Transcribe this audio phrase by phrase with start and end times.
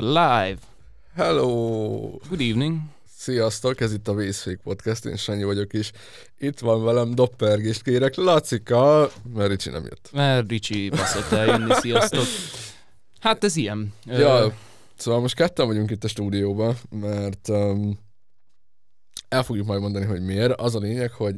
[0.00, 0.06] are
[0.46, 0.58] live.
[1.14, 2.18] Hello!
[2.28, 2.78] Good evening.
[3.16, 5.90] Sziasztok, ez itt a Vészfék Podcast, én Sanyi vagyok is.
[6.38, 10.08] Itt van velem Doppergést kérek, Lacika, mert Ricsi nem jött.
[10.12, 12.24] Mert Ricsi baszott eljönni, sziasztok.
[13.20, 13.92] Hát ez ilyen.
[14.04, 14.46] Ja, Ö,
[14.96, 17.98] szóval most ketten vagyunk itt a stúdióban, mert um,
[19.28, 20.60] el fogjuk majd mondani, hogy miért.
[20.60, 21.34] Az a lényeg, hogy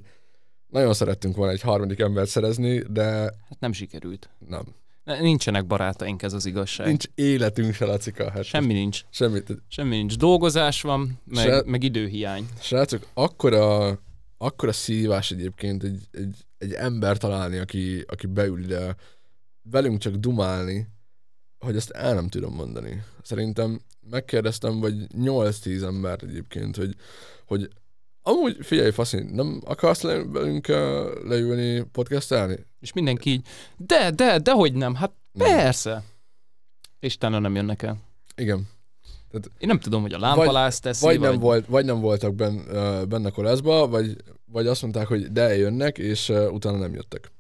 [0.67, 3.05] nagyon szerettünk volna egy harmadik embert szerezni, de
[3.49, 4.29] Hát nem sikerült.
[4.49, 4.63] nem.
[5.05, 6.87] Ne- Nincsenek barátaink, ez az igazság.
[6.87, 8.30] Nincs életünk se, Lacika.
[8.30, 9.01] Hát Semmi nincs.
[9.11, 9.62] Semmit.
[9.69, 10.16] Semmi nincs.
[10.16, 12.48] Dolgozás van, meg, Se- meg időhiány.
[12.61, 13.98] Srácok, akkora,
[14.38, 18.97] akkora szívás egyébként egy, egy, egy ember találni, aki, aki beül ide
[19.62, 20.87] velünk csak dumálni,
[21.59, 23.03] hogy ezt el nem tudom mondani.
[23.23, 23.80] Szerintem
[24.11, 26.97] megkérdeztem, vagy 8-10 embert egyébként, hogy,
[27.47, 27.69] hogy
[28.23, 30.77] amúgy figyelj, Faszi, nem akarsz le, velünk uh,
[31.25, 32.56] leülni, podcastelni?
[32.81, 34.95] És mindenki így, de, de, de hogy nem?
[34.95, 35.56] Hát Nem.
[35.56, 36.05] persze.
[37.00, 37.97] És utána nem jönnek el.
[38.37, 38.69] Igen.
[39.33, 43.06] Én nem tudom, hogy a lámpalász teszi, Vagy, nem, volt, vagy nem voltak ben, uh,
[43.06, 47.33] benne a koleszba, vagy, vagy azt mondták, hogy de jönnek, és uh, utána nem jöttek.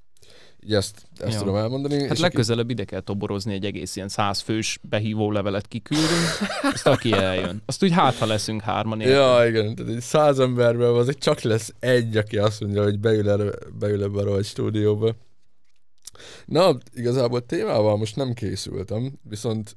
[0.64, 1.94] Így ezt, ezt tudom elmondani.
[1.94, 6.28] Hát és aki- legközelebb ide kell toborozni egy egész ilyen százfős behívó levelet kiküldünk,
[6.72, 7.62] azt aki eljön.
[7.66, 9.00] Azt úgy hát, ha leszünk hárman.
[9.00, 9.16] érted?
[9.16, 12.98] Ja, igen, tehát egy száz emberből az egy csak lesz egy, aki azt mondja, hogy
[12.98, 15.14] beül, erre, beül ebbe a stúdióba.
[16.44, 19.76] Na, igazából témával most nem készültem, viszont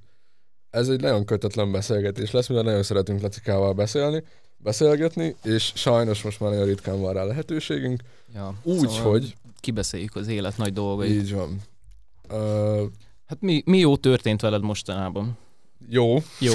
[0.70, 4.23] ez egy nagyon kötetlen beszélgetés lesz, mivel nagyon szeretünk Lacikával beszélni,
[4.66, 8.02] beszélgetni, és sajnos most már nagyon ritkán van rá lehetőségünk,
[8.33, 11.11] Ja, úgy, szóval hogy Kibeszéljük az élet nagy dolgait.
[11.21, 11.61] így van.
[12.30, 12.89] Uh,
[13.25, 15.38] Hát mi, mi jó történt veled mostanában?
[15.89, 16.53] jó, Jó.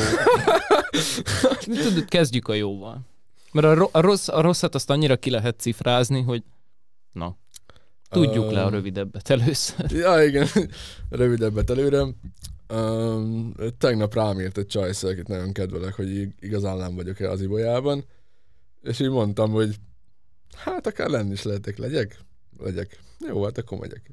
[1.85, 3.01] Tudod, kezdjük a jóval.
[3.53, 6.43] Mert a, ro- a, rossz, a rosszat azt annyira ki lehet cifrázni, hogy
[7.13, 7.37] na,
[8.11, 9.93] tudjuk Ö, le a rövidebbet először.
[9.93, 10.49] Ja, igen,
[11.11, 12.05] rövidebbet előre.
[12.73, 17.41] Um, tegnap rám írt egy csajsz, akit nagyon kedvelek, hogy ig- igazán nem vagyok-e az
[17.43, 18.05] ibolyában.
[18.83, 19.77] És így mondtam, hogy
[20.57, 22.19] hát akár lenni is lehetek, legyek?
[22.59, 22.99] Legyek.
[23.29, 24.11] Jó, hát akkor megyek.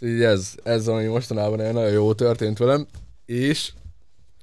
[0.00, 2.86] És így ez, ez ami mostanában nagyon jó történt velem.
[3.26, 3.72] És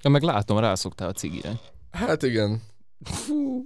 [0.02, 1.60] Ja, meg látom, rászoktál a cigire.
[1.92, 2.62] hát igen,
[3.06, 3.66] Fú,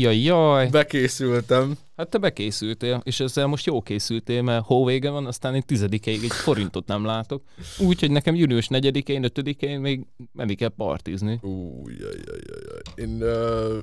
[0.00, 0.68] jaj, jaj.
[0.68, 1.78] bekészültem.
[1.96, 6.32] Hát te bekészültél, és ezzel most jó készültél, mert hóvége van, aztán én tizedikeig egy
[6.32, 7.42] forintot nem látok.
[7.78, 11.38] Úgyhogy nekem június negyedikén, ötödikén még menni kell partizni.
[11.42, 13.08] Ú, jaj, jaj, jaj, jaj.
[13.08, 13.78] Én, uh,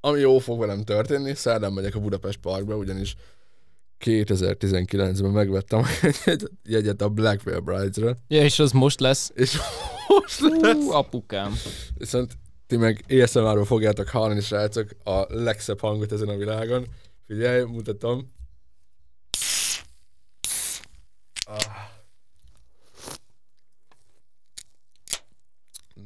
[0.00, 3.14] ami jó fog velem történni, szerdán megyek a Budapest Parkba, ugyanis
[4.04, 5.82] 2019-ben megvettem
[6.24, 9.30] egy jegyet a Black Veil Brides-re, Ja, és az most lesz.
[9.34, 9.56] és
[10.08, 10.74] most lesz.
[10.74, 11.52] Hú, apukám.
[11.94, 12.32] Viszont
[12.70, 16.86] ti meg ASMR-ról fogjátok hallani, srácok, a legszebb hangot ezen a világon.
[17.26, 18.32] Figyelj, mutatom.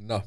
[0.06, 0.24] Na,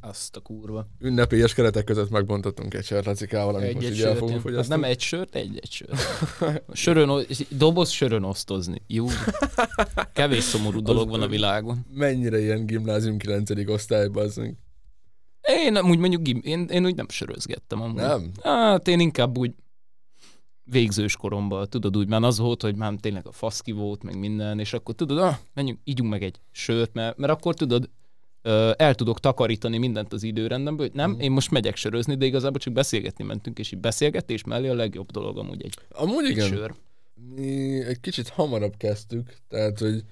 [0.00, 0.86] Azt a kurva.
[0.98, 4.84] ünnepélyes keretek között megbontottunk egy sört Lacikával, amit most Egy-egy így el fogunk Hát nem
[4.84, 6.00] egy sört, egy-egy sört.
[6.72, 8.82] Sörön, doboz sörön osztozni.
[8.86, 9.06] Jó.
[10.12, 11.86] Kevés szomorú dolog van a világon.
[11.94, 13.68] Mennyire ilyen gimnázium 9.
[13.68, 14.56] osztályban azunk.
[15.50, 17.94] Én amúgy mondjuk, én, én úgy nem sörözgettem amúgy.
[17.96, 18.30] Nem?
[18.42, 19.54] Hát én inkább úgy
[20.64, 24.58] végzős koromban, tudod, úgy már az volt, hogy már tényleg a faszki volt, meg minden,
[24.58, 27.90] és akkor tudod, ah, menjünk, ígyunk meg egy sört, mert, mert akkor tudod,
[28.76, 31.20] el tudok takarítani mindent az időrendemből, hogy nem, Mhm.
[31.20, 35.10] én most megyek sörözni, de igazából csak beszélgetni mentünk, és így beszélgetés mellé a legjobb
[35.10, 36.46] dolog amúgy egy, Amúgy egy igen.
[36.48, 36.74] sör.
[37.34, 40.04] Mi egy kicsit hamarabb kezdtük, tehát, hogy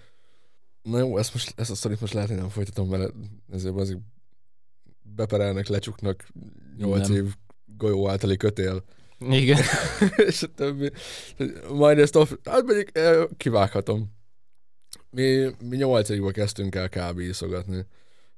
[0.82, 3.08] na jó, ezt, most, ezt a sztorit most lehet, hogy nem folytatom vele,
[3.52, 3.98] ezért azért
[5.18, 6.26] beperelnek, lecsuknak
[6.76, 7.16] 8 Nem.
[7.16, 7.34] év
[7.76, 8.84] golyó általi kötél,
[9.30, 9.58] Igen.
[10.28, 10.90] és a többi.
[11.72, 14.16] Majd ezt off, hát mondjuk eh, kivághatom.
[15.10, 17.18] Mi, mi 8 évben kezdtünk el kb.
[17.18, 17.86] iszogatni.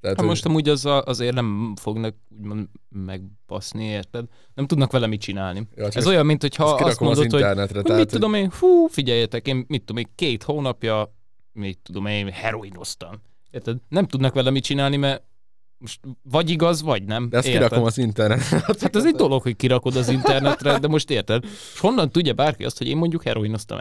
[0.00, 4.24] Tehát, Hát most amúgy az a, azért nem fognak úgymond megbaszni, érted?
[4.54, 5.68] Nem tudnak vele mit csinálni.
[5.74, 8.34] ja, Ez olyan, mint hogyha azt kirakom az mondod, hogy internetre, Hogy tehát, mit tudom
[8.34, 11.14] én, hú, figyeljetek, én mit tudom én, két hónapja,
[11.52, 13.22] mit tudom én, heroinoztam.
[13.50, 13.76] Érted?
[13.88, 15.22] Nem tudnak vele mit csinálni, mert
[15.80, 17.28] most vagy igaz, vagy nem.
[17.28, 17.62] de ezt érted?
[17.62, 18.58] kirakom az internetre.
[18.80, 21.44] Hát ez egy dolog, hogy kirakod az internetre, de most érted?
[21.44, 23.78] És honnan tudja bárki azt, hogy én mondjuk heroinoztam?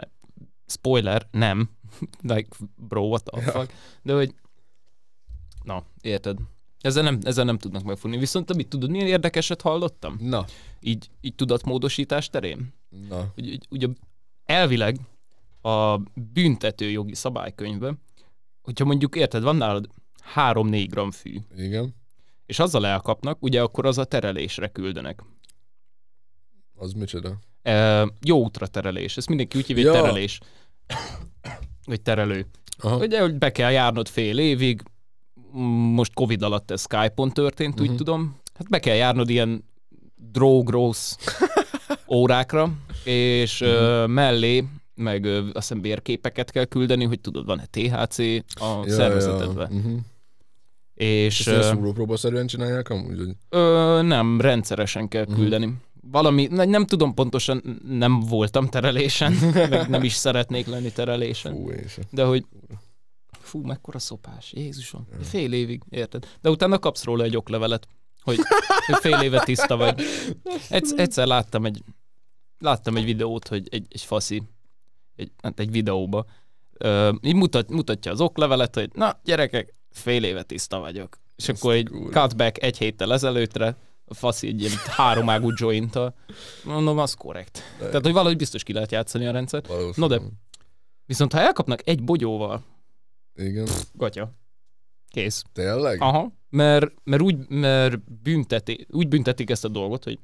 [0.66, 1.70] Spoiler, nem.
[2.32, 3.50] Like, bro, what the Ja.
[3.50, 3.72] fuck.
[4.02, 4.34] De hogy,
[5.62, 6.38] na, érted?
[6.80, 8.18] Ezzel nem, ezzel nem tudnak megfogni.
[8.18, 10.16] Viszont te mit tudod, milyen érdekeset hallottam?
[10.20, 10.44] Na,
[10.80, 12.74] Így, így tudatmódosítás terén?
[13.08, 13.30] na.
[13.34, 13.86] hogy ugye
[14.44, 14.96] elvileg
[15.62, 15.96] a
[16.32, 18.00] büntető jogi szabálykönyvben,
[18.62, 19.88] hogyha mondjuk érted, van nálad
[20.34, 21.94] 3-4 gram fű, Igen.
[22.46, 25.22] és azzal elkapnak, ugye akkor az a terelésre küldenek.
[26.74, 27.38] Az micsoda?
[27.62, 29.92] E, jó útra terelés, ezt mindenki úgy hívja, Ja.
[30.00, 30.40] terelés.
[31.84, 32.46] Vagy terelő.
[32.78, 32.96] Aha.
[32.96, 34.82] Ugye, hogy be kell járnod fél évig,
[35.92, 37.82] most Covid alatt ez Skype-on történt, uh-huh.
[37.86, 38.04] úgy Mhm.
[38.04, 38.36] tudom.
[38.54, 39.64] Hát be kell járnod ilyen
[40.16, 41.16] drogrósz
[42.14, 42.72] órákra,
[43.04, 43.70] és Mhm.
[43.70, 48.18] uh, mellé meg ö, azt hiszem vérképeket kell küldeni, hogy tudod, van-e THC
[48.54, 49.72] a szervezetedben.
[49.72, 49.78] Ja.
[49.78, 49.98] Uh-huh.
[51.00, 53.18] És ezt szúrópróbaszerűen csinálják amúgy?
[53.18, 53.34] Hogy...
[53.48, 55.34] Ö, nem, rendszeresen kell Mhm.
[55.34, 55.74] küldeni.
[56.02, 59.32] Valami, ne- nem tudom pontosan, nem voltam terelésen,
[59.70, 61.52] meg nem is szeretnék lenni terelésen.
[61.52, 61.70] Fú,
[62.10, 62.44] De hogy,
[63.30, 66.26] fú, mekkora szopás, Jézusom, fél évig, érted?
[66.40, 67.86] De utána kapsz róla egy oklevelet,
[68.22, 68.38] hogy,
[68.86, 70.00] hogy fél éve tiszta vagy.
[70.68, 71.82] Egyszer, egyszer láttam egy,
[72.58, 74.42] láttam egy videót, hogy egy, egy faszi,
[75.16, 76.24] egy, hát egy videóba,
[76.78, 81.18] ö, így mutat, mutatja az oklevelet, hogy na, gyerekek, fél éve tiszta vagyok.
[81.36, 86.14] És Azt akkor egy cutback egy héttel ezelőttre, a faszi egy ilyen háromágú jointtal.
[86.64, 87.62] Mondom, az korrekt.
[87.78, 89.96] Tehát, hogy valahogy biztos ki lehet játszani a rendszert.
[89.96, 90.20] No de-
[91.06, 92.64] Viszont ha elkapnak egy bogyóval,
[93.34, 93.68] Igen.
[93.92, 94.32] gatya,
[95.08, 95.42] kész.
[95.52, 96.00] Tényleg?
[96.02, 100.18] Aha, mert, mert, úgy, mert bünteti, úgy büntetik ezt a dolgot, hogy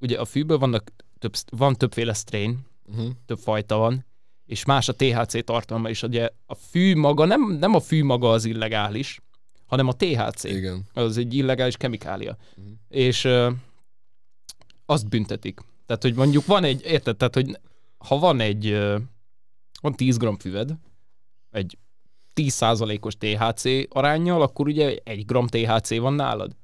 [0.00, 3.10] ugye a fűből vannak több, van többféle strain, Uh-huh.
[3.26, 4.06] több fajta van,
[4.46, 6.02] és más a THC tartalma is.
[6.02, 9.20] Ugye a fű maga, nem, nem a fű maga az illegális,
[9.66, 10.44] hanem a THC.
[10.44, 10.84] Igen.
[10.92, 12.36] Az egy illegális kemikália.
[12.56, 12.66] Mhm.
[12.88, 13.50] És ö,
[14.86, 15.60] azt büntetik.
[15.86, 17.58] Tehát, hogy mondjuk van egy, érted, tehát, hogy
[17.98, 18.98] ha van egy, ö,
[19.80, 20.74] van 10 g füved,
[21.50, 21.78] egy
[22.34, 26.56] 10%-os THC arányjal, akkor ugye 1 g THC van nálad.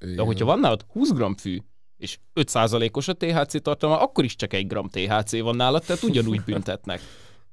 [0.00, 0.16] Igen.
[0.16, 1.62] De hogyha van nálad 20 g fű,
[1.96, 6.40] és 5%-os a THC tartalma, akkor is csak 1 g THC van nálad, tehát ugyanúgy
[6.50, 7.00] büntetnek.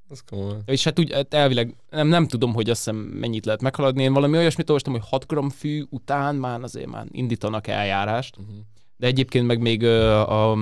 [0.10, 0.58] Az komoly.
[0.66, 4.04] És hát úgy hát elvileg nem, nem tudom, hogy azt hiszem mennyit lehet meghaladni.
[4.04, 8.38] Én valami olyasmit olvastam, hogy 6 g fű után már azért már indítanak eljárást.
[8.38, 8.56] Uh-huh.
[8.98, 10.58] De egyébként meg még a,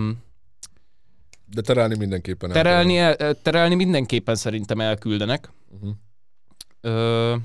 [1.45, 5.51] De terelni mindenképpen el terelni, el, terelni mindenképpen szerintem elküldenek.
[5.71, 5.89] Uh-huh.
[6.81, 7.35] Ö,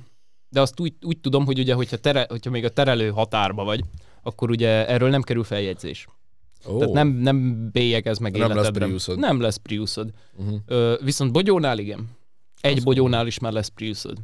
[0.48, 3.84] de azt úgy, úgy tudom, hogy ugye, hogyha, tere, hogyha még a terelő határba vagy,
[4.22, 6.06] akkor ugye erről nem kerül feljegyzés.
[6.66, 6.78] Oh.
[6.78, 8.84] Tehát nem, nem bélyegez meg Nem lesz életedre.
[8.84, 9.18] Priusod.
[9.18, 10.10] Nem lesz Priusod.
[10.36, 10.58] Uh-huh.
[10.66, 12.08] Ö, viszont bogyónál igen.
[12.60, 14.18] Egy Az bogyónál is már lesz Priusod.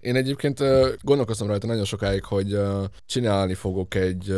[0.00, 4.34] Én egyébként ö, gondolkoztam rajta nagyon sokáig, hogy ö, csinálni fogok egy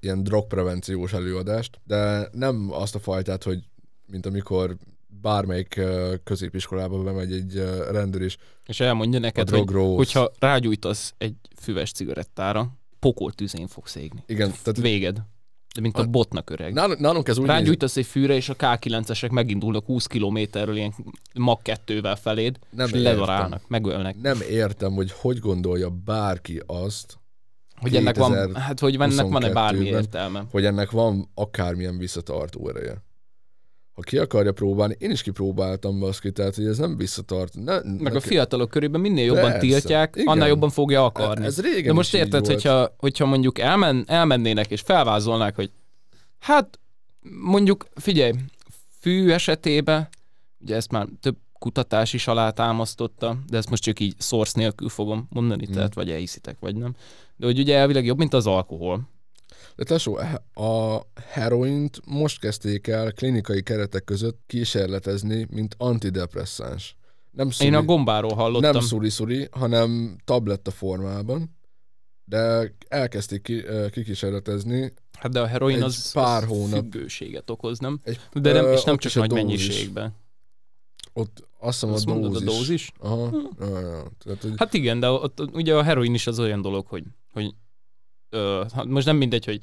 [0.00, 3.58] ilyen drogprevenciós előadást, de nem azt a fajtát, hogy
[4.06, 4.76] mint amikor
[5.06, 5.80] bármelyik
[6.24, 8.36] középiskolába bemegy egy rendőr is
[8.66, 12.68] És elmondja neked, hogy hogyha rágyújtasz egy füves cigarettára,
[12.98, 14.22] pokol tüzén fogsz égni.
[14.26, 15.22] Igen, tehát Véged.
[15.76, 16.72] De mint a A- botnak öreg.
[16.72, 20.94] nálunk, nálunk ez úgy Rágyújtasz egy fűre, és a K9-esek megindulnak 20 kilométerről ilyen
[21.34, 23.12] mag kettővel feléd, Nem és értem.
[23.12, 24.20] ledarálnak, megölnek.
[24.20, 27.18] nem értem, hogy hogy gondolja bárki azt,
[27.80, 28.62] Hogy ennek van, 2022-ben.
[28.62, 30.44] hát hogy ennek van-e bármi értelme.
[30.50, 33.04] hogy ennek van akármilyen visszatartó ereje.
[33.96, 37.54] Ha ki akarja próbálni, én is kipróbáltam baszki, tehát hogy ez nem visszatart.
[37.54, 40.26] Ne, Meg a fiatalok körében minél jobban Persze, tiltják, igen.
[40.26, 41.44] annál jobban fogja akarni.
[41.44, 45.70] Ez régen De most érted, hogyha, hogyha mondjuk elmen, elmennének és felvázolnák, hogy
[46.38, 46.78] hát
[47.42, 48.32] mondjuk, figyelj,
[49.00, 50.08] fű esetében,
[50.60, 55.26] ugye ezt már több kutatás is alátámasztotta, de ezt most csak így source nélkül fogom
[55.30, 55.74] mondani, Hmm.
[55.74, 56.94] tehát vagy elhiszitek, vagy nem.
[57.36, 59.08] De hogy ugye elvileg jobb, mint az alkohol.
[59.76, 60.18] De tesó,
[60.54, 61.00] a
[61.30, 66.96] heroint most kezdték el klinikai keretek között kísérletezni, mint antidepresszáns.
[67.30, 68.70] Nem szuli, Én a gombáról hallottam.
[68.72, 71.56] nem szuri-szuri, hanem tabletta formában,
[72.24, 74.92] de elkezdték ki, kikísérletezni.
[75.18, 76.70] Hát de a heroin az, pár az hónap.
[76.80, 78.00] függőséget okoz, nem?
[78.02, 79.44] Egy, De nem, és nem csak nagy dózis.
[79.44, 80.14] mennyiségben.
[81.12, 82.48] Ott azt hiszem Azt a mondod, dózis.
[82.48, 82.92] a dózis?
[82.98, 83.30] Aha.
[83.58, 84.02] Ja, ja.
[84.24, 87.54] Tehát, hogy Hát igen, de ott ugye a heroin is az olyan dolog, hogy, hogy
[88.36, 89.60] ö, most nem mindegy, hogy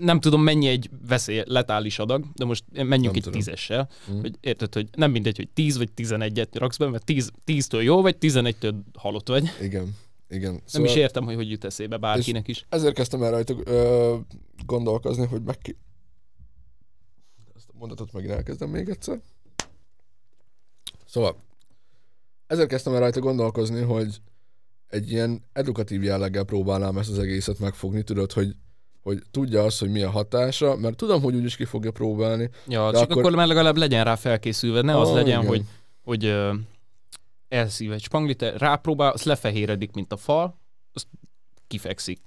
[0.00, 3.32] nem tudom mennyi egy veszély, letális adag, de most menjünk Nem egy tudom.
[3.38, 4.20] tízessel, Hm.
[4.20, 8.02] hogy érted, hogy nem mindegy, hogy 10 vagy 11-et raksz be, mert 10, 10-től jó
[8.02, 9.50] vagy, 11-től halott vagy.
[9.60, 9.96] igen.
[10.28, 10.50] Igen.
[10.52, 12.66] Nem Szóval is értem, hogy hogy jut eszébe bárkinek is.
[12.68, 14.16] ezért kezdtem el rajta ö,
[14.66, 15.76] gondolkozni, hogy meg ki...
[17.56, 19.20] Ezt a mondatot megint elkezdem még egyszer.
[21.06, 21.36] Szóval,
[22.46, 24.16] ezért kezdtem el rajta gondolkozni, hogy
[24.92, 28.54] egy ilyen edukatív jelleggel próbálnám ezt az egészet megfogni, tudod, hogy,
[29.02, 32.50] hogy tudja azt, hogy mi a hatása, mert tudom, hogy úgyis ki fogja próbálni.
[32.66, 33.22] Ja, de csak akkor...
[33.22, 35.46] akkor- akkor legalább legyen rá felkészülve, ne az Ah, legyen, igen.
[35.50, 35.62] hogy,
[36.02, 36.54] hogy ö,
[37.48, 40.60] elszív egy spanglit, rápróbál, az lefehéredik, mint a fal,
[40.92, 41.06] azt
[41.66, 42.20] kifekszik.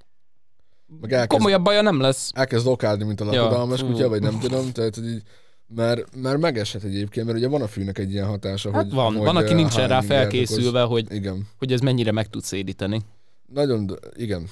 [1.02, 2.32] Meg elkezd, Komolyabb baja nem lesz.
[2.34, 3.88] elkezd okádni, mint a Ja, lakodalmas fú.
[3.88, 5.24] kutya, vagy nem tudom, tehát hogy így,
[5.68, 9.16] mert, mert megeshet egyébként, mert ugye van a fűnek egy ilyen hatása, Hát hogy van,
[9.16, 11.18] hogy van, aki ö, nincsen rá felkészülve, hogy, okoz.
[11.18, 11.48] Igen.
[11.58, 13.02] hogy ez mennyire meg tud szédíteni.
[13.54, 14.48] Nagyon, igen.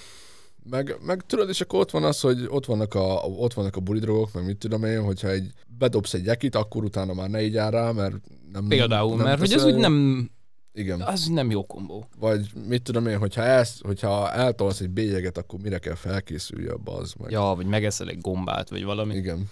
[0.70, 3.80] Meg, meg tudod, és akkor ott van az, hogy ott vannak a, ott vannak a
[3.80, 7.58] bulidrogok, meg mit tudom én, hogyha egy, bedobsz egy jakit, akkor utána már ne így
[7.58, 8.16] áll rá, mert
[8.52, 8.68] nem...
[8.68, 10.30] Például, nem mert hogy ez úgy nem,
[10.74, 11.02] Igen.
[11.02, 12.08] Az nem jó kombó.
[12.20, 16.78] Vagy mit tudom én, hogyha, elsz, hogyha eltolsz egy bélyeget, akkor mire kell felkészülj a
[16.84, 17.32] az meg.
[17.32, 19.16] Ja, vagy megeszel egy gombát, vagy valami.
[19.16, 19.50] Igen.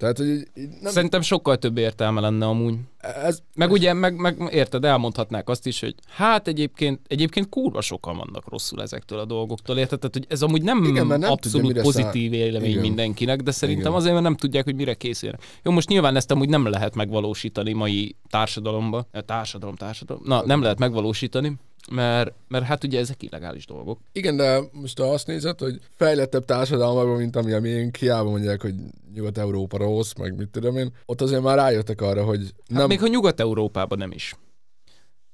[0.00, 2.74] Tehát, hogy így, így nem, Szerintem sokkal több értelme lenne amúgy.
[2.98, 8.16] ez, Meg ugye, meg, meg érted, elmondhatnák azt is, hogy hát egyébként, egyébként kurva sokan
[8.16, 9.98] vannak rosszul ezektől a dolgoktól, érted?
[9.98, 12.80] Tehát, hogy ez amúgy nem, Igen, nem abszolút tudja, pozitív vélemény Igen.
[12.82, 13.94] mindenkinek, de szerintem Igen.
[13.94, 15.42] azért, mert nem tudják, hogy mire készülnek.
[15.62, 19.06] Jó, most nyilván ezt amúgy nem lehet megvalósítani mai társadalomba.
[19.26, 20.22] Társadalom, társadalom.
[20.26, 21.52] Na, nem lehet megvalósítani,
[21.90, 23.98] mert, mert hát ugye ezek illegális dolgok.
[24.12, 28.60] Igen, de most ha azt nézed, hogy fejlettebb társadalmakban, mint ami a miénk, hiába mondják,
[28.62, 28.74] hogy
[29.14, 32.86] Nyugat-Európa rossz, meg mit tudom én, ott azért már rájöttek arra, hogy Hát nem...
[32.88, 34.36] még ha Nyugat-Európában nem is.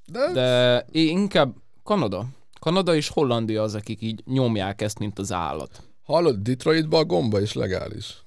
[0.05, 2.25] de, De inkább Kanada.
[2.59, 5.83] Kanada és Hollandia az, akik így nyomják ezt, mint az állat.
[6.03, 8.21] hallod, Detroitban a gomba is legális.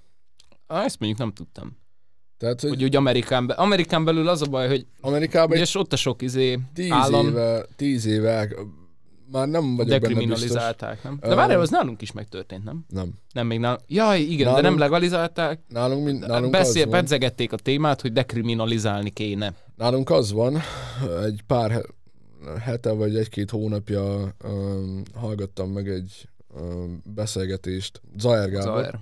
[0.66, 1.78] Ezt mondjuk nem tudtam.
[2.40, 5.92] Tehát, hogy, Hogy úgy Amerikán, be, Amerikán belül az a baj, hogy Amerikában és ott
[5.92, 8.48] a sok izé tíz állam éve, tíz éve,
[9.32, 10.08] már nem vagyok benne biztos.
[10.08, 11.18] dekriminalizálták, nem?
[11.20, 12.84] De Ö, várjál, az nálunk is megtörtént, nem?
[12.88, 13.12] Nem.
[13.32, 13.80] Nem, még nálunk.
[13.86, 15.60] Jaj, igen, de nem Nálunk- legalizálták.
[15.68, 19.54] Nálunk, mind, nálunk, Beszél, az pedzegették a témát, hogy dekriminalizálni kéne.
[19.76, 20.56] nálunk az van,
[21.24, 21.94] egy pár he-
[22.60, 26.28] hete vagy egy-két hónapja um, hallgattam meg egy
[26.60, 28.62] um, beszélgetést Zajer Gábor.
[28.74, 29.00] Zajer.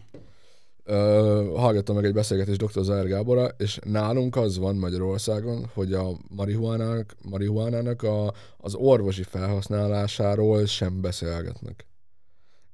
[0.90, 2.82] Ö, hallgattam meg egy beszélgetést dr.
[2.82, 10.66] Zajer Gáborra, és nálunk az van Magyarországon, hogy a marihuánának, marihuánának a, az orvosi felhasználásáról
[10.66, 11.86] sem beszélgetnek.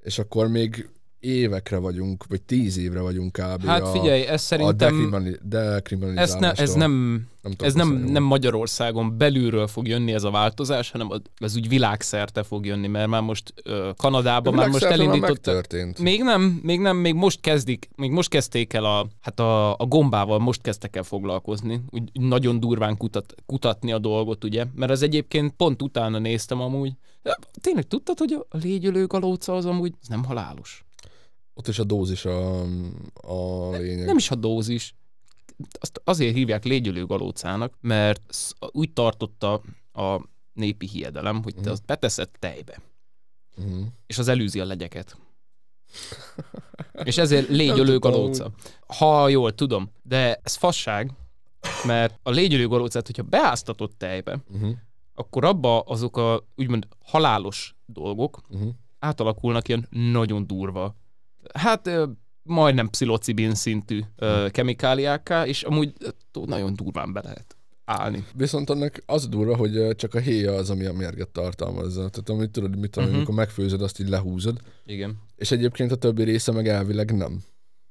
[0.02, 0.88] És akkor még
[1.24, 3.64] évekre vagyunk, vagy tíz évre vagyunk kb.
[3.64, 6.40] Hát a, figyelj, ez a szerintem dekriminali- ez, dekriminalizálástól.
[6.40, 11.08] ne, ez nem nem ez nem, nem Magyarországon belülről fog jönni ez a változás, hanem
[11.38, 13.54] ez úgy világszerte fog jönni, mert már most
[13.96, 15.28] Kanadában már most már elindított.
[15.28, 15.98] megtörtént.
[15.98, 19.86] Még nem, még nem, még most kezdik, még most kezdték el a, hát a, a
[19.86, 25.02] gombával most kezdtek el foglalkozni, úgy, nagyon durván kutat, kutatni a dolgot, ugye, mert az
[25.02, 26.92] egyébként pont utána néztem amúgy.
[27.60, 30.84] Tényleg tudtad, hogy a légyölő galóca az amúgy nem halálos?
[31.54, 32.60] Ott is a dózis a,
[33.14, 34.06] a lényeg.
[34.06, 34.94] Nem is a dózis.
[35.80, 38.34] Azt azért hívják légyölő galócának, mert
[38.70, 40.20] úgy tartotta a
[40.52, 41.70] népi hiedelem, hogy te Mhm.
[41.70, 42.80] azt beteszed tejbe,
[43.56, 43.86] Uh-huh.
[44.06, 45.16] és az elűzi a legyeket.
[47.04, 48.50] És ezért légyölő galóca.
[48.86, 51.10] Ha jól tudom, de ez fasság,
[51.86, 54.70] mert a légyölő galócát, hogyha beáztatod tejbe, Uh-huh.
[55.14, 58.70] akkor abba azok a úgymond halálos dolgok Uh-huh.
[58.98, 60.96] átalakulnak ilyen nagyon durva.
[61.54, 61.90] Hát
[62.42, 65.92] majdnem pszilocibin szintű ö, kemikáliákká, és amúgy
[66.32, 68.24] nagyon durván be lehet állni.
[68.34, 72.08] Viszont annak az a durva, hogy csak a héja az, ami a mérget tartalmazza.
[72.08, 73.14] Tehát amit tudod, mit tudom, uh-huh.
[73.14, 74.60] amikor megfőzöd, azt így lehúzod.
[74.86, 75.16] Igen.
[75.36, 77.42] És egyébként a többi része meg elvileg nem.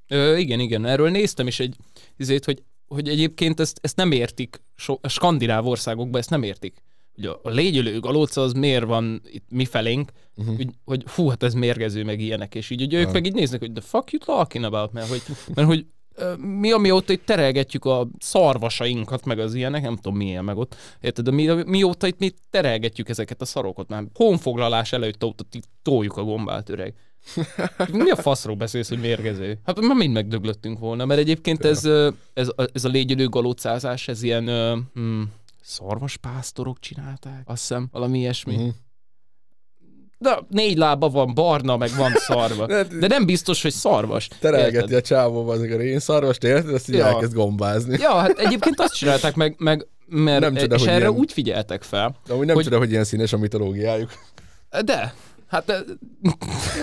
[0.07, 0.85] Ö, igen, igen.
[0.85, 1.75] Erről néztem is egy
[2.17, 6.81] izét, hogy, hogy egyébként ezt, ezt nem értik, so, a skandináv országokban ezt nem értik.
[7.15, 10.55] Hogy a, légyölő galóca az miért van itt mi felénk, Uh-huh.
[10.55, 13.13] hogy, hogy fú, hát ez mérgező, meg ilyenek, és így hogy ők Ah.
[13.13, 15.21] meg így néznek, hogy the fuck you talking about, mert hogy,
[15.53, 15.85] mert hogy
[16.37, 21.25] mi amióta itt terelgetjük a szarvasainkat, meg az ilyenek, nem tudom milyen meg ott, érted,
[21.25, 26.17] de mi, mióta itt mi terelgetjük ezeket a szarokat, már honfoglalás előtt óta itt toljuk
[26.17, 26.93] a gombát, öreg.
[27.91, 29.59] Mi a faszról beszélsz, hogy mérgező?
[29.65, 31.85] Hát már mind megdöglöttünk volna, mert egyébként ez,
[32.33, 34.77] ez, ez a légyölő galócázás, ez ilyen ö,
[35.63, 38.55] hmm, szarvaspásztorok csinálták, azt hiszem, valami ilyesmi.
[38.55, 38.73] Uh-huh.
[40.17, 42.65] De négy lába van, barna, meg van szarva.
[42.99, 44.27] De nem biztos, hogy szarvas.
[44.39, 44.93] Terelgeti Érted?
[44.97, 46.73] a csávóba azért a rénszarvast, érted?
[46.73, 47.05] Azt így Ja.
[47.07, 47.97] elkezd gombázni.
[47.99, 51.33] Ja, hát egyébként azt csinálták meg, meg mert, Nem csoda, és hogy erre ilyen- úgy
[51.33, 52.15] figyeltek fel.
[52.27, 54.11] De amúgy nem hogy- csoda, hogy ilyen színes a mitológiájuk.
[54.85, 55.13] De,
[55.47, 55.65] hát...
[55.65, 55.83] de-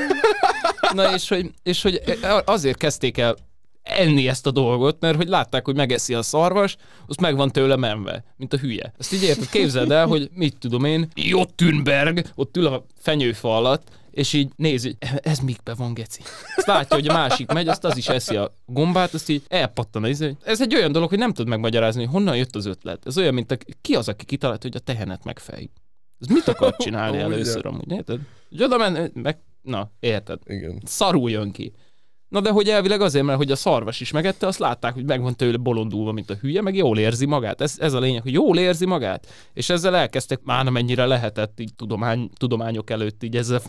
[0.94, 2.02] Na és hogy, és hogy
[2.44, 3.36] azért kezdték el
[3.82, 7.76] enni ezt a dolgot, mert hogy látták, hogy megeszi a szarvas, az meg van tőle
[7.76, 8.92] menve, mint a hülye.
[8.98, 13.88] Ezt így érted, képzeld el, hogy mit tudom én, Jotunberg, ott ül a fenyőfa alatt,
[14.10, 16.22] és így nézi, hogy ez mikbe van, geci.
[16.56, 20.04] Azt látja, hogy a másik megy, azt az is eszi a gombát, azt így elpattan.
[20.04, 23.06] Ez, ez egy olyan dolog, hogy nem tud megmagyarázni, hogy honnan jött az ötlet.
[23.06, 25.70] Ez olyan, mint a, ki az, aki kitalálta, hogy a tehenet megfejük.
[26.20, 28.20] Ez mit akar csinálni először amúgy, érted?
[28.48, 30.38] Hogy oda men, meg, na, érted?
[30.44, 30.82] Igen.
[30.84, 31.72] Szarul jön ki.
[32.30, 35.22] Na de hogy elvileg azért, mert hogy a szarvas is megette, azt látták, hogy meg
[35.22, 37.60] van tőle bolondulva, mint a hülye, meg jól érzi magát.
[37.60, 39.26] Ez, ez a lényeg, hogy jól érzi magát.
[39.54, 43.60] És ezzel elkezdtek már amennyire lehetett így tudomány, tudományok előtt így ezzel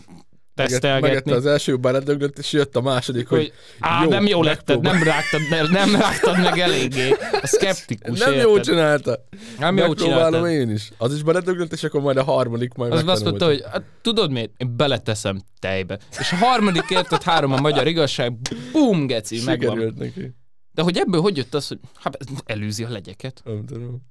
[0.54, 1.32] Megette tesztelgetni.
[1.32, 5.40] az első beledöglött, és jött a második, hogy, hogy á, nem jó letted, nem rágtad,
[5.50, 7.10] nem, nem rágtad meg eléggé.
[7.42, 8.48] A szkeptikus, nem érted?
[8.48, 9.24] jó csinálta.
[9.58, 10.48] Nem jó csináltad.
[10.48, 10.90] én is.
[10.98, 13.64] Az is beledöglött, és akkor majd a harmadik majd Az azt mondta, hogy
[14.02, 14.50] tudod miért?
[14.56, 15.98] Én beleteszem tejbe.
[16.18, 18.32] És a harmadik érted három a magyar igazság,
[18.72, 19.70] bum, geci, megvan.
[19.70, 20.34] Sikerült neki.
[20.74, 23.42] De hogy ebből hogy jött az, hogy hát előzi a legyeket?
[23.44, 24.02] Nem tudom.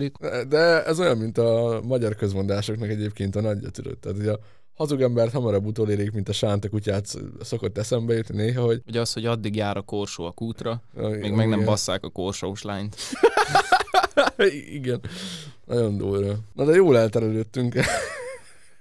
[0.00, 0.12] I.
[0.48, 3.98] De ez olyan, mint a magyar közmondásoknak egyébként a nagyja, tudod.
[3.98, 4.38] Tehát, hogy a
[4.80, 7.06] hazug embert hamarabb utolérik, mint a sánta kutyát
[7.40, 8.82] szokott eszembe jutni néha, hogy...
[8.86, 11.32] Ugye az, hogy addig jár a korsó a kútra, még igen.
[11.32, 12.96] meg nem basszák a korsós lányt.
[14.72, 15.00] Igen.
[15.66, 16.34] Nagyon durva.
[16.54, 17.74] Na de jól elterelődtünk.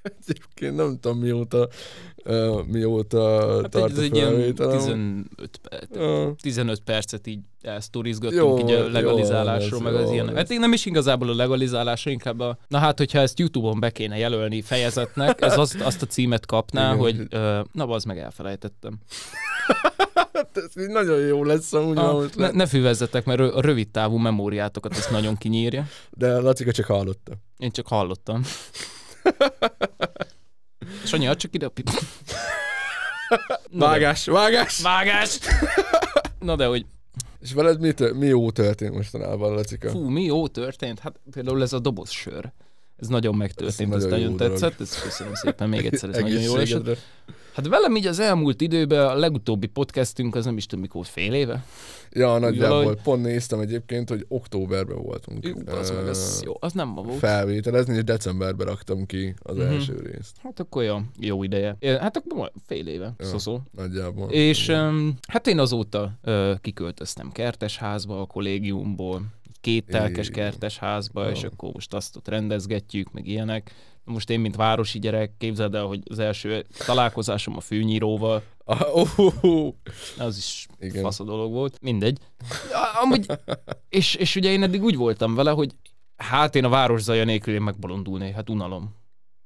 [0.27, 1.67] Egyébként nem tudom mióta,
[2.25, 4.77] uh, mióta Hát tart a ez ilyen felvételem.
[4.77, 6.35] 15, perc, Ja.
[6.41, 10.35] 15 percet így Jó, elsztorizgattunk így a jó legalizálásról, van meg ez, az jó ilyen.
[10.35, 12.57] Hát én nem is igazából a legalizálásra, inkább a...
[12.67, 16.85] Na hát, hogyha ezt Youtube-on be kéne jelölni fejezetnek, ez azt, azt a címet kapná,
[16.85, 16.97] Igen.
[16.97, 18.99] hogy ö, na, az meg elfelejtettem.
[20.33, 23.89] Hát ez így nagyon jó lesz amúgy, A, most ne, ne füvezzetek, mert a rövid
[23.89, 25.87] távú memóriátokat ezt nagyon kinyírja.
[26.09, 27.33] De Lacika csak hallotta.
[27.57, 28.41] Én csak hallottam.
[31.05, 31.89] Sanyi, add csak ide a pip.
[31.89, 33.37] Na
[33.69, 34.81] de- Vágás, vágás!
[34.81, 35.39] Vágás!
[36.39, 36.85] Na de, hogy
[37.41, 39.89] És veled mi, tö- mi jó történt mostanában, Lacika?
[39.89, 40.99] fú, mi jó történt?
[40.99, 42.51] Hát például ez a doboz sör.
[42.97, 44.59] Ez nagyon megtörtént, Ez ez, nagyon nagyon jó dolog.
[44.59, 46.97] tetszett, ezt köszönöm szépen még egyszer, ez nagyon jó esett.
[47.59, 51.33] Hát velem így az elmúlt időben a legutóbbi podcastünk, az nem is tudom mikor, fél
[51.33, 51.65] éve?
[52.11, 52.77] Ja, nagyjából.
[52.77, 55.45] valahogy- Pont néztem egyébként, hogy októberben voltunk.
[55.45, 56.11] Jó, az meg, ö,
[56.45, 57.17] jó, az nem ma volt.
[57.19, 59.65] Felvételezni, és decemberben raktam ki az Mhm.
[59.65, 60.35] első részt.
[60.43, 61.77] Hát akkor jó, jó ideje.
[61.99, 63.25] Hát akkor fél éve, Ja.
[63.25, 63.59] szó-szó.
[63.75, 64.29] Nagyjából.
[64.29, 66.19] És um, hát én azóta
[66.61, 70.43] kiköltöztem kertesházba a kollégiumból, egy két telkes Igen.
[70.43, 71.29] kertesházba, Ja.
[71.31, 73.71] és akkor most azt ott rendezgetjük, meg ilyenek.
[74.09, 79.43] Most én, mint városi gyerek, képzeld el, hogy az első találkozásom a fűnyíróval, oh, oh,
[79.43, 79.73] oh.
[80.17, 81.01] az is Igen.
[81.03, 81.77] Fasz a dolog volt.
[81.81, 82.17] Mindegy.
[83.01, 83.25] Amúgy,
[83.89, 85.75] és, és ugye én eddig úgy voltam vele, hogy
[86.17, 88.95] hát én a város zaja nélkül én megbolondulnék, hát unalom.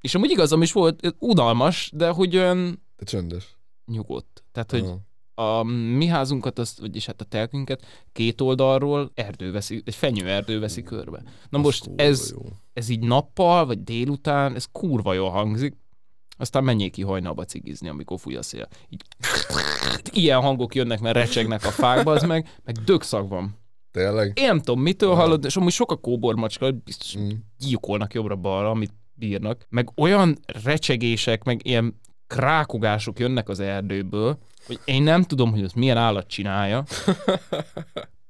[0.01, 3.57] És amúgy igazam is volt, unalmas, de hogy olyan De csöndes.
[3.85, 4.43] nyugodt.
[4.51, 4.95] Tehát, hogy Ah.
[5.35, 10.83] A mi házunkat, azt, vagyis hát a telkünket két oldalról erdő veszi, egy fenyőerdő veszi
[10.83, 11.23] körbe.
[11.49, 12.41] Na Az most ez, jó.
[12.73, 15.75] ez így nappal, vagy délután, ez kurva jól hangzik,
[16.37, 18.67] aztán menjél ki hajnalba cigizni, amikor fúj a szél.
[18.89, 19.01] Így,
[20.23, 23.57] ilyen hangok jönnek, mert recsegnek a fákba, az meg, meg dögszag van.
[23.91, 24.31] Tényleg?
[24.35, 27.29] Én nem tudom, mitől hallod, és amúgy sok a kóbormacska, biztos Mm.
[27.57, 29.65] gyilkolnak jobbra-balra, amit bírnak.
[29.69, 31.99] Meg olyan recsegések, meg ilyen
[32.33, 36.83] krákogások jönnek az erdőből, hogy én nem tudom, hogy azt milyen állat csinálja,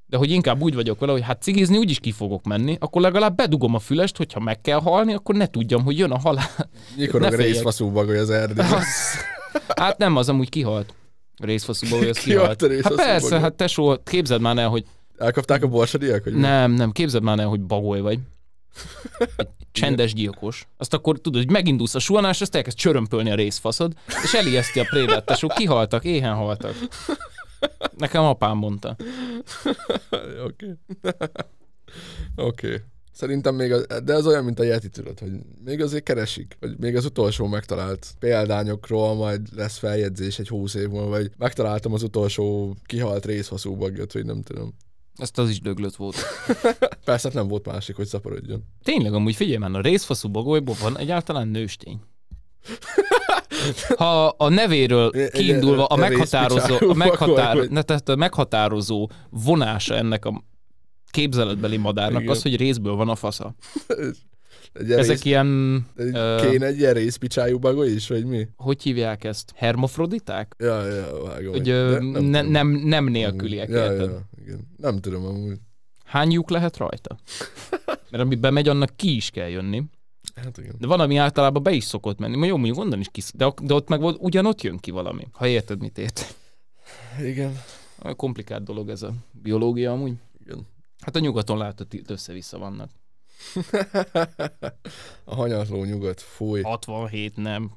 [0.06, 3.36] de hogy inkább úgy vagyok vele, hogy hát cigizni úgyis ki fogok menni, akkor legalább
[3.36, 6.50] bedugom a fülest, hogyha meg kell halni, akkor ne tudjam, hogy jön a halál.
[7.12, 8.72] A részfaszú bagoly az erdőben?
[8.72, 8.86] Az...
[9.76, 10.94] Hát nem, az amúgy kihalt.
[11.38, 12.62] A részfaszúba, hogy az Kihalt kihalt.
[12.62, 13.40] Hát részfaszú persze, bagoly.
[13.40, 14.86] hát tesó, képzeld már el, hogy
[15.18, 16.24] Elkapták a borsadiak?
[16.24, 18.20] Hogy nem, nem, képzeld már el, hogy bagoly vagy.
[19.36, 20.68] Egy csendes gyilkos.
[20.78, 24.86] Azt akkor tudod, hogy megindulsz a suhanás, azt elkezd csörömpölni a részfaszod, és elijeszti a
[24.90, 26.76] prédát, tesó, kihaltak, éhen haltak.
[27.98, 28.96] Nekem apám mondta.
[30.46, 30.74] Oké.
[32.36, 32.82] Oké.
[33.12, 35.32] Szerintem még, az, de ez olyan, mint a Yeti, tudod, hogy
[35.64, 40.88] még azért keresik, hogy még az utolsó megtalált példányokról majd lesz feljegyzés egy húsz év
[40.88, 44.74] múlva, vagy megtaláltam az utolsó kihalt részfaszú bagyot, vagy nem tudom.
[45.16, 46.16] Ezt az is döglött volt.
[47.06, 48.64] Persze hát nem volt másik, hogy szaporodjon.
[48.84, 52.00] Tényleg, amúgy figyelj már, a részfaszú bagolyból van egyáltalán nőstény.
[53.96, 60.44] Ha a nevéről kiindulva a meghatározó, a, meghatár, ne, tehát a meghatározó vonása ennek a
[61.12, 62.34] képzeletbeli madárnak Igen.
[62.34, 63.56] az, hogy részből van a fasza.
[64.74, 65.86] Egy ilyen Ezek ilyen,
[66.42, 68.48] kéne egy ilyen részpicsájú bagoly is, vagy mi?
[68.56, 69.52] hogy hívják ezt?
[69.56, 70.56] Hermofroditák?
[70.60, 71.52] Ja, ja, vágom.
[71.52, 72.52] Hogy ö, ne, tudom.
[72.52, 74.10] nem, nem nélküliek, ja, érted?
[74.10, 74.68] ja, igen.
[74.78, 75.58] Nem tudom amúgy.
[76.06, 77.18] Hány lyuk lehet rajta?
[78.12, 79.84] Mert ami bemegy, annak ki is kell jönni.
[80.36, 80.76] Hát igen.
[80.80, 82.36] De van, ami általában be is szokott menni.
[82.36, 85.28] Ma jó, mondjuk onnan is kisz, de, de ott meg volt- ugyanott jön ki valami.
[85.32, 86.36] Ha érted, mit ért.
[87.22, 87.60] Igen.
[88.16, 90.14] Komplikált dolog ez a biológia amúgy.
[90.46, 90.68] Igen.
[91.00, 92.90] Hát a nyugaton látod, össze-vissza vannak.
[95.24, 97.72] a hanyatló nyugat, fúj, 67 nem.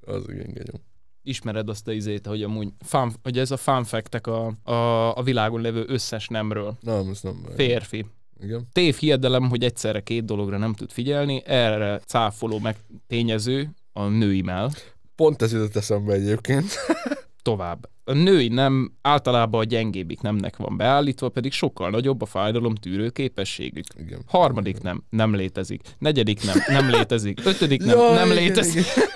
[0.00, 0.86] az igen genyom.
[1.22, 5.60] Ismered azt a izét, hogy amúgy fun, hogy ez a fact a, a, a világon
[5.60, 6.76] levő összes nemről.
[6.80, 7.44] Nem, ez nem.
[7.56, 8.06] Férfi.
[8.40, 8.68] Igen.
[8.72, 14.42] Tév hiedelem, hogy egyszerre két dologra nem tud figyelni, erre cáfoló meg tényező a női
[14.42, 14.70] mell.
[15.14, 16.72] Pont ez jutott eszembe egyébként.
[17.42, 17.88] Tovább.
[18.08, 23.08] A női nem általában a gyengébbik nemnek van beállítva, pedig sokkal nagyobb a fájdalom tűrő
[23.08, 23.84] képességük.
[23.98, 24.20] Igen.
[24.26, 25.82] Harmadik nem, nem létezik.
[25.98, 27.40] Negyedik nem, nem létezik.
[27.44, 28.86] Ötödik nem, Jaj, nem igen, létezik.
[28.96, 29.06] igen.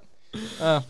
[0.60, 0.82] Ah,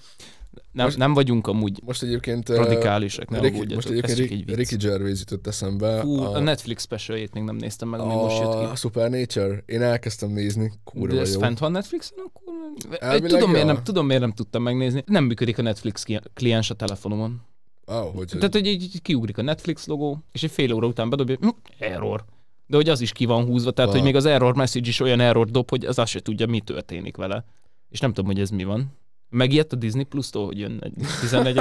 [0.72, 2.48] Nem, Most- nem vagyunk amúgy Most egyébként...
[2.48, 3.74] radikálisak, ne Ricky, aggódjatok.
[3.74, 4.54] most Ez egyébként csak egy.
[4.56, 6.00] Ricky Gervais jutott eszembe.
[6.00, 8.76] Fú, a, a Netflix specialjét még nem néztem meg, ami most jött a ki.
[8.76, 9.62] Supernature.
[9.66, 10.72] Én elkezdtem nézni.
[10.85, 11.38] Kurva De ez jó.
[11.40, 12.54] fent van Netflixen, akkor...
[12.98, 15.02] Elvileg tudom, miért nem, tudom, miért nem tudtam megnézni.
[15.06, 16.04] Nem működik a Netflix
[16.35, 17.40] kliens a telefonomon.
[17.85, 21.11] Ah, hogy, Tehát, hogy így így kiugrik a Netflix logó, és egy fél óra után
[21.11, 22.24] bedobja, hm, error.
[22.66, 23.96] De hogy az is ki van húzva, tehát, Ah.
[23.96, 26.61] hogy még az error message is olyan error dob, hogy az azt se tudja, mi
[26.61, 27.44] történik vele.
[27.88, 28.98] És nem tudom, hogy ez mi van.
[29.31, 31.61] Megijedt a Disney Plus-tól, hogy jön egy 14.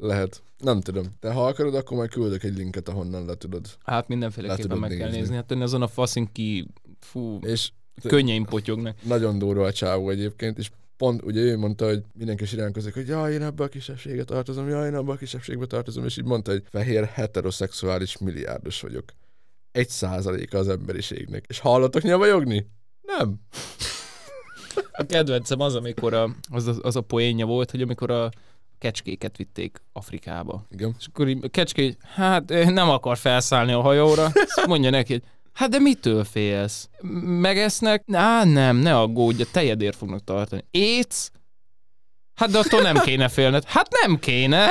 [0.00, 0.42] lehet.
[0.58, 1.04] Nem tudom.
[1.20, 3.66] De ha akarod, akkor majd küldök egy linket, ahonnan le tudod.
[3.84, 5.18] Hát Le mindenféleképpen meg kell nézni.
[5.20, 5.34] nézni.
[5.34, 6.68] Hát azon a faszin ki,
[7.00, 7.70] fú, És
[8.02, 8.96] könnyeim potyognak.
[9.02, 13.08] nagyon durva a csávó egyébként, és pont ugye ő mondta, hogy mindenki is iránkozik, hogy
[13.08, 16.50] jaj, én ebbe a kisebbségbe tartozom, jaj, én ebbe a kisebbségbe tartozom, és így mondta,
[16.50, 19.04] hogy fehér heteroszexuális milliárdos vagyok.
[19.72, 21.44] Egy százaléka az emberiségnek.
[21.48, 22.70] És hallottok nyavajogni?
[23.02, 23.40] Nem.
[24.92, 28.30] A kedvencem az, amikor a, az, a, az a poénja volt, hogy amikor a
[28.78, 30.64] kecskéket vitték Afrikába.
[30.70, 30.94] Igen.
[30.98, 34.32] És akkor így a kecske, így, hát nem akar felszállni a hajóra.
[34.66, 36.88] Mondja neki, hogy hát de mitől félsz?
[37.24, 38.04] Megesznek?
[38.12, 40.64] Á, nem, ne aggódj, a tejedért fognak tartani.
[40.70, 41.30] Éc?
[42.34, 43.64] Hát de attól nem kéne félned.
[43.64, 44.70] Hát nem kéne.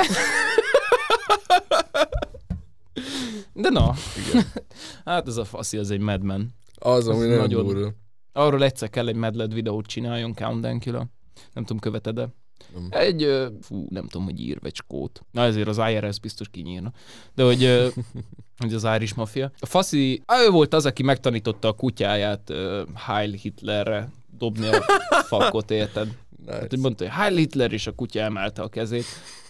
[3.52, 3.94] De na,
[4.28, 4.44] Igen.
[5.04, 6.48] hát ez a faszi, az egy madman.
[6.74, 7.90] Az, ami Ez nagyon- durva.
[8.32, 11.06] Arról egyszer kell egy medled videót csináljon, Countdown Killer.
[11.52, 12.28] Nem tudom, követed-e?
[12.74, 12.86] Nem.
[12.90, 15.22] Egy, fú, nem tudom, hogy ír vagy skót.
[15.30, 16.92] Na ezért az IRS biztos kinyírna.
[17.34, 17.92] De hogy,
[18.62, 19.52] hogy az Irish Mafia.
[19.58, 24.80] A faszi, ő volt az, aki megtanította a kutyáját uh, Heil Hitlerre dobni a
[25.28, 26.16] fakot, érted?
[26.46, 26.82] Hát, hogy Nice.
[26.82, 29.04] mondta, hogy Heil Hitler, és a kutya emelte a kezét.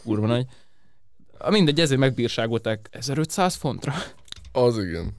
[0.05, 0.47] Kurva nagy.
[1.49, 3.95] Mindegy, ezért megbírságolták 1500 fontra.
[4.53, 5.13] Az igen.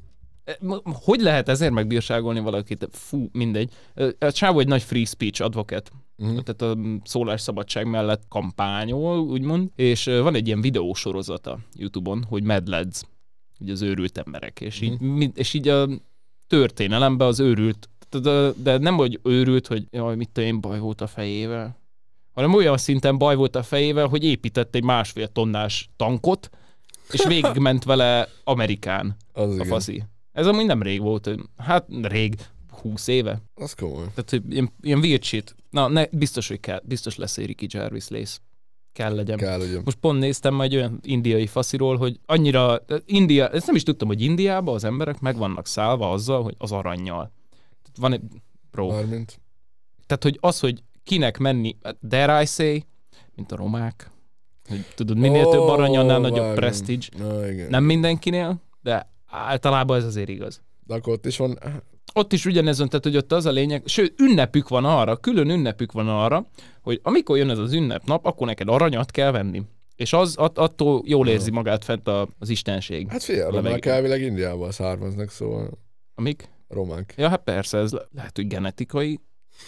[0.83, 2.87] Hogy lehet ezért megbírságolni valakit?
[2.91, 3.71] Fú, mindegy.
[4.19, 6.39] A csávó egy nagy free speech advocate, Uh-huh.
[6.43, 13.01] tehát a szólásszabadság mellett kampányol, úgymond, és van egy ilyen videósorozata YouTube-on, hogy Mad Lads,
[13.59, 15.87] ugye az őrült emberek, és, így, mi- és így a
[16.47, 17.89] történelemben az őrült,
[18.55, 21.77] de nem hogy őrült, hogy jaj, mit tudom én, baj volt a fejével,
[22.33, 26.49] hanem olyan szinten baj volt a fejével, hogy épített egy másfél tonnás tankot,
[27.11, 29.65] és végigment vele Amerikán Az a igen.
[29.67, 30.03] faszi.
[30.31, 32.35] Ez amúgy nem rég volt, hát rég,
[32.81, 33.41] 20 éve.
[33.55, 34.05] Az komoly.
[34.13, 35.55] Tehát, hogy ilyen, ilyen weird shit.
[35.69, 38.37] Na, ne, biztos, hogy kell, biztos lesz egy Ricky Jarvis Lace.
[38.93, 39.37] Kell legyen.
[39.37, 43.83] Kell, hogy Most pont néztem majd olyan indiai fasziról, hogy annyira, India, ezt nem is
[43.83, 47.31] tudtam, hogy Indiában az emberek meg vannak szállva azzal, hogy az aranyjal.
[47.81, 48.21] Tehát van egy,
[48.71, 49.39] bro, Mármint.
[50.05, 52.85] tehát, hogy az, hogy kinek menni, dare I say,
[53.35, 54.11] mint a romák,
[54.67, 56.55] hogy tudod, minél Ó, több arany, annál nagyobb vágom.
[56.55, 57.05] prestige.
[57.17, 57.69] Na igen.
[57.69, 60.61] Nem mindenkinél, de általában ez azért igaz.
[60.85, 61.59] De akkor ott is van,
[62.13, 65.49] ott is ugyanez van, tehát hogy ott az a lényeg, sőt, ünnepük van arra, külön
[65.49, 66.45] ünnepük van arra,
[66.81, 69.61] hogy amikor jön ez az ünnepnap, akkor neked aranyat kell venni.
[69.95, 73.07] És az att, attól jól érzi magát fent a, az istenség.
[73.09, 75.69] hát figyelj, a romák elvileg Indiából származnak, szóval
[76.15, 76.49] Amik?
[76.67, 77.13] a romák.
[77.17, 79.19] Ja, hát persze, ez le- lehet, hogy genetikai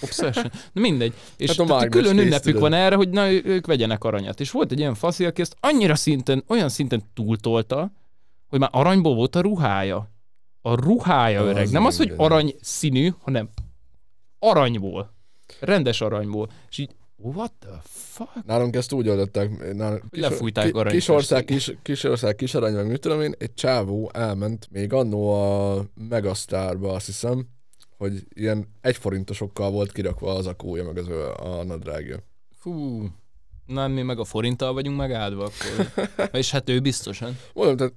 [0.02, 0.52] obsession.
[0.74, 1.14] Na mindegy.
[1.38, 4.40] És Hát a hát mágnes külön ünnepük van erre, hogy na, ők vegyenek aranyat.
[4.40, 7.92] És volt egy olyan faszi, aki ezt annyira szinten, olyan szinten túltolta,
[8.52, 10.12] hogy már aranyból volt a ruhája.
[10.62, 11.70] A ruhája Az öreg.
[11.70, 13.50] Nem az, hogy arany színű, hanem
[14.40, 15.14] aranyból.
[15.60, 16.50] Rendes aranyból.
[16.70, 18.46] És így, what the fuck?
[18.46, 22.88] Nálunk ezt úgy oldották, nálunk, Lefújták arany kis ország, kis, kis ország, kis arany, meg
[22.88, 27.48] mit tudom én, egy csávó elment még annó a Megasztárba, azt hiszem,
[27.98, 32.18] hogy ilyen egyforintosokkal volt kirakva az akója, meg az a nadrágja.
[32.60, 33.06] Fú.
[33.66, 36.08] Na, mi meg a forinttal vagyunk megáldva akkor.
[36.40, 37.38] És hát ő biztosan.
[37.54, 37.94] Mondom, tehát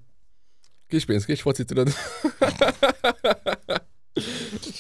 [0.87, 1.89] kis pénz, kis foci, tudod.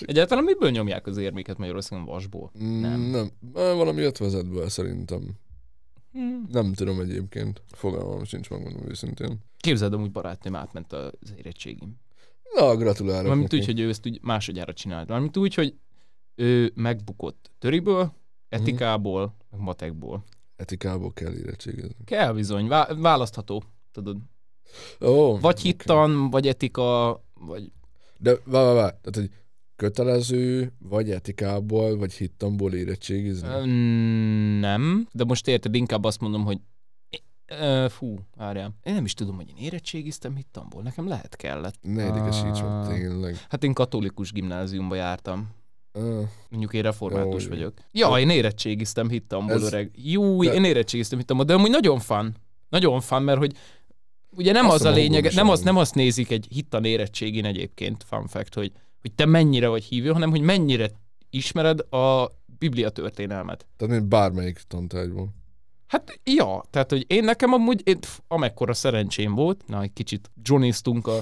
[0.00, 2.04] Egyáltalán miből nyomják az érméket Magyarországon?
[2.04, 2.50] Vasból?
[2.52, 2.80] Nem.
[2.80, 3.00] Nem.
[3.00, 3.30] nem.
[3.52, 5.22] Valami ötvezetből szerintem.
[6.12, 6.46] Hmm.
[6.50, 7.62] Nem tudom egyébként.
[7.66, 9.38] Fogalmam sincs, megmondom őszintén.
[9.56, 11.96] Képzeld, amúgy barátnőm átment az érettségim.
[12.54, 15.08] Na, gratulálok Mármint úgy, hogy ő ezt úgy másodjára csinált.
[15.08, 15.74] Mármint úgy, hogy
[16.34, 18.12] ő megbukott töriből,
[18.48, 20.24] etikából, meg matekból.
[20.56, 21.96] Etikából kell érettségezni.
[22.04, 23.62] Kell bizony, vá- választható,
[23.92, 24.16] tudod.
[25.00, 27.70] Ó, Vagy hittan, vagy etika, vagy...
[28.18, 28.88] De vá, vá, vá.
[28.88, 29.30] Tehát, hogy
[29.76, 33.48] kötelező, vagy etikából, vagy hittamból érettségizni?
[34.60, 36.58] Nem, de most érted, inkább azt mondom, hogy
[37.60, 38.74] Ö, fú, várjál.
[38.82, 40.82] Én nem is tudom, hogy én érettségiztem hittamból.
[40.82, 41.74] Nekem lehet kellett.
[41.82, 42.88] Ne idegesíts Ah.
[42.88, 43.36] tényleg.
[43.48, 45.48] Hát én katolikus gimnáziumba jártam.
[45.92, 46.02] Ah,
[46.48, 47.72] Mondjuk én református Ó, vagyok.
[47.92, 49.90] Ja, én érettségiztem hittamból, Ez- öreg.
[49.94, 52.34] Jó, de- én érettségiztem hittamból, de amúgy nagyon fan.
[52.68, 53.52] Nagyon fan, mert hogy
[54.36, 58.04] ugye nem Azt az a lényeg, nem, az, nem azt nézik egy hittan érettségén egyébként,
[58.08, 60.90] fun fact, hogy, hogy te mennyire vagy hívő, hanem hogy mennyire
[61.30, 63.66] ismered a Biblia történelmet.
[63.76, 65.34] tehát mint bármelyik tantárgyból.
[65.86, 70.30] Hát ja, tehát hogy én nekem amúgy, én, pff, amekkora szerencsém volt, na egy kicsit
[70.42, 71.18] johniztunk a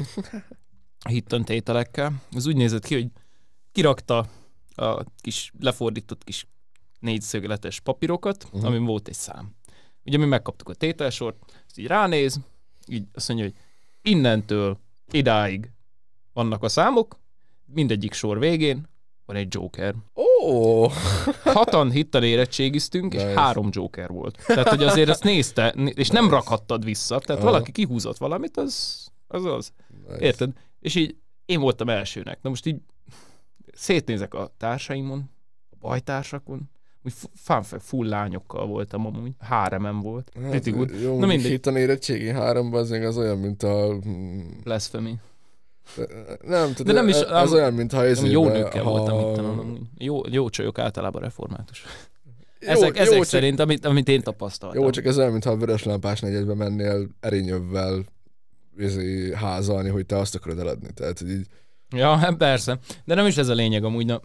[1.08, 3.06] hittan tételekkel, az úgy nézett ki, hogy
[3.72, 4.26] kirakta
[4.74, 6.46] a kis lefordított kis
[7.00, 8.64] négyszögletes papírokat, uh-huh.
[8.64, 9.54] amin volt egy szám.
[10.04, 12.40] ugye mi megkaptuk a tételsort, ezt így ránéz,
[12.86, 13.56] így azt mondja, hogy
[14.02, 14.78] innentől
[15.10, 15.70] idáig
[16.32, 17.18] vannak a számok,
[17.64, 18.90] mindegyik sor végén
[19.26, 19.94] van egy Joker.
[20.14, 20.92] Ó, oh.
[21.54, 23.40] Hatan hittan érettségiztünk, és Nice.
[23.40, 24.44] három Joker volt.
[24.46, 27.18] Tehát, hogy azért azt nézte, és nem rakhattad vissza.
[27.18, 27.50] Tehát Aha.
[27.50, 29.44] valaki kihúzott valamit, az az.
[29.44, 29.72] az.
[30.18, 30.52] Érted?
[30.80, 32.42] És így én voltam elsőnek.
[32.42, 32.80] Na most így
[33.72, 35.30] szétnézek a társaimon,
[35.70, 36.70] a bajtársakon,
[37.04, 39.32] úgy f- fánfek full lányokkal voltam amúgy.
[39.38, 40.30] Háremem volt.
[40.40, 40.90] Hát, Pretty good.
[41.02, 41.50] jó, Na mindegy.
[41.50, 43.98] Héten érettségi háromban az, az olyan, mint a...
[44.62, 45.14] Blasphemy.
[46.46, 49.36] Nem, De nem is- az nem- olyan, mint ha ez jó nőkkel voltam itt.
[49.38, 49.80] amúgy.
[49.98, 51.84] Jó, jó csajok általában református.
[52.58, 54.82] Ezek, ezek csak, szerint, amit, amit én tapasztaltam.
[54.82, 58.04] Jó, csak ez olyan, mintha a vörös lámpás negyedbe mennél erényövvel
[58.78, 60.88] izé, házalni, hogy te azt akarod eladni.
[60.94, 61.46] Tehát, így,
[61.90, 62.78] Ja, hát persze.
[63.04, 64.06] De nem is ez a lényeg amúgy.
[64.06, 64.20] Na.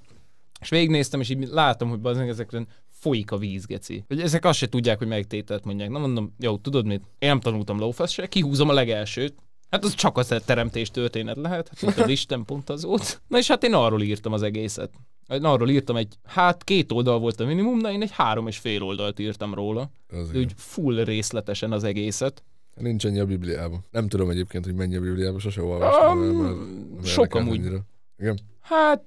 [0.62, 4.04] És végignéztem, és így látom, hogy bazdmeg ezekren folyik a víz, geci.
[4.08, 5.89] Hogy ezek azt se tudják, hogy melyik tételt mondják.
[5.89, 7.02] Na mondom, jó, tudod mit?
[7.20, 9.36] Én nem tanultam lófasz se, kihúzom a legelsőt.
[9.70, 13.22] Hát az csak a teremtés történet lehet, hát mint az Isten pont az volt.
[13.28, 14.93] Na és hát én arról írtam az egészet.
[15.28, 18.84] Arról írtam egy, hát két oldal volt a minimum, de én egy három és fél
[18.84, 19.91] oldalt írtam róla.
[20.08, 22.43] az úgy full részletesen az egészet.
[22.76, 23.86] Nincs ennyi a Bibliában.
[23.91, 26.20] Nem tudom egyébként, hogy mennyi a Bibliában, sose olvastam.
[26.20, 27.60] Um, sok amúgy.
[27.60, 27.86] annyira.
[28.17, 28.39] Igen.
[28.67, 29.03] Hát,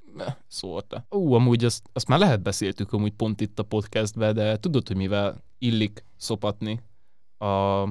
[0.48, 1.06] szólta.
[1.10, 4.96] Ú, amúgy azt, azt már lehet beszéltük amúgy pont itt a podcastbe, de tudod, hogy
[4.96, 6.80] mivel illik szopatni
[7.38, 7.84] a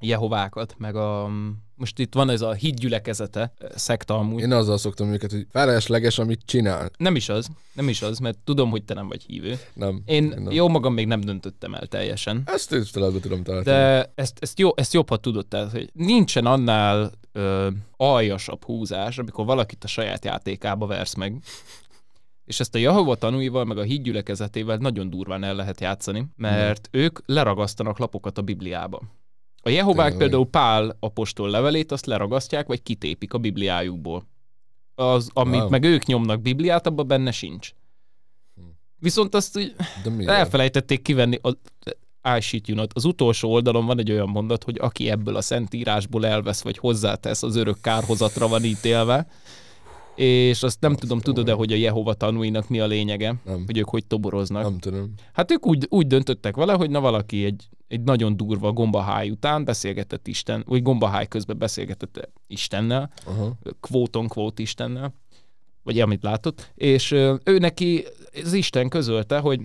[0.00, 1.30] Jehovákat, meg a...
[1.74, 4.40] Most itt van ez a hídgyülekezete, szekta amúgy.
[4.40, 6.90] Én azzal szoktam őket, hogy felesleges, amit csinál.
[6.96, 9.58] Nem is az, nem is az, mert tudom, hogy te nem vagy hívő.
[9.74, 10.02] Nem.
[10.04, 10.50] Én nem.
[10.50, 12.42] jó magam még nem döntöttem el teljesen.
[12.44, 13.64] Ezt tiszteletbe tudom találni.
[13.64, 19.18] De ezt, ezt, jó, ezt jobb, ha tudod, tehát, hogy nincsen annál ö, aljasabb húzás,
[19.18, 21.42] amikor valakit a saját játékába versz meg.
[22.44, 27.18] És ezt a Jehova tanúival, meg a hídgyülekezetével nagyon durván el lehet játszani, mert ők
[27.26, 29.02] leragasztanak lapokat a Bibliába.
[29.62, 34.26] A Jehovák például Pál apostol levelét, azt leragasztják, vagy kitépik a Bibliájukból.
[34.94, 35.68] Az, amit Wow.
[35.68, 37.70] meg ők nyomnak Bibliát, abban benne sincs.
[38.98, 41.56] Viszont azt úgy De elfelejtették kivenni a
[42.22, 42.92] You not.
[42.94, 47.42] Az utolsó oldalon van egy olyan mondat, hogy aki ebből a szentírásból elvesz, vagy hozzátesz,
[47.42, 49.26] az örök kárhozatra van ítélve.
[50.14, 53.34] És azt nem tudom, tudod-e, hogy a Jehova tanúinak mi a lényege?
[53.44, 53.62] Nem.
[53.66, 54.62] Hogy ők hogy toboroznak?
[54.62, 55.14] Nem tudom.
[55.32, 59.64] Hát ők úgy, úgy döntöttek vele, hogy na valaki egy, egy nagyon durva gombaháj után
[59.64, 63.58] beszélgetett Isten, vagy gombaháj közben beszélgetett Istennel, Aha.
[63.80, 65.14] quote quote Istennel,
[65.82, 67.10] vagy amit látott, és
[67.44, 68.04] ő neki
[68.44, 69.60] az Isten közölte, hogy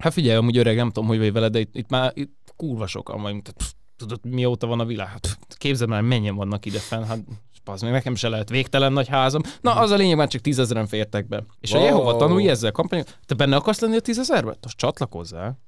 [0.00, 2.86] hát figyelj, amúgy öreg, nem tudom, hogy vagy vele, de itt, itt már itt kurva
[2.86, 6.78] sokan vagyunk, tehát, pff, tudod, mióta van a világ, hát, képzeld már, mennyien vannak ide
[6.78, 7.18] fenn, hát
[7.64, 9.42] az még nekem se lehet végtelen nagy házam.
[9.60, 11.44] Na, az a lényeg, már csak tízezeren fértek be.
[11.60, 11.86] És a Wow.
[11.86, 14.56] Jehova tanulj ezzel kampány, te benne akarsz lenni a tízezerbe?
[14.62, 15.58] Most csatlakozzál.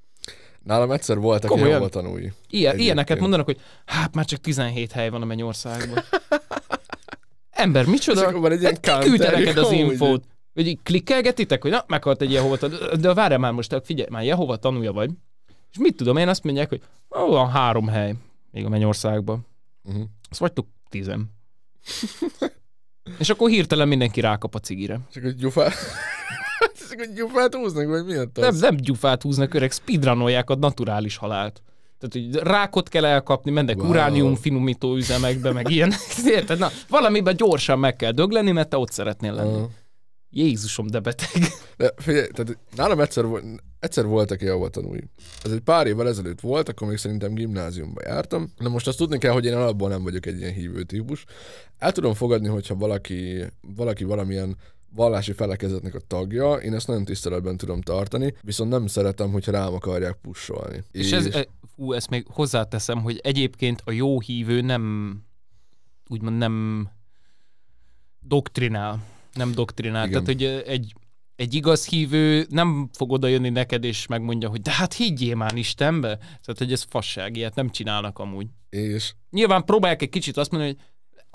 [0.63, 1.69] Nálam egyszer voltak Komolyan?
[1.69, 2.31] Jehova tanúi.
[2.49, 6.03] Ilyen, ilyeneket mondanak, hogy hát már csak 17 hely van a mennyországban.
[7.49, 8.21] Ember, micsoda?
[8.21, 10.23] Hát ki küldte counterjük neked az infót?
[10.53, 12.75] Hogy így klikkelgetitek, hogy na, meghalt egy Jehova tanú.
[12.99, 15.11] De várjál már most, figyelj, már Jehova tanúja vagy.
[15.71, 16.81] És mit tudom, én azt mondják, hogy
[17.19, 18.13] ó, van három hely
[18.51, 19.45] még a mennyországban.
[19.83, 20.03] Uh-huh.
[20.29, 21.31] Azt vagytok tizen.
[23.19, 24.99] És akkor hirtelen mindenki rákap a cigire.
[25.11, 25.73] Csak hogy gyufát...
[26.89, 28.59] Csak hogy gyufát húznak, vagy miért Nem, az?
[28.59, 31.61] nem gyufát húznak, öreg, speedrunolják a naturális halált.
[31.99, 33.89] Tehát, hogy rákot kell elkapni, mennek Wow.
[33.89, 35.93] uránium finomító üzemekbe, meg ilyen.
[36.25, 36.59] Érted?
[36.59, 39.57] Na, valamiben gyorsan meg kell dögleni, mert te ott szeretnél lenni.
[39.57, 39.69] Aha.
[40.33, 41.43] Jézusom, de beteg.
[41.77, 43.25] De figyelj, tehát nálam egyszer,
[43.79, 45.03] egyszer voltak Jehova tanúi.
[45.43, 48.51] Ez egy pár évvel ezelőtt volt, akkor még szerintem gimnáziumba jártam.
[48.57, 51.25] Na most azt tudni kell, hogy én alapból nem vagyok egy ilyen hívő típus.
[51.77, 53.43] El tudom fogadni, hogyha valaki,
[53.75, 54.57] valaki valamilyen
[54.95, 59.73] vallási felekezetnek a tagja, én ezt nagyon tiszteletben tudom tartani, viszont nem szeretem, hogyha rám
[59.73, 60.83] akarják pussolni.
[60.91, 65.15] És, és ez, e- fú, ezt még hozzáteszem, hogy egyébként a jó hívő nem,
[66.07, 66.87] úgymond nem
[68.19, 69.12] doktrinál.
[69.33, 70.07] Nem doktrinál.
[70.07, 70.23] Igen.
[70.23, 70.93] Tehát, hogy egy,
[71.35, 75.55] egy igaz hívő nem fog oda jönni neked, és megmondja, hogy de hát higgyél már
[75.55, 76.17] Istenbe.
[76.17, 78.47] Tehát, hogy ez fasság, ilyet nem csinálnak amúgy.
[78.69, 80.85] és Nyilván próbálják egy kicsit azt mondani, hogy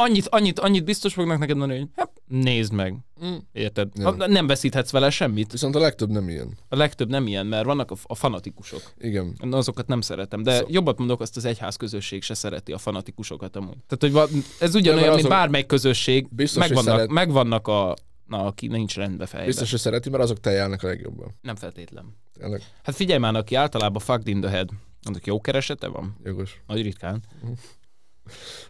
[0.01, 2.95] annyit, annyit, annyit biztos fognak neked mondani, hogy hát, nézd meg.
[3.25, 3.89] mm, Érted?
[3.95, 4.11] Ja.
[4.11, 5.53] Nem veszíthetsz vele semmit.
[5.53, 6.57] viszont a legtöbb nem ilyen.
[6.69, 8.83] A legtöbb nem ilyen, mert vannak a, a fanatikusok.
[8.99, 9.35] Igen.
[9.43, 10.73] Na, azokat nem szeretem, de Szó- so.
[10.73, 13.77] jobbat mondok, azt az egyház közösség se szereti a fanatikusokat amúgy.
[13.87, 14.31] Tehát, hogy va-
[14.61, 17.95] ez ugyanolyan, mint azok- bármely közösség, Biztos, hogy megvannak, szeret- megvannak a,
[18.27, 19.49] na, aki nincs rendbe fejben.
[19.49, 21.39] Biztos, hogy szereti, mert azok tejjelnek a legjobban.
[21.43, 22.17] Nem feltétlen.
[22.39, 24.69] Tényleg Hát figyelj már, aki általában fucked in the head,
[25.03, 26.17] annak jó keresete van?
[26.25, 26.61] jogos.
[26.67, 27.23] Nagy ritkán.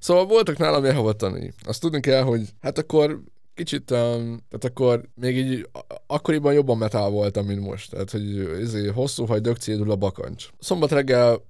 [0.01, 1.53] Szóval voltak nálam Jehova tanúi.
[1.65, 3.21] Azt tudni kell, hogy hát akkor
[3.55, 5.69] kicsit, um, tehát akkor még így
[6.07, 7.91] akkoriban jobban metál voltam, mint most.
[7.91, 10.49] Tehát, hogy ezért hosszú haj, dögcédul a bakancs.
[10.59, 11.43] Szombat reggel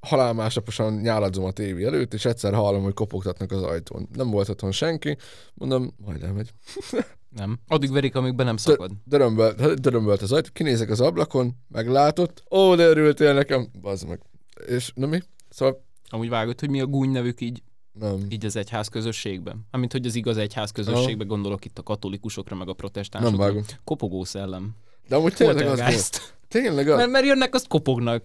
[0.00, 4.08] halálmásnaposan nyáladzom a tévé előtt, és egyszer hallom, hogy kopogtatnak az ajtón.
[4.12, 5.16] Nem volt otthon senki,
[5.54, 6.50] mondom, majd elmegy.
[7.28, 7.58] Nem.
[7.68, 8.90] Addig verik, amíg be nem szakad.
[9.04, 14.20] Dörömbölt, dörömbölt az ajtó, kinézek az ablakon, meglátott, ó, de örültél nekem, bazd meg.
[14.66, 15.20] És na mi?
[15.48, 18.26] Szóval Amúgy vágod, hogy mi a gúny nevük így, nem.
[18.28, 19.66] így az egyház közösségben?
[19.70, 23.36] Amint, hogy az igaz egyház közösségben, gondolok itt a katolikusokra, meg a Nem protestánsokra.
[23.36, 23.62] vágom.
[23.84, 24.76] Kopogó szellem.
[25.08, 26.36] De amúgy tényleg az volt.
[26.48, 26.96] Tényleg az.
[26.96, 28.24] Mert, mert jönnek, azt kopognak.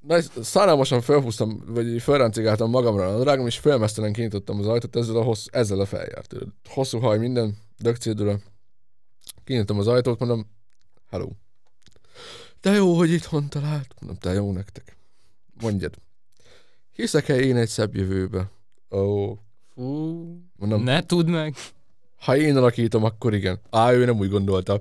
[0.00, 5.22] Na, szállalmasan felhúztam, vagy felráncigáltam magamra a drágom, és félmeztelen kinyitottam az ajtót ezzel a,
[5.22, 6.34] hossz, ezzel a feljárt.
[6.68, 8.38] Hosszú haj, minden, dögcédula.
[9.44, 10.46] Kinyitottam az ajtót, mondom,
[11.10, 11.28] hello.
[12.60, 13.94] De jó, hogy itthon talált.
[14.00, 14.96] Mondom, te jó nektek.
[15.60, 15.94] Mondjad.
[16.98, 18.50] Hiszek-e én egy szebb jövőbe?
[18.90, 19.34] Ó,
[19.74, 19.84] Fú,
[20.56, 21.54] mondom, ne tudd meg.
[22.16, 23.60] ha én alakítom, akkor igen.
[23.70, 24.72] Á, ő nem úgy gondolta.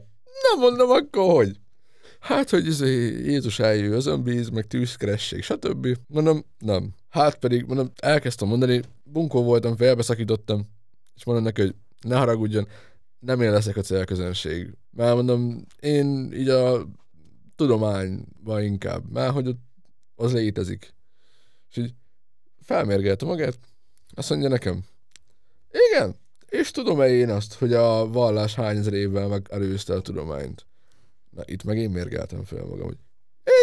[0.51, 1.59] Nem mondom, akkor hogy?
[2.19, 5.87] Hát, hogy izé, Jézus eljő, az önbíz, meg tűzkeresség, stb.
[6.07, 6.93] Mondom, nem.
[7.09, 10.65] Hát pedig, mondom, elkezdtem mondani, bunkó voltam, felbeszakítottam,
[11.15, 12.67] és mondom neki, hogy ne haragudjon,
[13.19, 14.73] nem én leszek a célközönség.
[14.91, 16.87] Mert mondom, én így a
[17.55, 19.61] tudományban inkább, mert hogy ott
[20.15, 20.93] az létezik.
[21.69, 21.93] És így
[22.67, 23.57] felmérgelte magát,
[24.15, 24.83] azt mondja nekem,
[25.91, 26.15] igen,
[26.49, 30.65] és tudom-e én azt, hogy a vallás hány ezer évvel megelőzte a tudományt?
[31.29, 32.97] Na, itt meg én mérgeltem fel magam, hogy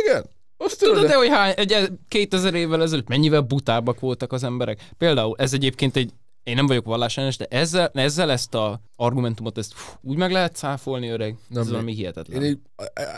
[0.03, 0.25] igen,
[0.57, 1.17] azt tudod, Tudod de...
[1.17, 4.89] hogy hány, egy, 2000 évvel ezelőtt mennyivel butábbak voltak az emberek?
[4.99, 6.13] Például ez egyébként egy,
[6.43, 10.57] én nem vagyok vallásellenes, de ezzel, ezzel ezt a argumentumot ezt fú, úgy meg lehet
[10.57, 11.37] cáfolni, öreg.
[11.49, 12.43] Nem, ez valami hihetetlen.
[12.43, 12.59] Én így,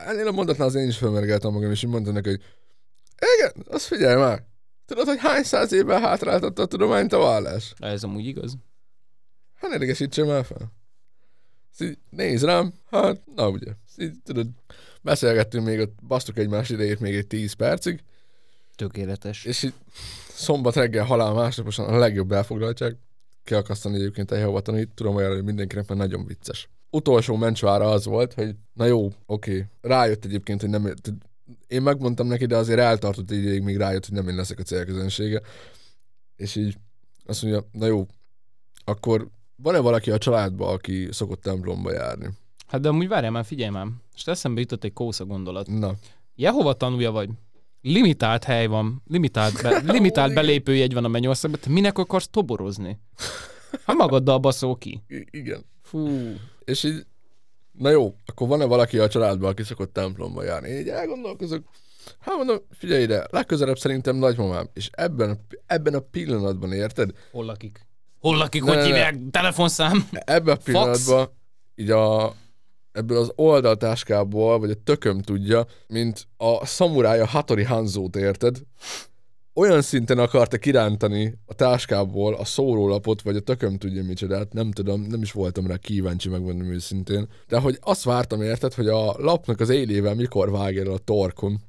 [0.06, 2.40] ennél a mondatnál az én is felmergeltem magam, és így mondtam neki, hogy
[3.36, 4.44] igen, azt figyelj már.
[4.86, 7.74] Tudod, hogy hány száz évvel hátráltatta a tudományt a vallás?
[7.78, 8.56] De ez amúgy igaz.
[9.54, 10.72] Hát ne idegesítsem el fel.
[11.70, 13.72] Ezt így néz rám, hát, na ugye.
[13.96, 14.46] Így, tudod,
[15.02, 18.02] beszélgettünk még ott, basztuk egymás idejét még egy 10 percig,
[18.74, 19.44] Tökéletes.
[19.44, 19.74] és így
[20.28, 22.96] szombat reggel halál másnaposan a legjobb elfoglaltság.
[23.44, 26.68] Kiakasztani egyébként egy hova tanít, tudom ajánlani mindenkinek, mert nagyon vicces.
[26.90, 29.66] Utolsó mencsvára az volt, hogy na jó, oké.
[29.80, 30.94] Rájött egyébként, hogy nem...
[31.66, 34.62] Én megmondtam neki, de azért eltartott egy ideig, míg rájött, hogy nem én leszek a
[34.62, 35.40] célközönsége.
[36.36, 36.76] És így
[37.26, 38.06] azt mondja, na jó,
[38.84, 42.28] akkor van-e valaki a családban, aki szokott templomba járni?
[42.66, 43.86] Hát de amúgy várjál már, figyelj már.
[44.14, 45.66] És eszembe jutott egy kósza gondolat.
[45.66, 45.94] Na,
[46.34, 47.30] Jehova tanulja vagy?
[47.82, 52.98] Limitált hely van, limitált, be, limitált belépőjegy van a mennyországban, te minek akarsz toborozni?
[53.84, 55.02] Ha magaddal baszol ki.
[55.08, 55.64] i- igen.
[55.82, 56.08] Fú.
[56.64, 57.06] És így,
[57.78, 60.68] na jó, akkor van-e valaki a családban, aki szokott templomba járni?
[60.68, 61.64] Én így elgondolkozok,
[62.18, 67.10] hát mondom, figyelj ide, legközelebb szerintem nagymamám, és ebben, ebben a pillanatban érted?
[67.32, 67.86] Hol lakik?
[68.20, 69.18] Hol lakik, Ne, hogy hívják?
[69.30, 70.08] Telefonszám?
[70.12, 71.28] Ebben a pillanatban
[71.74, 72.34] így a,
[72.92, 78.56] ebből az oldaltáskából, vagy a tököm tudja, mint a szamurája Hattori Hanzót érted,
[79.58, 85.00] olyan szinten akarta kirántani a táskából a szórólapot, vagy a tököm tudja micsodát, nem tudom,
[85.02, 87.28] nem is voltam rá kíváncsi, megmondom őszintén.
[87.48, 91.60] De hogy azt vártam érted, hogy a lapnak az élével mikor vág el a torkon,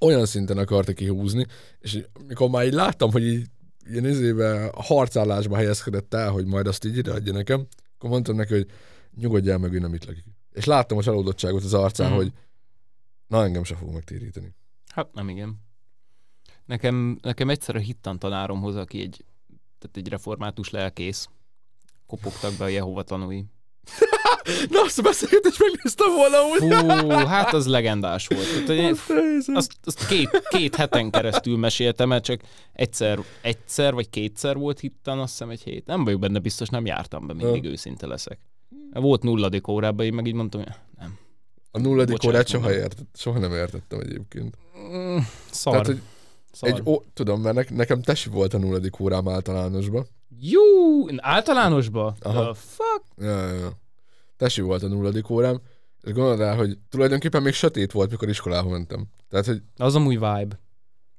[0.00, 1.46] olyan szinten akarta kihúzni,
[1.78, 3.46] és mikor már így láttam, hogy így
[3.90, 8.66] ilyen izébe harcállásba helyezkedett el, hogy majd azt így ideadja nekem, akkor mondtam neki, hogy
[9.16, 10.24] nyugodjál meg, ő nem itt lakik.
[10.52, 12.16] És láttam a csalódottságot az arcán, Mhm.
[12.16, 12.32] hogy
[13.26, 14.54] na engem se fog megtéríteni.
[14.86, 15.68] Hát nem igen.
[16.70, 19.24] Nekem, nekem egyszer a hittan tanáromhoz, aki egy,
[19.78, 21.28] tehát egy református lelkész,
[22.06, 23.44] kopogtak be a Jehova tanúi.
[24.70, 26.58] Na, azt a beszélgetést megnéztem volna úgy.
[27.00, 28.64] Fú, hát az legendás volt.
[28.66, 28.96] Tehát, én-
[29.56, 32.40] azt, azt két, két heten keresztül meséltem el, csak
[32.72, 35.86] egyszer, egyszer vagy kétszer volt hittan, azt hiszem egy hét.
[35.86, 38.38] Nem vagyok benne biztos, nem jártam be, mindig őszinte leszek.
[38.92, 41.18] Volt nulladik órában, én meg így mondtam, hogy nem.
[41.70, 44.56] A nulladik Bocsánat, órát soha, értett, soha nem értettem egyébként.
[44.78, 45.18] Mm,
[45.50, 45.72] Szar.
[45.72, 46.00] Tehát, hogy
[46.52, 46.68] szar.
[46.68, 50.06] egy, ó, tudom, mert ne, nekem tesi volt a nulladik órám általánosba.
[50.38, 50.60] Jó,
[51.16, 52.14] általánosba?
[52.20, 52.42] Aha.
[52.42, 53.04] The fuck?
[53.16, 53.72] Ja, ja, ja.
[54.36, 55.60] Tesi volt a nulladik órám,
[56.02, 59.06] és gondold el, hogy tulajdonképpen még sötét volt, mikor iskolába mentem.
[59.28, 60.60] Tehát, hogy Az amúgy vibe.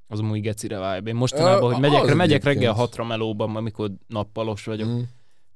[0.07, 1.09] Az amúgy gecire vibe.
[1.09, 5.01] Én mostanában, hogy megyek, az megyek reggel hatra melóban, amikor nappalos vagyok, mm,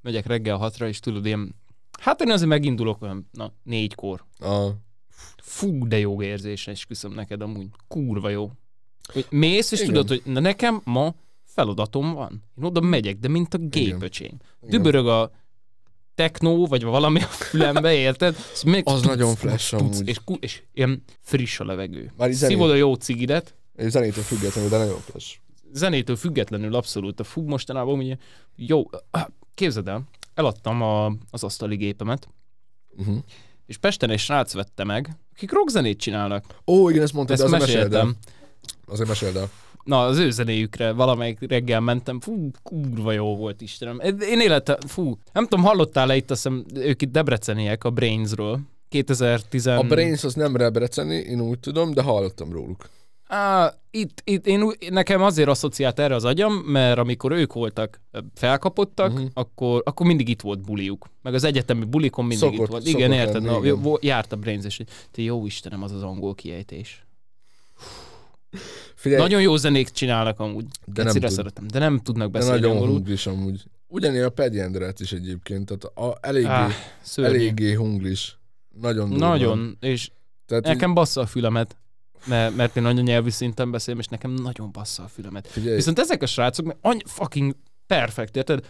[0.00, 1.54] megyek reggel hatra, és tudod, ilyen,
[2.00, 4.24] hát én azért megindulok olyan, na, négykor.
[4.38, 4.68] a,
[5.42, 7.68] Fú, de jó érzés, esküszöm neked amúgy.
[7.88, 8.50] Kurva jó.
[9.12, 9.92] Hogy mész, és Igen.
[9.92, 12.42] tudod, hogy na nekem ma feladatom van.
[12.58, 14.26] Én oda megyek, de mint a gépöcsém.
[14.26, 14.70] igen.
[14.70, 15.30] Dübörög a
[16.14, 18.36] technó, vagy valami a fülembe, érted?
[18.52, 20.08] Az, még Az tuc, nagyon flash amúgy.
[20.08, 22.12] És, és ilyen friss a levegő.
[22.16, 25.36] Már Szívod a jó cigidet, egy zenétől függetlenül, de nagyon flash.
[25.72, 28.16] zenétől függetlenül abszolút a fú mostanában ugye,
[28.56, 28.90] jó,
[29.54, 30.02] képzeld el,
[30.34, 32.28] eladtam a, az asztali gépemet,
[32.98, 33.16] Uh-huh.
[33.66, 36.44] és Pesten egy srác vette meg, akik rockzenét csinálnak.
[36.66, 37.60] Ó, igen, ezt mondtad, Ezt de el.
[37.62, 38.16] meséltem.
[38.86, 39.50] Azért meséld el.
[39.84, 44.00] Na, az ő zenéjükre valamelyik reggel mentem, fú, kurva jó volt, Istenem.
[44.20, 48.60] Én élete, fú, nem tudom, hallottál-e itt, azt hiszem, ők itt debreceniek a Brainsról.
[48.88, 49.66] 2010...
[49.66, 52.88] A Brains az nem Debreceni, én úgy tudom, de hallottam róluk.
[53.26, 58.00] Á, itt, itt én, nekem azért asszociált erre az agyam, mert amikor ők voltak
[58.34, 59.28] felkapottak, uh-huh.
[59.34, 61.06] akkor, akkor mindig itt volt buliuk.
[61.22, 62.86] Meg az egyetemi bulikon mindig Szokott- itt volt.
[62.86, 63.34] Igen, érted?
[63.34, 63.80] lenni, Na, igen.
[63.82, 67.05] jó- járt a Brains, és te jó Istenem, az az angol kiejtés.
[68.94, 70.64] Figyelj, Nagyon jó zenék csinálnak amúgy.
[70.64, 71.30] De De nem tud.
[71.30, 72.94] szeretem, de nem tudnak de beszélni nagyon angolul.
[72.94, 73.62] hunglis amúgy.
[73.88, 76.70] Ugyanilyen a Andret is egyébként, tehát a, eléggé, Ah,
[77.02, 77.34] szörnyű.
[77.34, 78.38] eléggé hunglis.
[78.80, 79.28] Nagyon durva.
[79.28, 80.10] Nagyon, és
[80.46, 81.76] Tehát így, nekem bassza a fülemet,
[82.26, 85.46] mert, mert én nagyon nyelvi szinten beszélem, és nekem nagyon bassza a fülemet.
[85.46, 87.54] figyelj, Viszont ezek a srácok meg any fucking
[87.86, 88.66] perfekt, érted?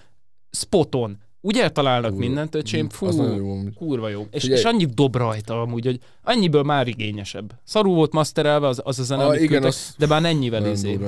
[0.51, 1.19] Spoton.
[1.47, 2.27] Úgy eltalálnak Kurva.
[2.27, 3.75] mindent, öcsém, fú, az jó amúgy.
[3.75, 4.27] kurva jó.
[4.31, 4.61] És, Figyelj.
[4.61, 7.53] és annyit dob rajta amúgy, hogy annyiből már igényesebb.
[7.65, 10.67] Szarú volt masterelve az, az a zene, Ah, amit igen, küldtek, az de már ennyivel
[10.67, 10.99] izé.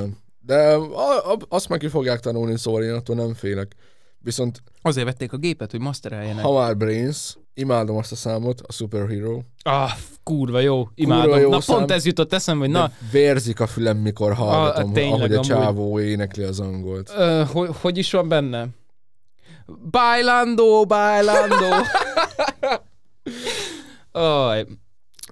[0.47, 3.75] De a, a, azt meg ki fogják tanulni, szóval én attól nem félek.
[4.21, 6.45] Viszont Azért vették a gépet, hogy mastereljenek.
[6.45, 9.41] ha már Brains, imádom azt a számot, a Superhero.
[9.63, 9.91] Ah,
[10.23, 11.39] kurva jó, imádom.
[11.39, 11.77] jó Na szám.
[11.77, 15.35] pont ez jutott eszembe, hogy Na, vérzik a fülem, mikor hallgatom, Ah, tényleg, ahogy a
[15.35, 15.47] amúgy.
[15.47, 17.13] csávó énekli az angolt.
[17.17, 18.67] Ö, hogy, hogy is van benne?
[19.91, 21.71] Bailando, bailando.
[24.13, 24.67] Aj,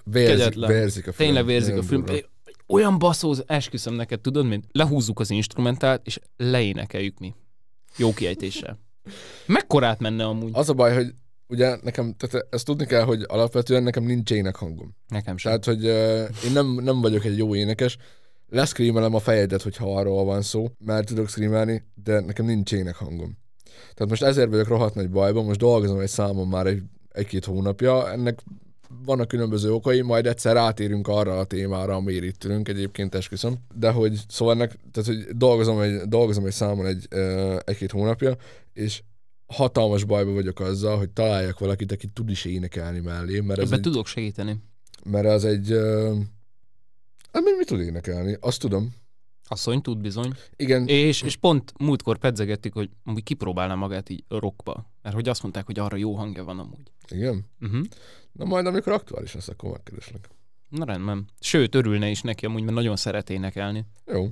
[0.04, 0.70] Vérzik, Kegyetlen.
[0.70, 1.32] vérzik a fülem.
[1.34, 2.04] tényleg vérzik a film.
[2.04, 2.20] durva.
[2.68, 7.34] Olyan basszóz, esküszöm neked, tudod, mint lehúzzuk az instrumentált, és leénekeljük mi.
[7.96, 8.78] Jó kiejtéssel.
[9.46, 10.50] Mekkorát menne amúgy?
[10.52, 11.14] Az a baj, hogy
[11.46, 14.96] ugye nekem, tehát ezt tudni kell, hogy alapvetően nekem nincs énekhangom.
[15.08, 15.60] Nekem sem.
[15.60, 17.96] Tehát, hogy uh, én nem, nem vagyok egy jó énekes,
[18.48, 23.38] leszkrímelem a fejedet, hogyha arról van szó, mert tudok screamelni, de nekem nincs énekhangom.
[23.78, 28.10] Tehát most ezért vagyok rohadt nagy bajban, most dolgozom egy számon már egy, egy-két hónapja,
[28.10, 28.42] ennek
[29.04, 33.54] vannak különböző okai, majd egyszer rátérünk arra a témára, amiért itt ülünk, egyébként esküszöm.
[33.74, 37.08] De hogy szóval ennek, tehát hogy dolgozom egy, dolgozom egy számon egy,
[37.64, 38.36] egy-két hónapja,
[38.72, 39.02] és
[39.46, 43.78] hatalmas bajba vagyok azzal, hogy találjak valakit, aki tud is énekelni mellé, mert ez Ebben
[43.78, 44.56] egy, tudok segíteni.
[45.04, 45.70] mert az egy...
[47.32, 48.36] Hát mi, mi tud énekelni?
[48.40, 48.94] Azt tudom.
[49.48, 50.32] Asszony tud bizony.
[50.56, 54.90] Igen, És, és pont múltkor pedzegettük, hogy amúgy kipróbálná magát így rockba.
[55.02, 56.90] Mert hogy azt mondták, hogy arra jó hangja van amúgy.
[57.08, 57.44] igen.
[57.60, 57.84] Uh-huh.
[58.32, 60.28] Na majd, amikor aktuális lesz, akkor megkereslek.
[60.68, 61.28] Na rendben.
[61.40, 63.84] Sőt, örülne is neki amúgy, mert nagyon szeret énekelni.
[64.06, 64.28] Jó.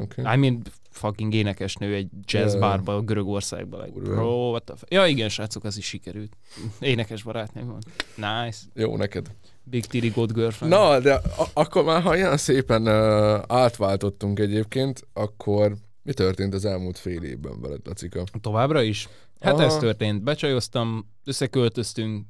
[0.00, 0.34] Okay.
[0.34, 2.58] I mean, fucking énekesnő egy jazz Ja.
[2.60, 3.80] barba Görögországban.
[3.80, 4.14] Like, Kurva.
[4.14, 6.36] bro, what the f- Ja igen, srácok, az is sikerült.
[6.80, 7.78] Énekes barátnőm van.
[8.16, 8.58] Nice.
[8.74, 9.34] Jó neked.
[9.64, 10.74] Big Titty God Girlfriend.
[10.74, 16.64] Na, de a- akkor már, ha ilyen szépen uh, átváltottunk egyébként, akkor mi történt az
[16.64, 18.24] elmúlt fél évben veled, Lacika?
[18.40, 19.08] Továbbra is?
[19.40, 19.62] Hát Aha.
[19.62, 20.22] ez történt.
[20.22, 22.26] Becsajoztam, összeköltöztünk,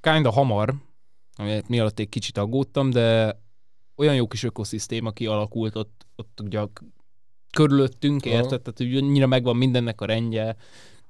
[0.00, 0.74] kinda hamar,
[1.36, 3.38] amit mi alatt egy kicsit aggódtam, de
[3.96, 6.60] olyan jó kis ökoszisztéma kialakult ott, ott ugye
[7.52, 8.34] körülöttünk, Aha.
[8.34, 8.62] érted?
[8.62, 10.56] Tehát hogy annyira megvan mindennek a rendje,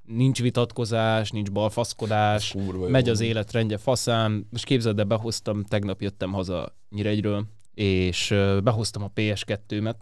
[0.06, 2.90] nincs vitatkozás, nincs balfaszkodás, Kurva jó.
[2.90, 4.46] megy az életrendje faszán.
[4.50, 7.44] Most képzeld, de behoztam, tegnap jöttem haza Nyíregyről,
[7.74, 9.94] és behoztam a PS2-met.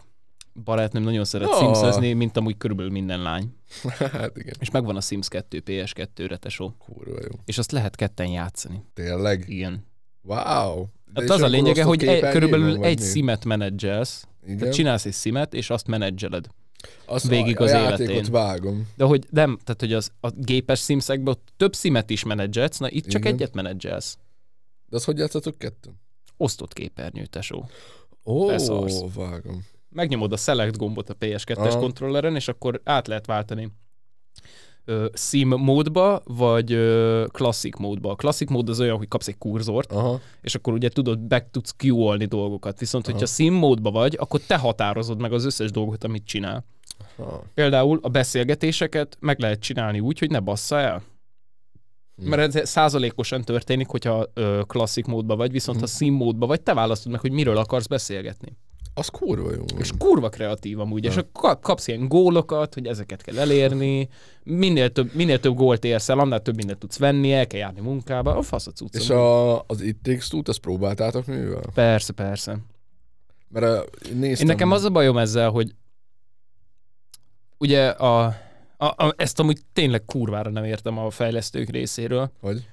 [0.63, 1.59] Barátnőm nagyon szeret Ah.
[1.59, 3.53] simszezni, mint amúgy körülbelül minden lány.
[4.11, 4.53] hát igen.
[4.59, 6.73] És megvan a Sims 2 PS2-re, tesó.
[6.77, 7.29] Kurva jó.
[7.45, 8.83] És azt lehet ketten játszani.
[8.93, 9.43] Tényleg?
[9.47, 9.85] Igen.
[10.21, 10.85] Wow.
[11.13, 14.27] De Hát az a lényege, hogy képernyőn körülbelül egy szimet menedzselsz.
[14.45, 14.57] Igen.
[14.57, 16.47] Tehát csinálsz egy szimet, és azt menedzseled.
[17.05, 18.25] Azt végig a, az a életén.
[18.31, 18.87] vágom.
[18.95, 22.89] De hogy nem, tehát hogy az, a gépes szimszekben ott több szimet is menedzselsz, na
[22.89, 23.33] itt csak Igen.
[23.33, 24.17] egyet menedzselsz.
[24.89, 26.01] De azt hogy játszatok kettőn?
[26.37, 27.65] Osztott képernyő, tesó.
[28.25, 29.03] Ó, Beszarsz.
[29.15, 29.65] vágom.
[29.89, 31.79] megnyomod a select gombot a PS2-es Aha.
[31.79, 33.71] kontrolleren, és akkor át lehet váltani
[34.85, 38.11] ö, sim módba, vagy ö, classic módba.
[38.11, 40.19] A classic mód az olyan, hogy kapsz egy kurzort, Aha.
[40.41, 42.79] és akkor ugye tudod, back tudsz q dolgokat.
[42.79, 43.31] Viszont, hogyha Aha.
[43.33, 46.65] sim módba vagy, akkor te határozod meg az összes dolgot, amit csinál.
[47.15, 47.43] Aha.
[47.53, 51.01] Például a beszélgetéseket meg lehet csinálni úgy, hogy ne bassza el.
[52.15, 52.29] Hm.
[52.29, 55.83] Mert ez százalékosan történik, hogyha ö, klasszik módba vagy, viszont Hm.
[55.83, 58.57] ha sim módba vagy, te választod meg, hogy miről akarsz beszélgetni.
[58.95, 59.63] Az kurva jó.
[59.77, 61.21] És kurva kreatív amúgy, és Ja.
[61.21, 64.09] akkor kap- kapsz ilyen gólokat, hogy ezeket kell elérni,
[64.43, 67.79] minél több, minél több gólt érsz el, annál több mindent tudsz venni, el kell járni
[67.81, 68.95] munkába, a fasz a cucc.
[68.95, 71.61] És a, az It Takes Two-t, azt próbáltátok mivel?
[71.73, 72.57] Persze, persze.
[73.47, 74.47] Mert néztem...
[74.47, 75.71] Én nekem az a bajom ezzel, hogy
[77.63, 78.25] ugye a,
[78.77, 82.67] a, a, ezt amúgy tényleg kurvára nem értem a fejlesztők részéről, Hogy?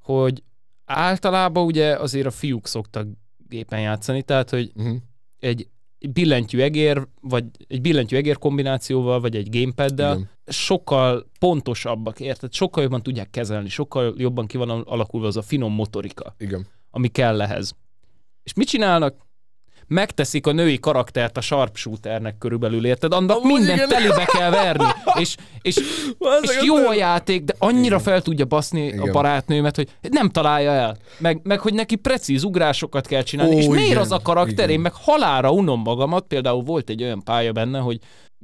[0.00, 0.42] hogy
[0.84, 3.06] általában ugye azért a fiúk szoktak
[3.48, 4.96] gépen játszani, tehát hogy Uh-huh.
[5.38, 5.68] egy
[6.12, 10.30] billentyű egér, vagy egy billentyű egér kombinációval, vagy egy gamepaddel, Igen.
[10.46, 12.52] sokkal pontosabbak, érted?
[12.52, 16.66] Sokkal jobban tudják kezelni, sokkal jobban ki van alakulva az a finom motorika, Igen.
[16.90, 17.74] ami kell ehhez.
[18.42, 19.25] És mit csinálnak?
[19.86, 23.12] Megteszik a női karaktert a sharpshooternek körülbelül, érted?
[23.12, 23.88] Annak Amúgy minden igen.
[23.88, 24.84] telibe kell verni,
[25.18, 25.76] és, és,
[26.42, 29.12] és jó a játék, de annyira fel tudja baszni a Igen.
[29.12, 30.96] barátnőmet, hogy nem találja el.
[31.18, 33.54] Meg, meg hogy neki precíz ugrásokat kell csinálni.
[33.54, 34.52] Ó, és miért igen, az a karakter?
[34.52, 34.70] igen.
[34.70, 36.26] Én meg halára unom magamat.
[36.26, 37.98] Például volt egy olyan pálya benne, hogy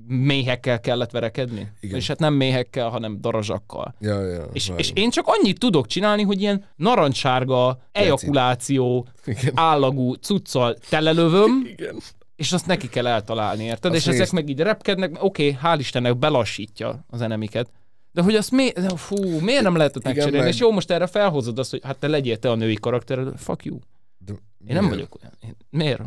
[0.06, 1.68] méhekkel kellett verekedni.
[1.80, 1.96] Igen.
[1.96, 3.94] És hát nem méhekkel, hanem darazsakkal.
[4.00, 9.52] Ja, ja, És, és én csak annyit tudok csinálni, hogy ilyen narancssárga, ejakuláció, Igen.
[9.54, 11.96] állagú cuccal telelövöm, Igen.
[12.36, 13.90] és azt neki kell eltalálni, érted?
[13.92, 14.32] Azt és ezek nézd.
[14.32, 17.70] meg így repkednek, oké, okay, hál' Istennek belassítja az enemiket.
[18.12, 20.38] De hogy azt mi, fú, miért nem lehetett Igen, megcsinálni?
[20.46, 23.18] meg- És jó, most erre felhozod azt, hogy hát te legyél te a női karakter,
[23.36, 23.78] fuck you.
[24.18, 24.38] De Én
[24.74, 24.90] nem miért?
[24.94, 25.56] vagyok olyan.
[25.70, 26.02] Miért?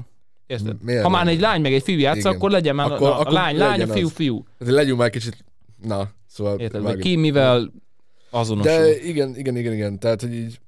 [0.47, 0.83] Érted?
[0.83, 2.31] Miért ha már egy lány meg egy fiú játsza, Igen.
[2.33, 4.11] akkor legyen már Akkor- a, a, akkor lány, lány, a fiú, az.
[4.11, 4.43] fiú.
[4.57, 5.45] Legyünk már kicsit...
[5.83, 6.59] Na, szóval...
[6.59, 6.81] Érted?
[6.81, 7.01] vágjuk.
[7.01, 7.71] Ki mivel
[8.29, 8.71] azonosul.
[8.71, 9.99] De igen, igen, igen, igen.
[9.99, 10.59] Tehát, hogy így...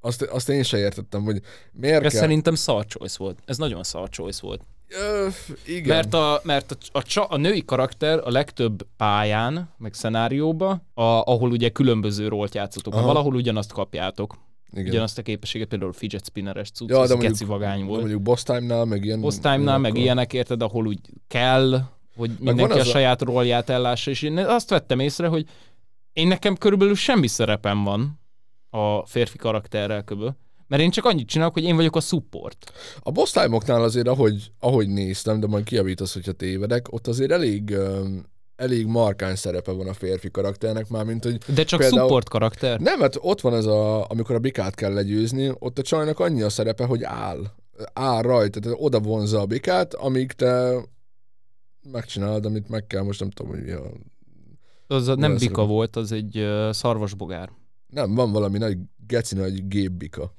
[0.00, 1.40] Azt, azt én sem értettem, hogy
[1.72, 2.20] miért Ez kell...
[2.20, 3.38] szerintem szar choice volt.
[3.44, 4.62] Ez nagyon szar choice volt.
[4.88, 5.28] Ö,
[5.66, 5.96] igen.
[5.96, 11.50] Mert, a, mert a, a, a női karakter a legtöbb pályán, meg szenárióba, a, ahol
[11.50, 14.38] ugye különböző rólt játszotok, valahol ugyanazt kapjátok.
[14.72, 14.86] Igen.
[14.86, 18.00] Ugyanazt a képességet, például fidget spinneres cucc, Ja, de mondjuk- geci vagány De volt.
[18.00, 19.20] mondjuk boss time-nál, meg ilyen...
[19.20, 20.98] Boss time-nál, meg akkor- ilyenek, érted, ahol úgy
[21.28, 21.80] kell,
[22.16, 25.46] hogy mindenki a a- saját rólját ellássa, és én azt vettem észre, hogy
[26.12, 28.20] én nekem körülbelül semmi szerepem van
[28.70, 30.28] a férfi karakterrel köbö,
[30.66, 32.72] mert én csak annyit csinálok, hogy én vagyok a support.
[33.00, 37.70] A boss time-oknál azért, ahogy, ahogy néztem, de majd kiavítasz, hogyha tévedek, ott azért elég,
[37.70, 38.24] um,
[38.60, 42.80] elég markáns szerepe van a férfi karakternek, már mint hogy De csak Például- support karakter.
[42.80, 46.42] nem, mert ott van ez a, amikor a bikát kell legyőzni, ott a csajnak annyi
[46.42, 47.46] a szerepe, hogy áll.
[47.92, 50.74] Áll rajta, tehát oda vonza a bikát, amíg te
[51.92, 53.82] megcsinálod, amit meg kell, most nem tudom, hogy a...
[54.86, 55.70] Az a, nem bika szerep?
[55.70, 57.50] volt, az egy uh, szarvasbogár.
[57.86, 60.34] Nem, van valami nagy geci nagy gépbika.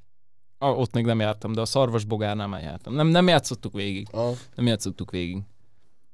[0.57, 2.93] Ah, ott még nem jártam, de a szarvasbogárnál már jártam.
[2.93, 4.07] Nem, nem játszottuk végig.
[4.11, 4.31] Ah.
[4.55, 5.37] Nem játszottuk végig.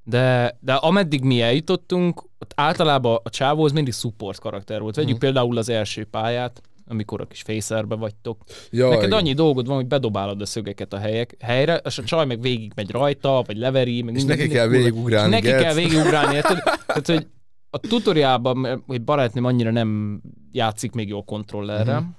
[0.09, 4.95] De, de ameddig mi eljutottunk, ott általában a csávó az mindig support karakter volt.
[4.95, 5.19] Vegyük Mhm.
[5.19, 8.41] például az első pályát, amikor a kis fészerbe vagytok.
[8.71, 9.17] Ja, Neked igen.
[9.17, 12.71] annyi dolgod van, hogy bedobálod a szögeket a helyek, helyre, és a csaj meg végig
[12.75, 16.57] megy rajta, vagy leveri, meg És minden- neki kell végigugrálni, Neki kell végigugrálni, érted?
[16.85, 17.27] Tehát, hogy
[17.69, 21.99] a tutoriálban, mert- hogy barátném annyira nem játszik még jól kontrollerrel.
[21.99, 22.09] Mhm.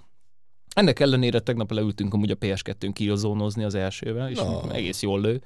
[0.74, 4.72] Ennek ellenére tegnap leültünk amúgy a PS2-n killzónozni az elsővel, és Na.
[4.72, 5.40] egész jól lő.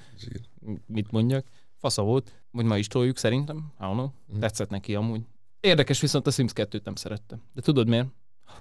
[0.87, 1.45] Mit mondjak?
[1.83, 2.33] Fasza volt.
[2.51, 3.57] Vagy ma is toljuk szerintem.
[3.57, 4.09] I don't know.
[4.27, 4.41] Mhm.
[4.41, 5.21] Tetszett neki amúgy.
[5.61, 7.39] Érdekes, viszont a Sims 2-t nem szerette.
[7.55, 8.07] De tudod miért?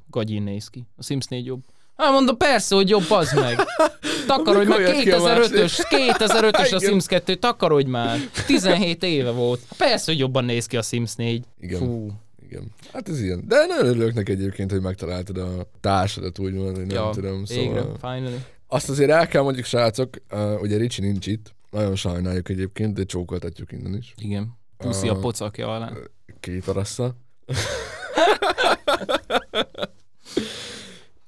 [0.09, 0.88] Gagyin néz ki.
[0.95, 1.61] A Sims 4 jobb.
[1.95, 3.59] Hát mondom, persze, hogy jobb, az meg.
[4.28, 6.80] Takarodj már, jött ki a 2005-ös, 2005-ös a.
[6.80, 8.19] Sims 2, takarodj már.
[8.45, 9.61] 17 éve volt.
[9.78, 11.43] Persze, hogy jobban néz ki a Sims 4.
[11.59, 11.80] Igen.
[11.80, 12.11] Fú.
[12.43, 12.72] Igen.
[12.93, 13.43] Hát ez ilyen.
[13.47, 17.43] De nagyon örülök neki egyébként, hogy megtaláltad a társadat, úgymond, hogy nem ja, tudom.
[17.43, 17.97] végre, Szóval...
[17.97, 18.39] finally.
[18.67, 23.03] Azt azért el kell mondjuk, srácok, uh, ugye Ricsi nincs itt, nagyon sajnáljuk egyébként, de
[23.03, 24.13] csókoltatjuk innen is.
[24.17, 24.57] Igen.
[24.78, 25.91] Puszi a pocakja alá.
[26.39, 27.15] Két arassza.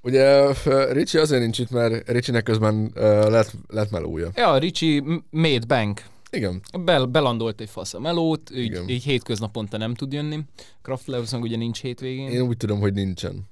[0.02, 0.54] Ugye
[0.92, 2.92] Ricsi azért nincs itt, mert Ricsinek közben uh,
[3.30, 4.32] lett, lett melója.
[4.36, 6.04] Ja, Ricsi made bank.
[6.30, 6.62] Igen.
[6.80, 8.90] Bel, belandolt egy fasz a melót, így, Igen.
[8.90, 10.40] így hétköznaponta nem tud jönni.
[10.88, 12.30] Meg ugye nincs hétvégén.
[12.30, 13.52] Én úgy tudom, hogy nincsen.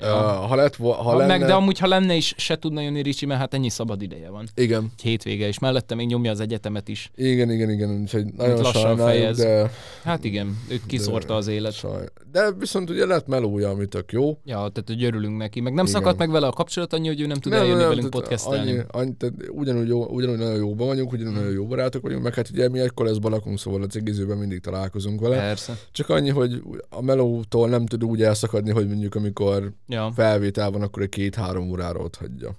[0.00, 0.14] Ja.
[0.14, 1.38] Uh, ha lett, ha ha lenne...
[1.38, 4.30] meg, de amúgy, ha lenne is, se tudna jönni Ricsi, mert hát ennyi szabad ideje
[4.30, 4.48] van.
[4.54, 4.92] Igen.
[4.96, 7.10] Egy hétvége, és mellette még nyomja az egyetemet is.
[7.14, 9.36] Igen, igen, igen, úgyhogy nagyon lassan fejez.
[9.36, 9.70] de...
[10.02, 11.72] Hát igen, őt kiszórta az élet.
[11.72, 12.04] Saj...
[12.32, 14.28] De viszont ugye lett melója, ami tök jó.
[14.44, 15.60] Ja, tehát hogy örülünk neki.
[15.60, 16.00] Meg nem Igen.
[16.00, 18.70] szakadt meg vele a kapcsolat annyi, hogy ő nem tud eljönni velünk tehát podcastelni.
[18.70, 22.34] Annyi, annyi, tehát ugyanúgy, jó, ugyanúgy nagyon jóban vagyunk, ugyanúgy nagyon jó barátok vagyunk, meg
[22.34, 25.36] hát ugye mi egy koleszban lakunk, szóval a cigizőben mindig találkozunk vele.
[25.36, 25.78] Persze.
[25.92, 30.82] Csak annyi, hogy a melótól nem tud úgy elszakadni, hogy mondjuk amikor Ja, felvétel van,
[30.82, 32.58] akkor egy két-három órára ott hagyja.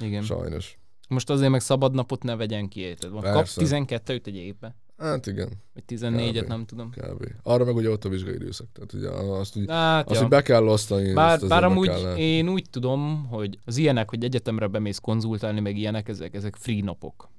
[0.00, 0.22] igen.
[0.22, 0.78] Sajnos.
[1.08, 3.10] Most azért meg szabad napot ne vegyen ki, érted?
[3.10, 3.60] Van, kap Persze.
[3.64, 4.76] 12-t egy évbe.
[4.96, 6.48] Hát igen, Vagy 14-et, Kb.
[6.48, 6.90] nem tudom.
[6.90, 7.26] kb.
[7.42, 8.66] Arra meg ugye ott a vizsgai időszak.
[8.72, 10.20] Tehát ugye azt, hogy, Hát, azt, ja.
[10.20, 11.12] hogy be kell osztani.
[11.12, 15.76] Bár, bár amúgy kell- én úgy tudom, hogy az ilyenek, hogy egyetemre bemész konzultálni, meg
[15.76, 17.30] ilyenek, ezek, ezek free napok.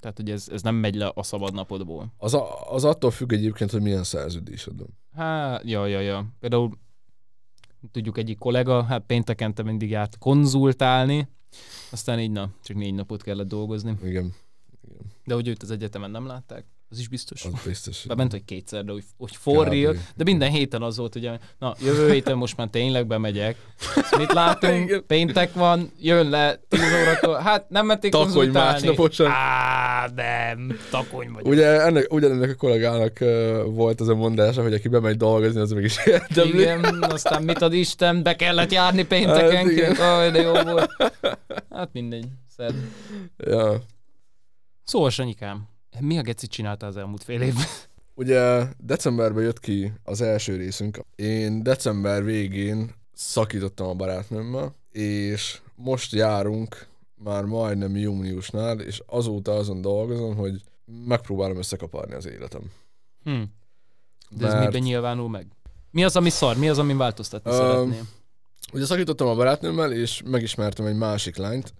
[0.00, 2.12] Tehát, hogy ez, ez nem megy le a szabad napodból.
[2.16, 4.98] Az, a, az attól függ egyébként, hogy milyen szerződésed van.
[5.14, 6.26] Hát, ja, ja, ja.
[6.40, 6.70] Például
[7.90, 11.28] tudjuk egyik kollega, hát péntekente mindig járt konzultálni,
[11.90, 13.96] aztán így, na, csak négy napot kellett dolgozni.
[14.04, 14.34] Igen,
[15.24, 17.44] De hogy őt az egyetemen nem látták, az is biztos.
[17.44, 18.04] az biztos.
[18.06, 19.72] Bement, hogy kétszer, de hogy, hogy for Kb.
[19.72, 19.96] real.
[20.16, 23.56] De minden héten az volt, hogy na, jövő héten most már tényleg bemegyek.
[24.18, 25.04] Mit látunk?
[25.06, 27.40] Péntek van, jön le 10 órakor.
[27.40, 28.70] Hát nem menték Takony konzultálni.
[28.72, 29.26] másnaposan.
[29.30, 31.46] Á, nem, takony vagy.
[31.46, 35.72] Ugye ennek, ugyanennek a kollégának uh, volt az a mondása, hogy aki bemegy dolgozni, az
[35.72, 36.60] mégis érdemli.
[36.60, 39.96] Igen, aztán mit ad Isten, be kellett járni péntekenként.
[39.96, 40.90] Hát, de jó volt.
[41.70, 42.26] Hát mindegy,
[42.56, 42.74] szed.
[43.36, 43.82] Ja.
[44.84, 45.68] Szóval, Sanyikám,
[46.00, 47.64] mi a gecit csináltál az elmúlt fél évben?
[48.14, 51.00] Ugye decemberben jött ki az első részünk.
[51.14, 59.80] Én december végén szakítottam a barátnőmmel, és most járunk már majdnem júniusnál, és azóta azon
[59.80, 60.62] dolgozom, hogy
[61.06, 62.62] megpróbálom összekaparni az életem.
[63.24, 63.42] Hm.
[64.30, 65.46] De ez miben nyilvánul meg?
[65.90, 66.56] Mi az, ami szar?
[66.56, 68.08] Mi az, ami változtatni um, szeretném?
[68.72, 71.74] Ugye szakítottam a barátnőmmel, és megismertem egy másik lányt,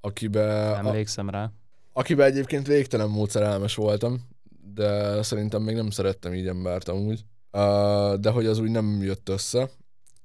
[0.00, 0.76] akibe...
[0.76, 1.52] Emlékszem rá.
[1.92, 4.20] Akibe egyébként végtelen módszerelmes voltam,
[4.74, 7.24] de szerintem még nem szerettem így embert amúgy.
[7.52, 9.70] Uh, de hogy az úgy nem jött össze,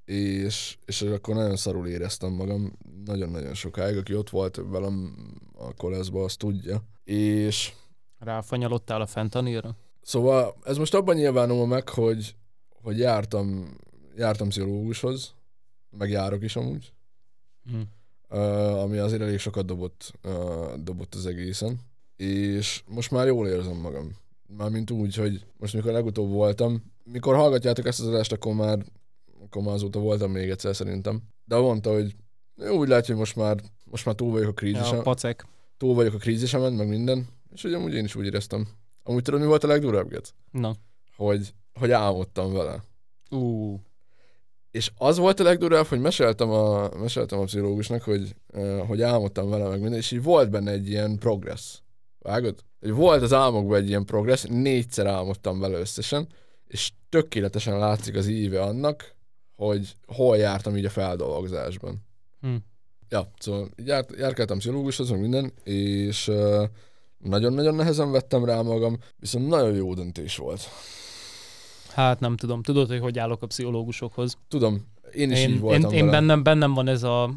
[0.05, 5.15] és, és akkor nagyon szarul éreztem magam, nagyon-nagyon sokáig, aki ott volt velem
[5.53, 6.83] a koleszba, azt tudja.
[7.03, 7.73] És...
[8.19, 9.75] Ráfanyalodtál a fentanilra?
[10.01, 12.35] Szóval ez most abban nyilvánul meg, hogy,
[12.81, 13.75] hogy jártam,
[14.15, 15.33] jártam pszichológushoz,
[15.89, 16.93] meg járok is amúgy,
[17.69, 17.81] hm.
[18.27, 20.11] Ami azért elég sokat dobott,
[20.77, 21.79] dobott az egészen,
[22.15, 24.15] és most már jól érzem magam.
[24.47, 28.85] Mármint úgy, hogy most mikor legutóbb voltam, mikor hallgatjátok ezt az adást, akkor már,
[29.43, 31.21] akkor már azóta voltam még egyszer szerintem.
[31.45, 32.15] De mondta, hogy
[32.55, 34.95] jó, úgy látja, hogy most már, most már túl vagyok a krízisen.
[34.95, 35.45] Ja, pacek.
[35.77, 37.27] Túl vagyok a krízisemen, meg minden.
[37.53, 38.67] És ugye amúgy én is úgy éreztem.
[39.03, 40.23] Amúgy tudod, mi volt a legdurvább?
[40.51, 40.75] Na.
[41.15, 42.83] Hogy, hogy álmodtam vele.
[43.29, 43.79] Uh.
[44.77, 48.35] És az volt a legdurvább, hogy meséltem a, meséltem a pszichológusnak, hogy,
[48.87, 51.79] hogy álmodtam vele meg minden, és így volt benne egy ilyen progress.
[52.19, 52.55] Vágod?
[52.79, 56.27] Volt az álmokban egy ilyen progress, négyszer álmodtam vele összesen,
[56.67, 59.15] és tökéletesen látszik az íve annak,
[59.55, 62.05] hogy hol jártam így a feldolgozásban.
[62.41, 62.55] Hm.
[63.09, 66.31] Ja, szóval járt, járkáltam pszichológushoz, meg minden, és
[67.17, 70.61] nagyon-nagyon nehezen vettem rá magam, viszont nagyon jó döntés volt.
[71.97, 72.61] Hát nem tudom.
[72.61, 74.37] Tudod, hogy hogy állok a pszichológusokhoz?
[74.47, 74.87] Tudom.
[75.13, 77.33] Én is én, így voltam Én, én bennem, bennem van ez a,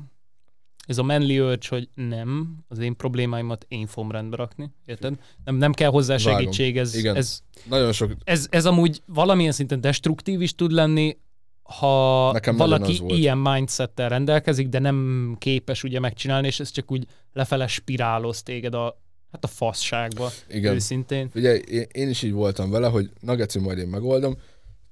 [0.87, 4.71] ez a manly urge, hogy nem, az én problémáimat én fogom rendbe rakni.
[4.87, 5.15] Érted?
[5.45, 6.79] Nem, nem kell hozzá segítség.
[6.79, 7.17] Ez, Igen.
[7.17, 8.13] Ez, Nagyon sok...
[8.25, 11.17] Ez, ez amúgy valamilyen szinten destruktív is tud lenni,
[11.63, 17.07] ha Nekem valaki ilyen mindsettel rendelkezik, de nem képes ugye megcsinálni, és ez csak úgy
[17.33, 19.01] lefele spiráloz téged a,
[19.33, 20.75] hát a faszságba, Igen.
[20.75, 21.31] őszintén.
[21.35, 21.57] Ugye
[21.93, 24.37] én, is így voltam vele, hogy Nageci majd én megoldom,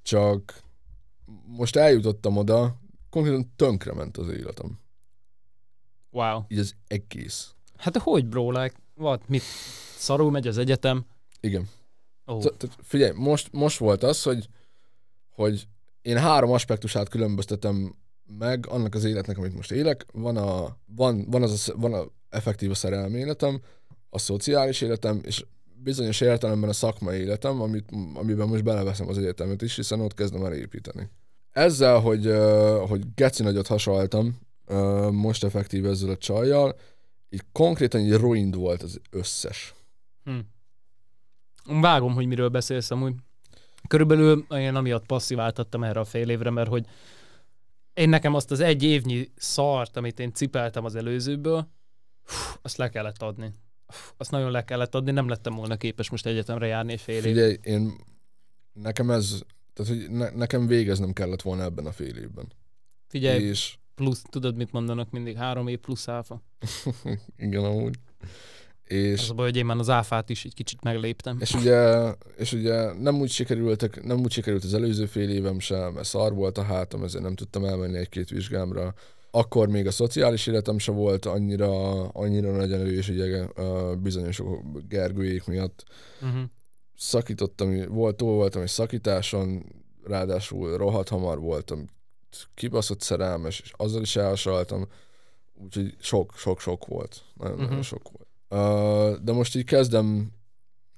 [0.09, 0.63] csak
[1.45, 2.79] most eljutottam oda,
[3.09, 4.79] konkrétan tönkrement az életem.
[6.09, 6.41] Wow.
[6.47, 7.53] Így az egész.
[7.77, 9.41] Hát de hogy, bro, like, what, mit,
[9.97, 11.05] szarul megy az egyetem?
[11.39, 11.69] Igen.
[12.25, 12.39] Oh.
[12.39, 14.47] Tehát figyelj, most, most volt az, hogy,
[15.29, 15.67] hogy
[16.01, 17.95] én három aspektusát különböztetem
[18.25, 20.05] meg annak az életnek, amit most élek.
[20.13, 23.61] Van a, van, van az a, van a effektív a szerelmi életem,
[24.09, 25.45] a szociális életem, és
[25.83, 30.45] bizonyos értelemben a szakmai életem, amit, amiben most beleveszem az egyetemet is, hiszen ott kezdem
[30.45, 31.09] el építeni.
[31.51, 32.33] Ezzel, hogy,
[32.87, 34.39] hogy geci nagyot hasaltam,
[35.11, 36.75] most effektív ezzel a csajjal,
[37.29, 39.73] így konkrétan így ruined volt az összes.
[40.23, 40.39] Hm.
[41.81, 43.13] Vágom, hogy miről beszélsz amúgy.
[43.87, 46.85] Körülbelül én amiatt passziváltattam erre a fél évre, mert hogy
[47.93, 51.67] én nekem azt az egy évnyi szart, amit én cipeltem az előzőből,
[52.61, 53.53] azt le kellett adni.
[54.17, 57.93] Azt nagyon le kellett adni, nem lettem volna képes most egyetemre járni fél Figyelj, én
[58.73, 59.41] nekem ez,
[59.73, 62.51] tehát hogy ne, nekem végeznem kellett volna ebben a fél évben.
[63.07, 63.77] Figyelj, és...
[63.95, 66.41] plusz, tudod mit mondanak mindig, három év plusz áfa.
[67.37, 67.95] Igen, amúgy.
[68.89, 71.37] És, az a baj, hogy én már az áfát is egy kicsit megléptem.
[71.39, 75.93] És ugye, és ugye nem úgy sikerültek, nem úgy sikerült az előző fél évem sem,
[75.93, 78.93] mert szar volt a hátam, ezért nem tudtam elmenni egy-két vizsgámra.
[79.31, 83.47] Akkor még a szociális életem sem volt annyira, annyira nagyon erős, ugye
[83.95, 84.41] bizonyos
[84.87, 85.83] Gergőjék miatt.
[86.21, 86.41] Uh-huh.
[86.97, 89.65] Szakítottam, volt, túl voltam egy szakításon,
[90.03, 91.85] ráadásul rohadt hamar voltam,
[92.53, 94.87] kibaszott szerelmes, és azzal is elhasaltam,
[95.53, 97.23] úgyhogy sok, sok, sok volt.
[97.33, 97.69] Nagyon, uh-huh.
[97.69, 98.29] nagyon sok volt
[99.23, 100.31] de most így kezdem,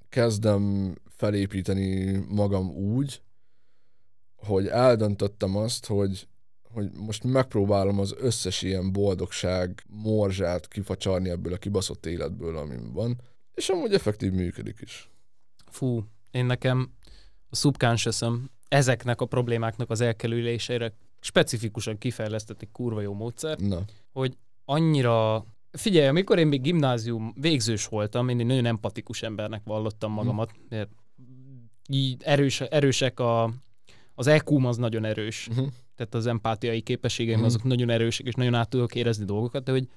[0.10, 3.22] kezdem felépíteni magam úgy,
[4.36, 6.28] hogy eldöntöttem azt, hogy,
[6.74, 13.22] hogy most megpróbálom az összes ilyen boldogság morzsát kifacsarni ebből a kibaszott életből, amin van,
[13.54, 15.10] és amúgy effektív működik is.
[15.66, 16.92] Fú, én nekem
[17.50, 18.22] a subconscious
[18.68, 23.80] ezeknek a problémáknak az elkerülésére specifikusan kifejlesztett egy kurva jó módszer, Na.
[24.12, 30.12] hogy annyira Figyelj, amikor én még gimnázium végzős voltam, én egy nagyon empatikus embernek vallottam
[30.12, 30.62] magamat, mm.
[30.70, 30.90] mert
[31.88, 33.54] így erős, erősek a,
[34.16, 35.48] az eq az nagyon erős.
[35.48, 35.68] Uh-huh.
[35.96, 37.54] Tehát az empátiai képességeim uh-huh.
[37.54, 39.88] azok nagyon erősek, és nagyon át tudok érezni dolgokat, de hogy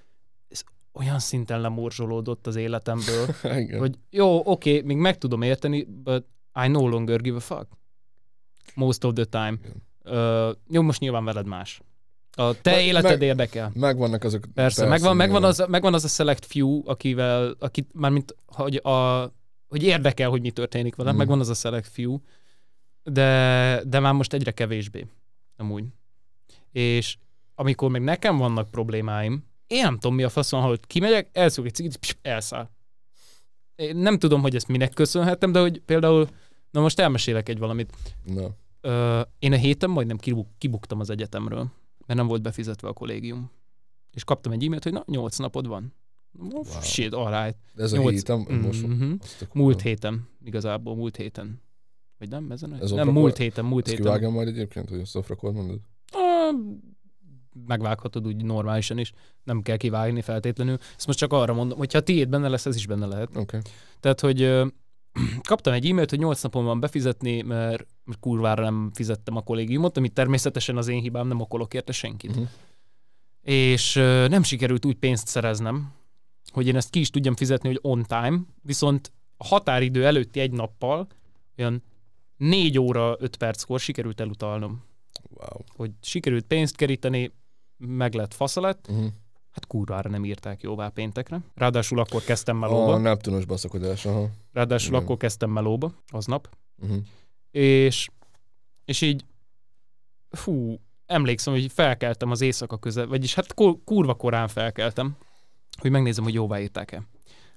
[0.49, 3.27] ez olyan szinten lemorzsolódott az életemből,
[3.79, 6.25] hogy jó, oké, okay, még meg tudom érteni, but
[6.65, 7.67] I no longer give a fuck.
[8.75, 9.59] Most of the time.
[10.05, 11.81] Uh, jó, most nyilván veled más.
[12.37, 13.71] A te Meg- életed meg- érdekel.
[13.75, 14.41] Megvannak azok.
[14.41, 19.23] Persze, persze megvan, megvan, az, megvan az a select few, akivel, akit mármint, hogy, a,
[19.69, 21.17] hogy érdekel, hogy mi történik vele, Mhm.
[21.17, 21.21] mm.
[21.21, 22.19] megvan az a select few,
[23.03, 25.07] de, de már most egyre kevésbé,
[25.57, 25.85] amúgy.
[26.73, 27.17] És
[27.55, 31.75] amikor meg nekem vannak problémáim, én nem tudom mi a faszon, ha kimegyek, elszúg egy
[31.75, 32.71] cigit, pss, elszáll.
[33.77, 36.29] Én nem tudom, hogy ezt minek köszönhetem, de hogy például,
[36.71, 37.93] na most elmesélek egy valamit.
[38.25, 38.49] Na.
[38.81, 41.71] Ö, én a héten majdnem kibuk, kibuktam az egyetemről,
[42.07, 43.51] mert nem volt befizetve a kollégium.
[44.13, 45.95] És kaptam egy e-mailt, hogy na, 8 napod van.
[46.39, 46.63] Wow.
[46.83, 47.57] Shit, alright.
[47.77, 49.13] Ez a Nyolc- héten, most Mhm.
[49.41, 49.45] a.
[49.53, 51.63] Múlt héten, igazából múlt héten.
[52.19, 52.73] Vagy nem, ezen?
[52.73, 53.17] a- Ez nem, off-record?
[53.17, 54.03] múlt héten, múlt héten.
[54.03, 55.81] kivágom majd egyébként, hogy ezt off mondod?
[56.12, 56.55] Ah,
[57.67, 59.12] megvághatod úgy normálisan is,
[59.45, 60.79] nem kell kivágni feltétlenül.
[60.97, 63.37] Ezt most csak arra mondom, hogyha a tiéd benne lesz, ez is benne lehet.
[63.37, 63.61] Okay.
[64.01, 64.67] Tehát, hogy ö,
[65.49, 69.97] kaptam egy e-mailt, hogy 8 napon van befizetni, mert, mert kurvára nem fizettem a kollégiumot,
[69.97, 72.31] amit természetesen az én hibám, nem okolok érte senkit.
[72.31, 72.49] Uh-huh.
[73.43, 75.93] És ö, nem sikerült úgy pénzt szereznem,
[76.53, 80.51] hogy én ezt ki is tudjam fizetni, hogy on time, viszont a határidő előtti egy
[80.53, 81.07] nappal
[81.59, 81.83] olyan
[82.37, 84.82] 4 óra 5 perckor sikerült elutalnom.
[85.30, 85.62] Wow.
[85.76, 87.32] Hogy sikerült pénzt keríteni,
[87.76, 89.07] meg lett fasza lett, Uh-huh.
[89.51, 91.41] hát kurvára nem írták jóvá péntekre.
[91.55, 92.99] Ráadásul akkor kezdtem A melóba.
[92.99, 94.28] Neptunos baszakodás, aha.
[94.53, 95.03] Ráadásul igen.
[95.03, 96.49] akkor kezdtem melóba, aznap.
[96.82, 96.99] Uh-huh.
[97.51, 98.09] És,
[98.85, 99.24] és így,
[100.30, 103.55] fú, emlékszem, hogy felkeltem az éjszaka közel, vagyis hát
[103.85, 105.16] kurva korán felkeltem,
[105.80, 107.03] hogy megnézem, hogy jóvá írták-e.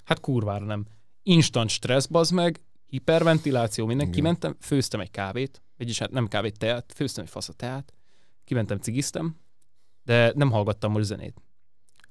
[0.04, 0.86] Hát kurvára nem.
[1.22, 4.10] Instant stressz, bazd meg, hiperventiláció, minden.
[4.10, 7.92] Kimentem, főztem egy kávét, vagyis hát nem kávét, teát, főztem egy fasz a teát,
[8.44, 9.36] kimentem, cigiztem,
[10.04, 11.42] de nem hallgattam most zenét.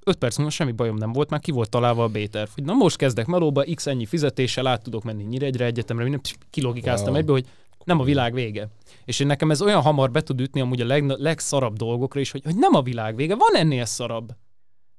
[0.04, 2.74] Öt perc múlva semmi bajom nem volt, már ki volt találva a B-terv, hogy na
[2.74, 7.18] most kezdek melóba, x ennyi fizetéssel át tudok menni Nyíregyre egyetemre, pss, kilogikáztam Wow.
[7.18, 7.48] egyből, hogy
[7.84, 8.68] nem a világ vége.
[9.06, 12.32] És én nekem ez olyan hamar be tud ütni amúgy a leg, legszarabb dolgokra is,
[12.32, 14.36] hogy, hogy nem a világ vége, van ennél szarabb.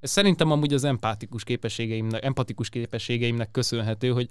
[0.00, 4.28] Ez szerintem amúgy az empátikus képességeimnek, empatikus képességeimnek köszönhető, hogy,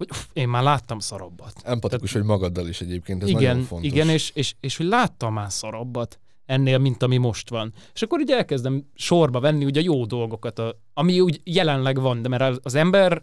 [0.00, 1.52] hogy uff, én már láttam szarabbat.
[1.62, 3.90] Empatikus vagy magaddal is egyébként, ez igen, nagyon fontos.
[3.90, 7.72] igen és, és, és hogy láttam már szarabbat ennél, mint ami most van.
[7.94, 12.22] És akkor így elkezdem sorba venni ugye a jó dolgokat, a, ami úgy jelenleg van,
[12.22, 13.22] de mert az ember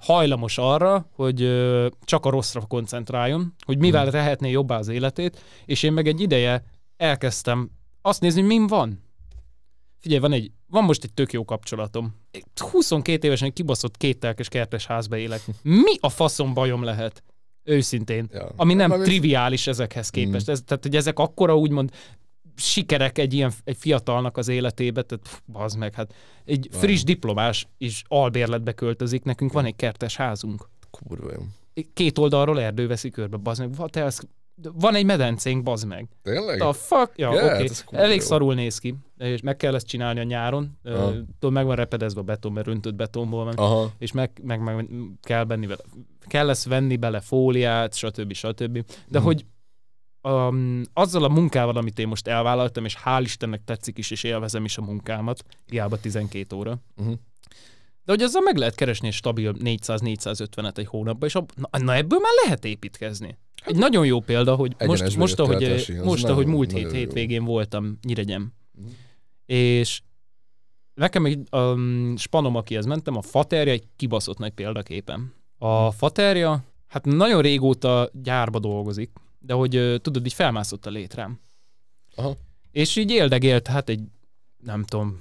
[0.00, 4.10] hajlamos arra, hogy ö, csak a rosszra koncentráljon, hogy mivel Hmm.
[4.10, 6.64] tehetné jobbá az életét, és én meg egy ideje
[6.96, 7.70] elkezdtem
[8.02, 9.02] azt nézni, hogy min van.
[10.00, 12.14] Figyelj, van, egy, van most egy tök jó kapcsolatom.
[12.70, 15.40] 22 évesen kibaszott kéttelkes kertes házba élek.
[15.62, 17.22] Mi a faszom bajom lehet?
[17.64, 18.28] Őszintén.
[18.32, 18.52] Ja.
[18.56, 20.48] Ami nem Mármint- triviális ezekhez képest.
[20.48, 21.90] Ez, tehát, hogy ezek akkora úgymond
[22.56, 26.84] sikerek egy ilyen egy fiatalnak az életébe, tehát pff, bazd meg, hát egy Várj.
[26.86, 30.68] friss diplomás is albérletbe költözik, nekünk van egy kertes házunk.
[30.90, 31.42] Kurva jó.
[31.92, 33.74] Két oldalról erdő veszi körbe, bazd meg.
[33.74, 34.28] Van, te az,
[34.72, 36.08] van egy medencénk, bazd meg.
[36.22, 36.62] Tényleg?
[36.62, 37.12] A fuck?
[37.16, 37.46] Ja, Yeah, oké.
[37.46, 37.64] hát Okay.
[37.68, 38.24] ez kurva Elég jó.
[38.26, 40.78] szarul néz ki, és meg kell ezt csinálni a nyáron.
[40.84, 43.90] Uh, tudod, meg van repedezve a beton, mert öntött betonból van Aha.
[43.98, 44.88] és meg, meg, meg
[45.22, 45.82] kell, venni vele,
[46.26, 48.32] kell lesz venni bele fóliát, stb.
[48.32, 48.84] stb.
[49.08, 49.26] De Mhm.
[49.26, 49.44] hogy
[50.22, 54.64] um, azzal a munkával, amit én most elvállaltam, és hál' Istennek tetszik is, és élvezem
[54.64, 57.14] is a munkámat, hiába 12 óra, Uh-huh.
[58.10, 61.94] De hogy azzal meg lehet keresni egy stabil 400-450-et egy hónapban, és ab, na, na
[61.94, 63.38] ebből már lehet építkezni.
[63.64, 66.82] Egy nagyon jó példa, hogy most, Egyenesbe most, jött ahogy, most nagyon- ahogy múlt hét
[66.82, 66.90] jó.
[66.90, 68.88] hétvégén voltam Nyíregyem, Mhm.
[69.46, 70.00] és
[70.94, 75.34] nekem egy um, spanom, akihez mentem, a faterja egy kibaszott nagy példaképen.
[75.58, 81.40] A faterja, hát nagyon régóta gyárba dolgozik, de hogy tudod, így felmászott a létrám.
[82.14, 82.36] Aha.
[82.70, 84.00] És így éldegélt, hát egy,
[84.64, 85.20] nem tudom,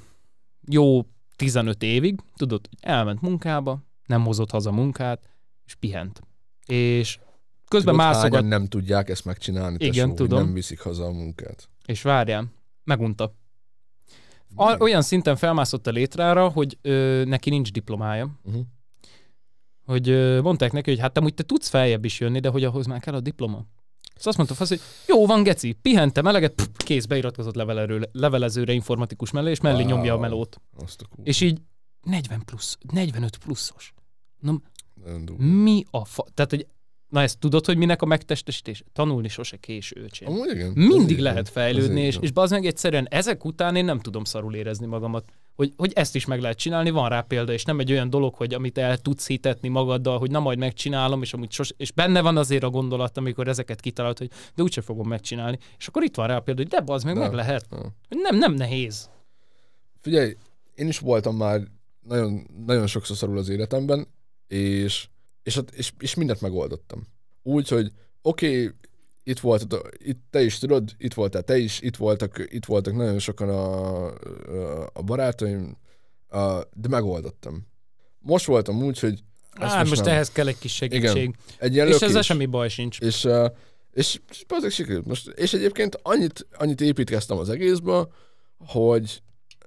[0.70, 1.06] jó
[1.40, 5.30] 15 évig, tudod, hogy elment munkába, nem hozott haza munkát,
[5.66, 6.22] és pihent.
[6.66, 7.20] És
[7.68, 10.44] közben Tudod, mászogat, nem tudják ezt megcsinálni, Igen, tesó, hogy tudom.
[10.44, 11.70] nem viszik haza a munkát.
[11.86, 12.46] és várjál,
[12.84, 13.34] megunta.
[14.56, 18.30] A, olyan szinten felmászott a létrára, hogy ö, neki nincs diplomája.
[18.44, 18.62] Uh-huh.
[19.86, 22.86] Hogy ö, mondták neki, hogy hát amúgy te tudsz feljebb is jönni, de hogy ahhoz
[22.86, 23.66] már kell a diploma.
[24.20, 28.74] Szóval azt mondta fasz, hogy jó van, geci, pihentem eleget, pff, kész, beiratkozott levelezőre, levelezőre
[28.74, 29.88] informatikus mellé, és mellé Wow.
[29.88, 30.62] nyomja a melót.
[30.78, 31.06] Azt a.
[31.24, 31.62] És így
[32.04, 33.94] 40 plusz, 45 pluszos.
[34.40, 34.62] Na,
[35.38, 36.26] mi a fa...
[36.34, 36.68] Tehát, hogy
[37.10, 38.84] na ezt tudod, hogy minek a megtestesítés?
[38.94, 40.28] Tanulni sose késő, öcsém.
[40.28, 40.72] Amúgy igen.
[40.76, 44.86] Mindig lehet fejlődni, és, és bazd meg egyszerűen ezek után én nem tudom szarul érezni
[44.86, 45.32] magamat.
[45.60, 48.36] Hogy, hogy ezt is meg lehet csinálni, van rá példa, és nem egy olyan dolog,
[48.36, 52.22] hogy amit el tudsz hitetni magaddal, hogy na majd megcsinálom, és amúgy sos, és benne
[52.22, 55.60] van azért a gondolat, amikor ezeket kitalálod, hogy de úgyse fogom megcsinálni.
[55.78, 57.20] És akkor itt van rá példa, hogy de meg, De.
[57.20, 57.66] meg lehet.
[57.70, 59.10] Hogy Nem, nem nehéz.
[60.02, 60.36] Figyelj,
[60.76, 61.62] én is voltam már
[62.08, 64.08] nagyon, nagyon sokszor szarul az életemben,
[64.48, 65.08] és,
[65.44, 67.08] és, és, és mindent megoldottam.
[67.44, 67.92] Úgy, hogy
[68.22, 68.76] oké, okay,
[69.24, 69.68] itt volt,
[69.98, 74.06] itt te is tudod, itt voltál te is, itt voltak, itt voltak nagyon sokan a,
[74.94, 75.78] a barátaim,
[76.30, 77.68] a, de megoldottam.
[78.20, 79.24] Most voltam úgy, hogy
[79.60, 81.16] Á, most, most ehhez kell egy kis segítség.
[81.16, 81.36] Igen.
[81.58, 83.00] Egy ilyen és ezzel semmi baj sincs.
[83.00, 83.46] És, uh,
[83.92, 85.06] és, és, és sikerült.
[85.06, 88.08] Most, és egyébként annyit, annyit építkeztem az egészbe,
[88.58, 89.22] hogy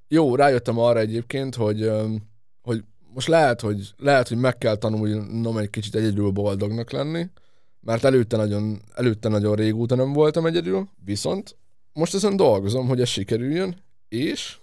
[0.09, 2.31] jó, rájöttem arra egyébként, hogy, um,
[2.63, 2.85] hogy
[3.15, 7.27] most lehet, hogy, lehet, hogy meg kell tanulnom egy kicsit egyedül boldognak lenni,
[7.83, 11.57] mert előtte nagyon, előtte nagyon régóta nem voltam egyedül, viszont
[11.93, 13.77] most ezen dolgozom, hogy ez sikerüljön,
[14.09, 14.59] és,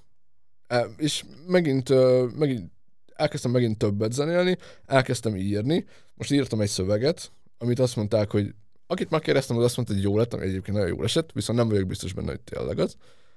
[0.67, 1.89] e, és megint,
[2.37, 2.71] megint
[3.15, 8.53] elkezdtem megint többet zenélni, elkezdtem írni, most írtam egy szöveget, amit azt mondták, hogy
[8.87, 11.69] akit megkérdeztem, az azt mondta, hogy jó lett, ami egyébként nagyon jó esett, viszont nem
[11.69, 12.95] vagyok biztos benne, hogy tényleg az.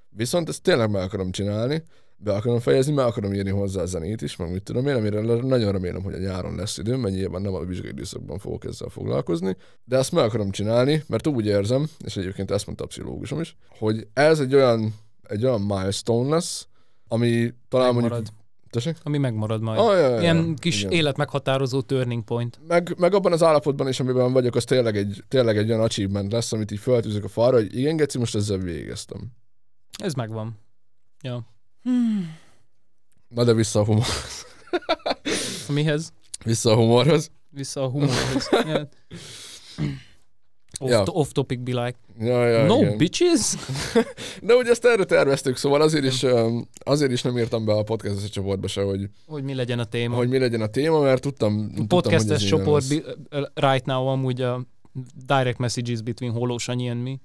[0.09, 1.83] Viszont ezt tényleg meg akarom csinálni,
[2.23, 5.21] be akarom fejezni, meg akarom írni hozzá a zenét is, meg mit tudom én, amire
[5.41, 8.89] nagyon remélem, hogy a nyáron lesz időm, mert nyilván nem a vizsgai időszakban fogok ezzel
[8.89, 13.39] foglalkozni, de ezt meg akarom csinálni, mert úgy érzem, és egyébként ezt mondta a pszichológusom
[13.39, 14.93] is, hogy ez egy olyan,
[15.23, 16.67] egy olyan milestone lesz,
[17.07, 18.11] ami talán Megmarad.
[18.11, 18.41] mondjuk
[18.73, 18.97] Tessék?
[19.03, 19.79] Ami megmarad majd.
[19.79, 20.91] Ah, ja, ja, Ilyen kis igen.
[20.91, 22.59] életmeghatározó turning point.
[22.67, 26.31] Meg, meg abban az állapotban is, amiben vagyok, az tényleg egy, tényleg egy olyan achievement
[26.31, 29.31] lesz, amit így feltűzök a falra, hogy igen, Geci, most ezzel végeztem.
[29.97, 30.59] Ez megvan.
[31.23, 31.52] Ja.
[31.83, 32.37] Hmm.
[33.27, 34.45] Na de vissza a humorhoz.
[35.67, 36.13] Mihez?
[36.45, 37.31] Vissza a humorhoz.
[37.49, 38.49] Vissza a humorhoz.
[38.51, 38.89] ja.
[40.79, 41.03] Off, ja.
[41.05, 41.97] off topic be like.
[42.19, 42.97] Ja, ja, no igen.
[42.97, 43.55] bitches?
[44.41, 46.25] De ugye ezt erre terveztük, szóval azért is,
[46.77, 50.15] azért is nem írtam be a podcast csoportba se, hogy, hogy mi legyen a téma.
[50.15, 52.85] Hogy mi legyen a téma, mert tudtam, a podcast csoport
[53.53, 54.65] right now amúgy a
[55.25, 57.19] direct messages between Holó Sanyi and me.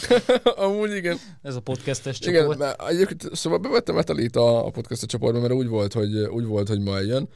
[0.64, 1.18] Amúgy igen.
[1.42, 2.44] Ez a podcastes csoport.
[2.44, 6.44] Igen, mert egyébként, szóval bevettem Metalit a, a podcast csoportba, mert úgy volt, hogy, úgy
[6.44, 7.28] volt, hogy ma jön.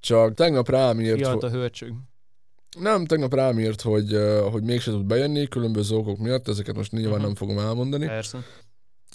[0.00, 1.16] Csak tegnap rám írt...
[1.16, 1.92] Fialt a hölcsög.
[2.78, 4.16] Nem, tegnap rám írt, hogy,
[4.50, 7.26] hogy mégse tud bejönni, különböző okok miatt, ezeket most nyilván uh-huh.
[7.26, 8.06] nem fogom elmondani.
[8.06, 8.38] Persze.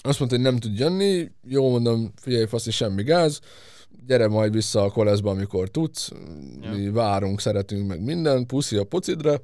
[0.02, 3.40] Azt mondta, hogy nem tud jönni, jó mondom, figyelj, fasz, semmi gáz,
[4.06, 6.12] gyere majd vissza a koleszba, amikor tudsz,
[6.62, 6.72] ja.
[6.72, 9.42] mi várunk, szeretünk meg minden, puszi a pocidra,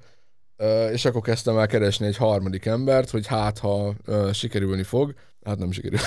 [0.91, 3.93] és akkor kezdtem el keresni egy harmadik embert, hogy hát, ha
[4.31, 6.01] sikerülni fog, hát nem sikerült.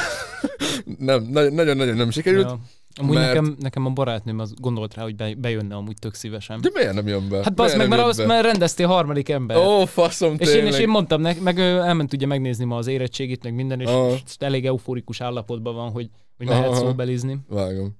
[0.99, 2.49] nem, nagyon-nagyon nem sikerült.
[2.49, 2.61] Ja.
[2.99, 3.27] Amúgy mert...
[3.27, 6.61] nekem, nekem a barátnőm az gondolt rá, hogy bejönne amúgy tök szívesen.
[6.61, 7.37] De miért nem jön be?
[7.43, 9.57] Hát az meg, mert, az, mert rendeztél harmadik ember.
[9.57, 13.43] Ó, faszom és én, és én mondtam neki, meg elment ugye megnézni ma az érettségit,
[13.43, 14.17] meg minden, és Aha.
[14.39, 17.39] elég euforikus állapotban van, hogy, hogy mehet szóbelizni.
[17.49, 17.97] Vágom.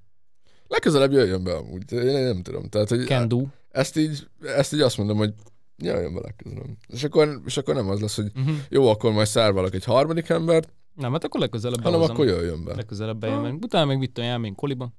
[0.69, 2.69] Legközelebb jöjjön be amúgy, én nem tudom.
[2.69, 3.45] Tehát, hogy Can do.
[3.71, 4.27] Ezt így,
[4.57, 5.33] ezt így azt mondom, hogy
[5.77, 6.77] jöjjön be legközelebb.
[6.87, 8.57] És akkor, és akkor nem az lesz, hogy uh-huh.
[8.69, 12.75] jó, akkor majd szárvalak egy harmadik embert, nem, hát akkor legközelebb Hanem akkor jöjjön be.
[12.75, 14.93] Legközelebb bejön, mert utána meg mit tudom, elménk koliba.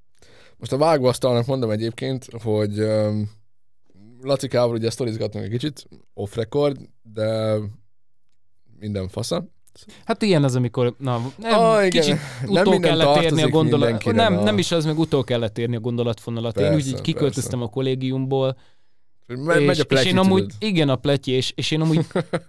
[0.57, 3.29] Most a vágóasztalnak mondom egyébként, hogy um,
[4.21, 7.57] Lacikával ugye sztorizgatnak egy kicsit, off record, de
[8.79, 9.47] minden fasza.
[10.05, 12.19] Hát ilyen az, amikor na, nem, ah, kicsit igen.
[12.61, 14.05] utól nem kellett érni a gondolat.
[14.05, 14.43] Nem, a...
[14.43, 16.53] nem is az, meg utól kellett érni a gondolatfonalat.
[16.53, 17.65] Persze, én úgy így kiköltöztem persze.
[17.65, 18.57] a kollégiumból,
[19.27, 20.55] Me- és, megy a pleki, és én amúgy, tudod.
[20.59, 22.05] igen, a pletje, és, és én amúgy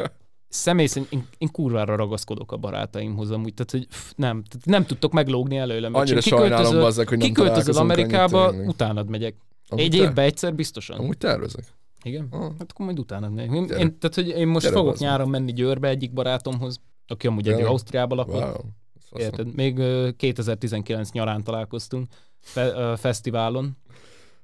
[0.48, 4.86] személy szerint én, én kurvára ragaszkodok a barátaimhoz amúgy, tehát hogy pff, nem, tehát nem
[4.86, 5.94] tudtok meglógni előlem.
[5.94, 9.34] Annyira sajnálom bazzak, hogy nem Kiköltözöl Amerikába, annyit, utánad megyek.
[9.68, 10.98] Amúgy Egy évben egyszer biztosan.
[10.98, 11.64] Amúgy tervezek.
[12.02, 12.26] Igen?
[12.30, 12.52] Ah.
[12.58, 13.54] Hát akkor majd megyek.
[13.54, 15.08] Én, én, tehát, hogy én most Gyere fogok bazzak.
[15.08, 18.42] nyáron menni Győrbe egyik barátomhoz, aki amúgy egy Ausztriába lakott.
[18.42, 19.22] Wow.
[19.22, 19.54] Érted?
[19.54, 19.82] Még
[20.16, 22.06] 2019 nyarán találkoztunk
[22.40, 23.76] fe, fesztiválon.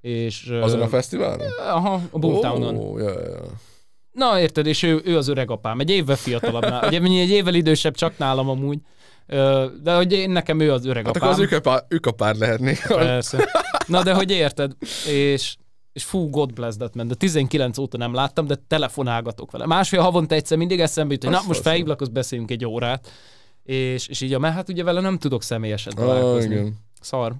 [0.05, 1.47] És, Azon a fesztiválon?
[1.69, 2.77] Aha, a Boomtownon.
[2.77, 3.45] Oh, yeah, yeah.
[4.13, 7.05] Na, érted, és ő, ő az öreg apám, egy évvel fiatalabb nálam.
[7.05, 8.79] Ugye egy évvel idősebb csak nálam amúgy.
[9.83, 11.29] De hogy én, nekem ő az öreg hát apám.
[11.29, 12.77] akkor az ükapár, ükapár lehetné.
[12.89, 13.49] Persze.
[13.87, 14.73] Na, de hogy érted,
[15.09, 15.57] és,
[15.93, 19.67] és fú, God bless that man, de 19 óta nem láttam, de telefonálgatok vele.
[19.67, 23.11] Másfél havonta egyszer mindig eszembe jut, hogy na, most felhívlak, az beszéljünk egy órát.
[23.63, 26.59] És, és így, mert hát ugye vele nem tudok személyesen találkozni.
[26.59, 26.69] Oh,
[27.01, 27.35] Szar.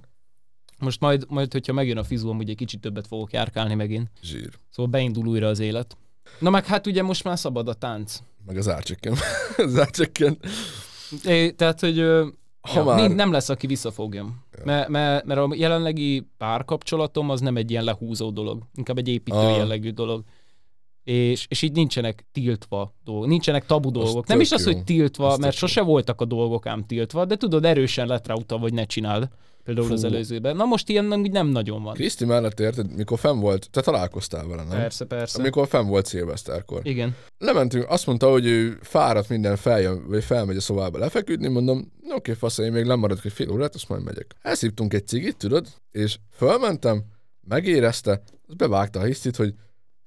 [0.79, 4.09] Most majd, majd, hogyha megjön a fizu, ugye egy kicsit többet fogok járkálni megint.
[4.21, 4.49] Zsír.
[4.69, 5.97] Szóval beindul újra az élet.
[6.39, 8.19] Na meg hát ugye most már szabad a tánc.
[8.45, 9.15] Meg az árcsekken.
[9.57, 10.37] az árcsekken.
[11.25, 11.99] É, tehát, hogy
[12.71, 13.11] ha ja, már...
[13.11, 14.43] nem lesz, aki visszafogjam.
[14.57, 14.61] Ja.
[14.65, 19.37] Mert, mert, mert a jelenlegi párkapcsolatom az nem egy ilyen lehúzó dolog, inkább egy építő
[19.37, 19.57] ah.
[19.57, 20.23] jellegű dolog.
[21.03, 24.23] És, és így nincsenek tiltva dolgok, nincsenek tabu dolgok.
[24.23, 27.35] Az nem is az, hogy tiltva, az mert sose voltak a dolgok ám tiltva, de
[27.35, 29.29] tudod, erősen lett rá utal, hogy ne csináld
[29.65, 29.93] például Fú.
[29.93, 30.55] az előzőben.
[30.55, 31.93] Na most ilyen nem, nem nagyon van.
[31.93, 34.77] Kriszti mellett érted, mikor fenn volt, te találkoztál vele, nem?
[34.77, 35.39] Persze, persze.
[35.39, 36.81] Amikor fenn volt szilveszterkor.
[36.83, 37.15] Igen.
[37.37, 42.13] Lementünk, azt mondta, hogy ő fáradt minden feljön, vagy felmegy a szobába lefeküdni, mondom, oké,
[42.15, 44.35] okay, fasz, én még lemaradok egy fél órát, azt majd megyek.
[44.41, 47.03] Elszívtunk egy cigit, tudod, és fölmentem,
[47.47, 49.53] megérezte, az bevágta a hisztit, hogy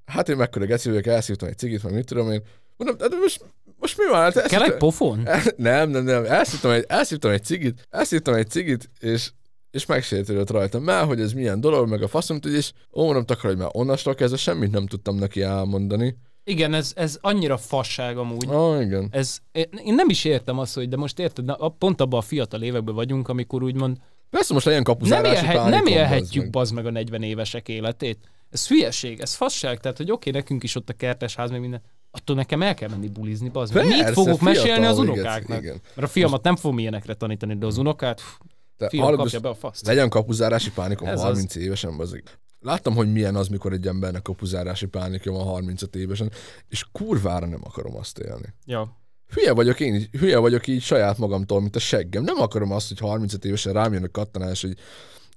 [0.04, 2.42] hát én mekkora geci vagyok, elszívtam egy cigit, meg mit tudom én.
[2.76, 3.44] Mondom, de most
[3.78, 4.20] most mi van?
[4.20, 5.26] Hát Kell egy pofon?
[5.26, 6.24] el- Nem, nem, nem.
[6.24, 9.30] Elszívtam egy, elszívtam egy cigit, elszívtam egy cigit, és
[9.70, 13.24] és megsértődött rajtam már, hogy ez milyen dolog, meg a faszom, tudj, és ó, mondom,
[13.24, 16.16] takar, hogy már onnastól kezdve semmit nem tudtam neki elmondani.
[16.44, 18.48] Igen, ez, ez annyira fasság amúgy.
[18.48, 19.08] Ah, igen.
[19.10, 22.62] Ez, én nem is értem azt, hogy de most érted, na, pont abban a fiatal
[22.62, 23.96] években vagyunk, amikor úgymond
[24.30, 28.18] Persze most nem, kapuzárási nem pánikom, élhetjük bazd bazd meg a 40 évesek életét.
[28.50, 32.36] Ez hülyeség, ez fasság, tehát hogy oké, nekünk is ott a kertesház, meg minden, attól
[32.36, 33.86] nekem el kell menni bulizni, bazd meg.
[33.86, 35.62] Mit fogok mesélni az unokáknak?
[35.62, 35.80] igen.
[35.94, 38.36] Mert a fiamat nem fogom ilyenekre tanítani, de az unokát, pff,
[38.78, 39.86] De fiam, hallod, kapja be a faszt.
[39.86, 42.38] Legyen kapuzárási pánikom Ez 30 évesen, bazik.
[42.60, 46.32] Láttam, hogy milyen az, mikor egy embernek kapuzárási pánikja van 35 évesen,
[46.68, 48.54] és kurvára nem akarom azt élni.
[48.64, 48.96] Ja.
[49.28, 52.24] Hülye vagyok én, hülye vagyok így saját magamtól, mint a seggem.
[52.24, 54.78] Nem akarom azt, hogy 35 évesen rám jön a kattanás, hogy,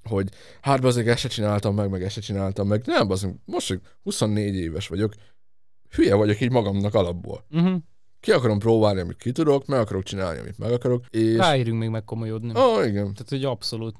[0.03, 0.29] hogy
[0.61, 2.85] hát bazeg, ezt se csináltam meg, meg ezt se csináltam meg.
[2.85, 5.13] Nem, bazeg, most hogy 24 éves vagyok,
[5.89, 7.45] hülye vagyok így magamnak alapból.
[7.49, 7.77] Uh-huh.
[8.21, 11.37] Ki akarom próbálni, amit ki tudok, meg akarok csinálni, amit meg akarok, és...
[11.37, 12.51] Ráérünk még megkomolyodni.
[12.55, 13.13] Ó, oh, igen.
[13.13, 13.95] Tehát, hogy abszolút.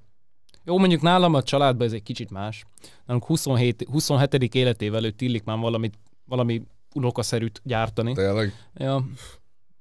[0.65, 2.65] Jó, mondjuk nálam a családban ez egy kicsit más.
[3.05, 4.55] Nálunk 27, 27.
[4.55, 5.93] életével előtt illik már valamit,
[6.26, 6.61] valami
[6.93, 8.13] unokaszerűt gyártani.
[8.13, 8.53] Tényleg.
[8.74, 9.05] Ja.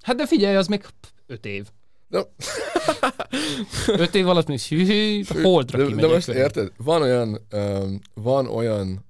[0.02, 0.84] Hát de figyelj, az még
[1.26, 1.68] 5 év.
[2.08, 2.26] De,
[3.86, 9.04] 5 év alatt még hű, holdra de, de most érted, van olyan, um, van olyan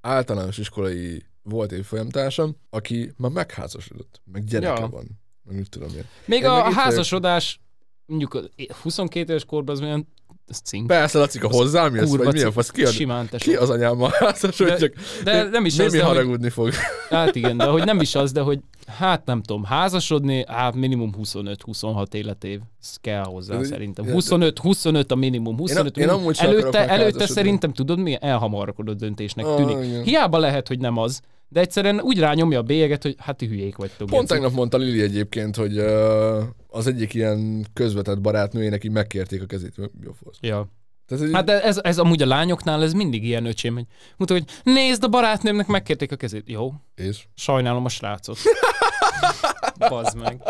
[0.00, 4.88] általános iskolai volt évfolyamtársam, aki már megházasodott, meg gyereke Ja.
[4.88, 5.20] van.
[5.44, 6.04] Meg mit tudom én.
[6.24, 7.60] Még Én a itt házasodás,
[8.06, 8.40] mondjuk a
[8.82, 10.08] 22 éves korban az olyan,
[10.48, 10.86] ez cink.
[10.86, 13.50] Persze, Lacika, hozzám jössz, vagy milyen fasz, ki, a, Simán tesó.
[13.50, 14.92] ki az anyámmal házasod, De- csak
[15.24, 16.70] De nem is az, Némi hogy, haragudni fog.
[17.10, 21.12] hát igen, de hogy nem is az, de hogy hát nem tudom, házasodni, hát minimum
[21.18, 22.60] 25-26 életév.
[22.80, 24.04] Ez kell hozzá De- szerintem.
[24.04, 25.56] de- 25, 25 a minimum.
[25.56, 26.28] 25 én minimum.
[26.28, 28.16] akarok előtte, előtte szerintem tudod mi?
[28.20, 29.86] Elhamarkodott döntésnek Ah, tűnik.
[29.88, 30.02] igen.
[30.02, 31.20] Hiába lehet, hogy nem az,
[31.52, 34.08] de egyszerűen úgy rányomja a bélyeget, hogy hát ti hülyék vagytok.
[34.08, 39.46] Pont tegnap mondta Lili egyébként, hogy uh, az egyik ilyen közvetett barátnőjének így megkérték a
[39.46, 39.74] kezét.
[40.04, 40.36] Jó fasz.
[40.40, 40.68] Ja.
[41.06, 43.84] Tehát, ez, Hát de ez, ez amúgy a lányoknál ez mindig ilyen öcsém, hogy
[44.16, 46.44] mutat, hogy nézd a barátnőmnek megkérték a kezét.
[46.48, 47.26] Jó, és?
[47.34, 48.38] sajnálom a srácot.
[49.88, 50.42] Bazd meg.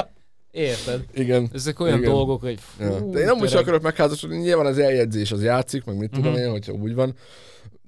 [0.50, 1.04] Érted?
[1.14, 1.50] Igen.
[1.52, 2.10] Ezek olyan Igen.
[2.10, 3.00] dolgok, hogy fú, Ja.
[3.00, 3.62] De én amúgy sem öreg.
[3.62, 6.40] akarok megházasodni, nyilván az eljegyzés az játszik, meg mit tudom Mhm.
[6.40, 7.14] én, hogyha úgy van.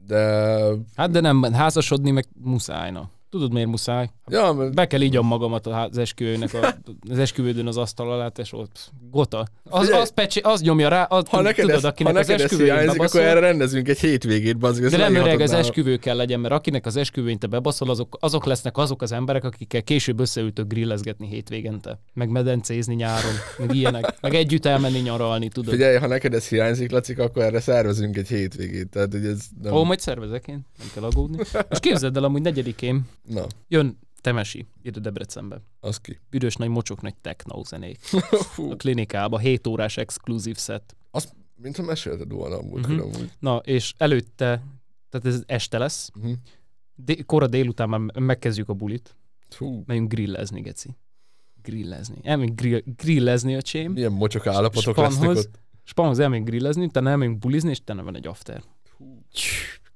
[0.07, 0.59] De...
[0.97, 3.11] Hát de nem, házasodni meg muszájna.
[3.35, 4.11] Tudod miért muszáj?
[4.29, 6.75] Ja, mert Be kell ígyam magamat az esküvőnek, a,
[7.11, 9.47] az esküvődön az asztal alá, és ott gota.
[9.65, 12.35] Az, az, pecsi, az nyomja rá, az, ha neked, tudod, ez, ha akinek az neked
[12.35, 15.53] ez esküvőjén hiányzik, akkor bebaszol, erre rendezünk egy hétvégét, bazd, ez de nem öreg, az
[15.53, 19.45] esküvő kell legyen, mert akinek az esküvőn te bebaszol, azok, azok lesznek azok az emberek,
[19.45, 25.73] akikkel később összeültök grillezgetni hétvégente, meg medencézni nyáron, meg ilyenek, meg együtt elmenni nyaralni, tudod.
[25.73, 28.89] Figyelj, ha neked ez hiányzik, Lacik, akkor erre szervezünk egy hétvégét.
[28.89, 29.73] Tehát, hogy ez nem...
[29.73, 31.37] Ó, majd szervezek én, nem kell aggódni.
[31.69, 35.61] Most képzeld el, amúgy negyedikén Na, jön Temesi, ide Debrecenbe.
[35.81, 36.21] az ki.
[36.31, 37.99] Büdös nagy mocsok nagy techno zenék.
[38.71, 40.97] A klinikába, 7 órás exkluzív set.
[41.57, 42.95] mint ha mesélted volna a múlt Mhm.
[42.99, 43.15] uh-huh.
[43.15, 43.31] amúgy.
[43.39, 44.63] Na, és előtte,
[45.09, 46.33] tehát ez este lesz, Uh-huh.
[46.95, 49.17] dé- kora délután már megkezdjük a bulit,
[49.51, 50.97] Fú, megyünk grillezni, geci.
[51.63, 52.17] Grillezni.
[52.23, 53.93] Elmegyünk grill, grillezni, öcsém.
[53.93, 55.17] milyen mocsok állapotok Spanhoz.
[55.19, 55.61] lesznek ott.
[55.85, 58.63] Spanhoz elmegyünk grillezni, utána elmegyünk bulizni, és utána van egy after.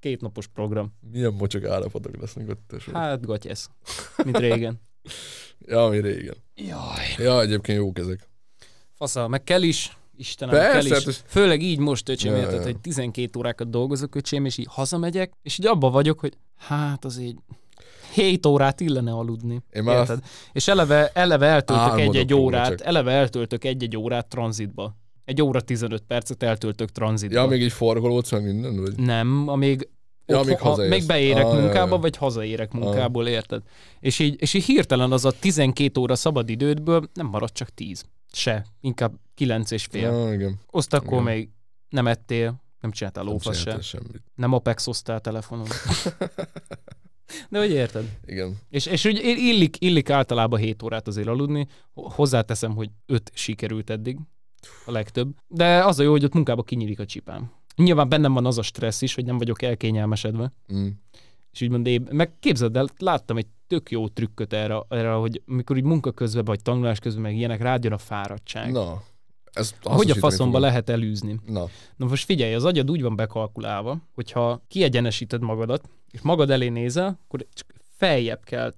[0.00, 0.92] Két napos program.
[1.12, 2.60] Milyen mocsok állapotok lesznek ott.
[2.66, 2.92] tesó.
[2.92, 3.68] Hát, gatyesz.
[4.24, 4.80] Mint régen.
[5.66, 6.34] Ja, ami régen.
[6.54, 7.04] Jaj.
[7.18, 8.28] Ja, egyébként jók ezek.
[8.94, 9.96] Fasza, meg kell is.
[10.16, 10.92] Istenem, Persze, kell is.
[10.92, 12.62] hát ez- Főleg így most, öcsém, Ja, érted, ja.
[12.62, 17.18] hogy 12 órákat dolgozok, öcsém, és így hazamegyek, és így abba vagyok, hogy hát az
[17.18, 17.38] így
[18.12, 19.62] 7 órát illene aludni.
[19.72, 20.24] Én már Érted?
[20.52, 22.80] És eleve, eleve eltöltök egy-egy órát, csak.
[22.86, 24.96] eleve eltöltök egy-egy órát tranzitba.
[25.28, 27.40] Egy óra 15 percet eltöltök tranzitba.
[27.40, 28.96] Ja, még így forgolódsz meg minden, vagy?
[28.96, 29.88] Nem, amíg,
[30.26, 32.00] Ja, amíg ha, még beérek Ah, munkába, ja.
[32.00, 33.62] vagy hazaérek munkából, érted?
[34.00, 38.04] És így, és így hirtelen az a 12 óra szabad idődből nem marad csak 10.
[38.32, 40.10] Se, inkább 9 és fél.
[40.12, 40.60] Ja, igen.
[40.70, 41.24] Azt akkor Igen.
[41.34, 41.48] még
[41.88, 44.22] nem ettél, nem csináltál lófasz se, semmit.
[44.34, 45.66] nem apexoztál telefonon.
[47.50, 48.04] De hogy érted?
[48.26, 48.56] Igen.
[48.70, 51.66] És, és úgy illik, illik általában 7 órát azért aludni.
[51.94, 54.18] Hozzáteszem, hogy 5 sikerült eddig,
[54.86, 55.34] a legtöbb.
[55.46, 57.50] De az a jó, hogy ott munkába kinyílik a csipám.
[57.76, 60.52] Nyilván bennem van az a stressz is, hogy nem vagyok elkényelmesedve.
[60.72, 60.88] Mm.
[61.52, 62.08] És úgymond éb...
[62.10, 66.44] meg képzeld el, láttam egy tök jó trükköt erre, erre hogy mikor így munka közben,
[66.44, 68.72] vagy tanulás közben, meg ilyenek, rájön a fáradtság.
[68.72, 69.02] Na.
[69.52, 70.60] Ez hogy a faszomba fogom.
[70.60, 71.40] lehet elűzni?
[71.46, 71.64] Na.
[71.96, 77.18] Na most figyelj, az agyad úgy van bekalkulálva, hogyha kiegyenesíted magadat, és magad elé nézel,
[77.24, 78.74] akkor csak feljebb kell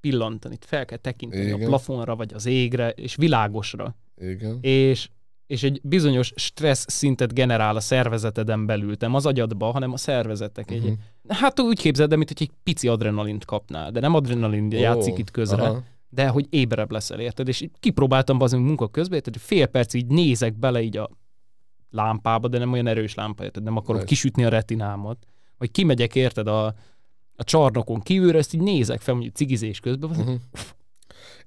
[0.00, 1.62] pillantani, fel kell tekinteni Igen.
[1.62, 3.96] a plafonra, vagy az égre, és világosra.
[4.16, 4.58] Igen.
[4.60, 5.08] És,
[5.46, 10.70] és egy bizonyos stressz szintet generál a szervezeteden belül, nem az agyadba, hanem a szervezetek.
[10.70, 10.92] Egy, Mhm.
[11.28, 15.18] Hát úgy képzeld el, mint hogy egy pici adrenalint kapnál, de nem adrenalin Ó, játszik
[15.18, 15.82] itt közre, aha.
[16.08, 17.48] de hogy éberebb leszel, érted?
[17.48, 19.36] És kipróbáltam az munka közben, érted?
[19.36, 21.10] Fél perc így nézek bele így a
[21.90, 23.62] lámpába, de nem olyan erős lámpa, érted?
[23.62, 24.08] Nem akarom Right.
[24.08, 25.26] kisütni a retinámat.
[25.58, 26.66] Vagy kimegyek, érted, a,
[27.36, 30.34] a csarnokon kívülre, ezt így nézek fel, mondjuk cigizés közben, uh-huh.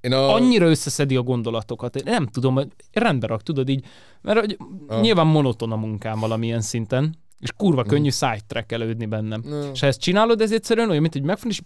[0.05, 0.33] Én a...
[0.33, 1.95] annyira összeszedi a gondolatokat.
[1.95, 3.85] Én nem tudom, hogy rendbe rak, tudod így,
[4.21, 5.01] mert hogy Ah.
[5.01, 7.89] nyilván monoton a munkám valamilyen szinten, és kurva Mhm.
[7.89, 9.41] könnyű sidetrack bennem.
[9.45, 9.71] No.
[9.71, 11.61] És ha ezt csinálod, ez egyszerűen olyan, mint hogy megfogod, és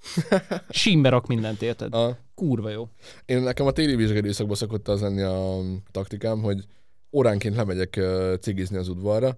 [0.82, 1.94] símbe rak mindent, érted?
[1.94, 2.16] A...
[2.34, 2.88] Kurva jó.
[3.24, 5.58] Én nekem a téli vizsgaidőszakban szokott az lenni a
[5.90, 6.64] taktikám, hogy
[7.12, 8.00] óránként lemegyek
[8.40, 9.36] cigizni az udvarra,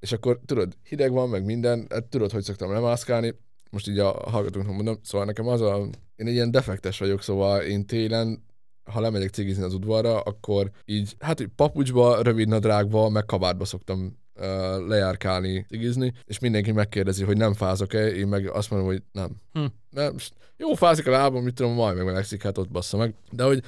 [0.00, 3.34] és akkor tudod, hideg van, meg minden, hát tudod, hogy szoktam lemászkálni,
[3.70, 5.86] most így a hallgatóknak mondom, szóval nekem az a,
[6.16, 8.44] én egy ilyen defektes vagyok, szóval én télen,
[8.84, 14.18] ha lemegyek cigizni az udvarra, akkor így, hát így papucsba, rövid nadrágba, meg kabátba szoktam
[14.34, 14.44] uh,
[14.86, 19.30] lejárkálni, cigizni, és mindenki megkérdezi, hogy nem fázok-e, én meg azt mondom, hogy nem.
[19.52, 19.64] Hm.
[20.12, 23.14] Most jó, fázik a lábam, mit tudom, majd megmelegszik, hát ott bassza meg.
[23.30, 23.62] De hogy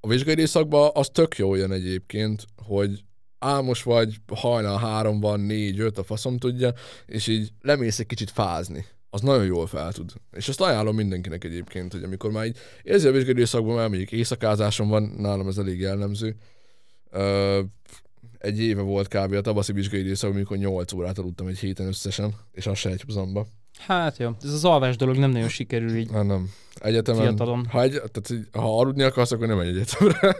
[0.00, 3.04] a vizsgai időszakban az tök jó jön egyébként, hogy
[3.38, 6.72] álmos vagy, hajnal három van, négy, öt, a faszom tudja,
[7.06, 8.86] és így lemész egy kicsit fázni.
[9.16, 10.12] Az nagyon jól fel tud.
[10.32, 14.12] És ezt ajánlom mindenkinek egyébként, hogy amikor már így érzi a vizsgai időszakban, már mondjuk
[14.12, 16.36] éjszakázásom van, nálam ez elég jellemző.
[17.10, 17.60] Ö,
[18.38, 19.32] egy éve volt kb.
[19.32, 23.02] a tavaszi vizsgai időszak, amikor 8 órát aludtam egy héten összesen, és az se egy
[23.06, 23.46] hozamba.
[23.78, 26.10] Hát jó, ez az alvás dolog nem nagyon sikerül így.
[26.12, 26.50] Hát nem.
[26.74, 27.66] Egyetemen, Fiatalon.
[27.66, 30.36] ha, egy, tehát, így, ha aludni akarsz, akkor nem menj egyetemre.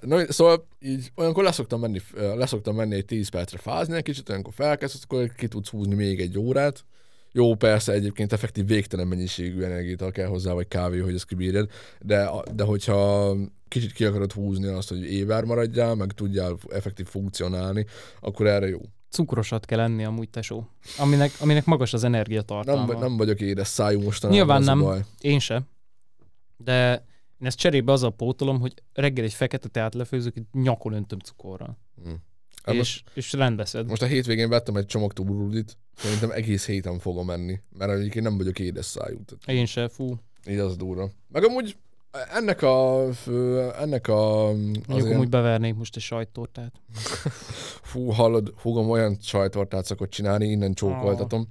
[0.00, 4.52] Na, szóval így olyankor leszoktam menni, leszoktam menni egy 10 percre fázni, egy kicsit olyankor
[4.52, 6.84] felkezd, akkor ki tudsz húzni még egy órát.
[7.32, 11.70] Jó, persze egyébként effektív végtelen mennyiségű energiát kell hozzá, vagy kávé, hogy ezt kibírjad,
[12.00, 13.34] de, de hogyha
[13.68, 17.86] kicsit ki akarod húzni azt, hogy éber maradjál, meg tudjál effektív funkcionálni,
[18.20, 18.80] akkor erre jó.
[19.10, 20.68] Cukrosat kell enni amúgy, tesó.
[20.98, 22.92] Aminek, aminek magas az energiatartalma.
[22.92, 24.84] Nem, nem vagyok édes szájú mostanában, Nyilván az a nem.
[24.84, 25.04] baj.
[25.20, 25.62] Én se.
[26.56, 27.04] De
[27.40, 31.78] én ezt cserébe azzal pótolom, hogy reggel egy fekete teát lefőzök, egy nyakon öntöm cukorral.
[32.04, 32.10] Hm.
[32.72, 33.86] Hát és, és rendbeszed.
[33.86, 38.36] Most a hétvégén vettem egy csomag tubrudit, szerintem egész héten fogom enni, mert egyébként nem
[38.36, 39.18] vagyok édes szájú.
[39.24, 40.14] Tehát Én se, fú.
[40.48, 41.10] így az durva.
[41.28, 41.76] Meg amúgy
[42.34, 43.06] ennek a,
[43.80, 46.72] ennek a, Mondjuk azért, amúgy bevernék most egy sajttortát.
[47.82, 51.48] fú, hallod, húgom olyan sajtortát szokott csinálni, innen csókoltatom,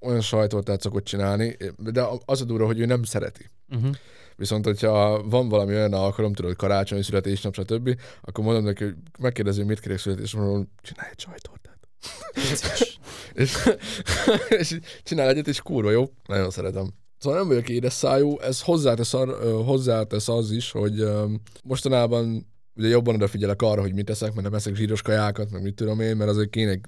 [0.00, 3.50] olyan sajtortát szokott csinálni, de az a durva, hogy ő nem szereti.
[3.68, 3.94] Uh-huh.
[4.38, 9.62] Viszont, hogyha van valami olyan alkalom, tudod, karácsony, születésnap, stb., akkor mondom neki, hogy megkérdezi,
[9.62, 11.78] mit kérek születésnapra, mondom, csinálj egy sajtortát.
[13.34, 13.68] és,
[14.60, 16.90] és csinál egyet, és kurva jó, nagyon szeretem.
[17.18, 19.28] Szóval nem vagyok édes szájú, ez hozzátesz, ar,
[19.64, 21.04] hozzátesz az is, hogy
[21.64, 25.74] mostanában ugye jobban odafigyelek arra, hogy mit eszek, mert nem eszek zsíros kajákat, meg mit
[25.74, 26.80] tudom én, mert azért kéne,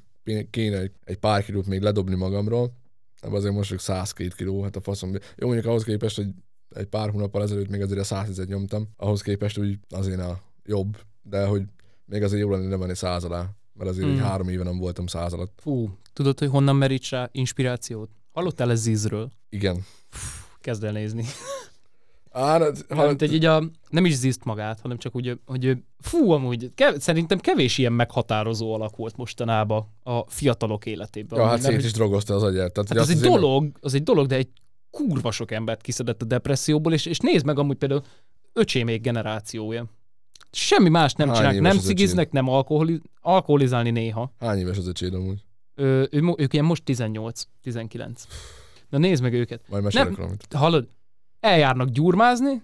[0.51, 2.73] kéne egy- egy pár kilót még ledobni magamról.
[3.23, 5.13] Nem azért most csak 102 kiló, hát a faszom.
[5.37, 6.29] Jó, mondjuk ahhoz képest, hogy
[6.75, 10.97] egy pár hónappal ezelőtt még azért a 110 nyomtam, ahhoz képest úgy azért a jobb,
[11.23, 11.63] de hogy
[12.05, 14.17] még azért jó lenne lemenni száz alá, mert azért Hmm.
[14.17, 14.25] hmm.
[14.25, 15.59] három éve nem voltam száz alatt.
[15.63, 18.11] Fú, tudod, hogy honnan meríts rá inspirációt?
[18.33, 19.31] Hallottál ez Zizről?
[19.49, 19.85] Igen.
[20.61, 21.25] Kezd el nézni.
[22.31, 26.31] Á, de, Ha, ha, így a, nem is ziszt magát, hanem csak úgy, hogy fú,
[26.31, 31.39] amúgy kev, szerintem kevés ilyen meghatározó alak volt mostanában a fiatalok életében.
[31.39, 32.73] ja, hát szét is drogozta az agyát.
[32.73, 34.49] Tehát, Hát az azt egy dolog, az egy dolog, de egy
[34.91, 38.03] kurva sok embert kiszedett a depresszióból, és, és nézd meg amúgy például
[38.53, 39.85] öcsémék generációja.
[40.51, 44.33] Semmi más nem Hány csinálnak, nem ciggiznek, nem alkoholi, alkoholizálni néha.
[44.39, 45.45] Hány éves az öcséd amúgy?
[45.75, 48.25] Ö, ő, ők ilyen most 18, 19.
[48.89, 49.65] Na nézd meg őket.
[49.69, 50.37] Majd mesélek Nem.
[50.55, 50.89] Hallod,
[51.41, 52.63] eljárnak gyurmázni,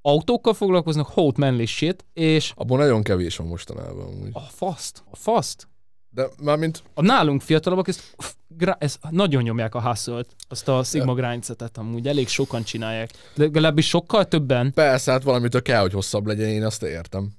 [0.00, 4.30] autókkal foglalkoznak, hot manly shit, és Abban nagyon kevés van mostanában amúgy.
[4.32, 5.68] a faszt, a faszt,
[6.16, 8.16] De mármint, a nálunk fiatalabbak ezt,
[8.48, 13.10] gra- ezt nagyon nyomják a hustle azt a Sigma grindsetet amúgy elég sokan csinálják.
[13.34, 14.72] De legalábbis sokkal többen.
[14.74, 17.30] persze, hát valamitől kell, hogy hosszabb legyen, én azt értem.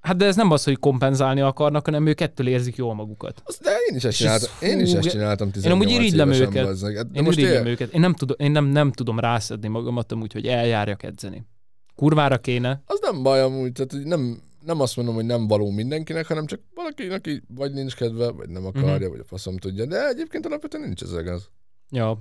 [0.00, 3.42] Hát de ez nem az, hogy kompenzálni akarnak, hanem ők ettől érzik jól magukat.
[3.44, 4.68] Azt, de én is ezt És ez csináltam.
[4.68, 6.64] Én is ezt csináltam Én 18 amúgy irigylem őket.
[6.64, 6.96] bazzeg.
[6.96, 7.92] Hát, de Én irigylem él, őket.
[7.92, 11.46] Én nem, tudom, én nem, nem tudom rászedni magamat amúgy, hogy eljárjak edzeni.
[11.94, 12.82] Kurvára kéne.
[12.86, 16.60] az nem baj amúgy, tehát nem, nem azt mondom, hogy nem való mindenkinek, hanem csak
[16.74, 19.08] valaki, aki vagy nincs kedve, vagy nem akarja, Mhm.
[19.10, 19.86] vagy a faszom tudja.
[19.86, 21.48] De egyébként alapvetően nincs ez az.
[21.90, 22.18] Ja.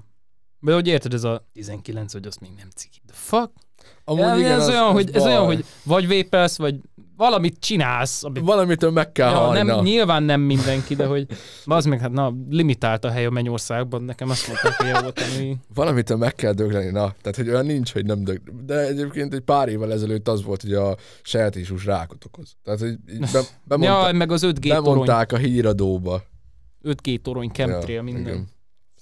[0.60, 3.00] De hogy érted, ez a 19, hogy azt még nem ciki.
[3.08, 3.52] The fuck?
[4.04, 5.56] Amúgy Ja, igen, ez, az- olyan, az hogy, ez olyan, baj.
[5.56, 6.80] hogy vagy vépelsz, vagy
[7.18, 8.24] valamit csinálsz.
[8.24, 9.62] Amit, Valamitől meg kell ja, halni.
[9.62, 11.28] nem, nyilván nem mindenki, de hogy
[11.66, 15.58] az meg, hát na, limitált a hely a mennyországban, nekem azt mondták, hogy volt, ami...
[15.74, 17.14] Valamitől meg kell dögleni, na.
[17.22, 18.42] Tehát, hogy olyan nincs, hogy nem dög.
[18.66, 22.56] De egyébként egy pár évvel ezelőtt az volt, hogy a sertésús rákot okoz.
[22.64, 22.98] Tehát, hogy
[23.32, 26.24] be, bemondta, Ja, meg az 5G torony, a híradóba.
[26.84, 28.22] 5G torony, chemtrail, Ja, minden.
[28.22, 28.56] igen.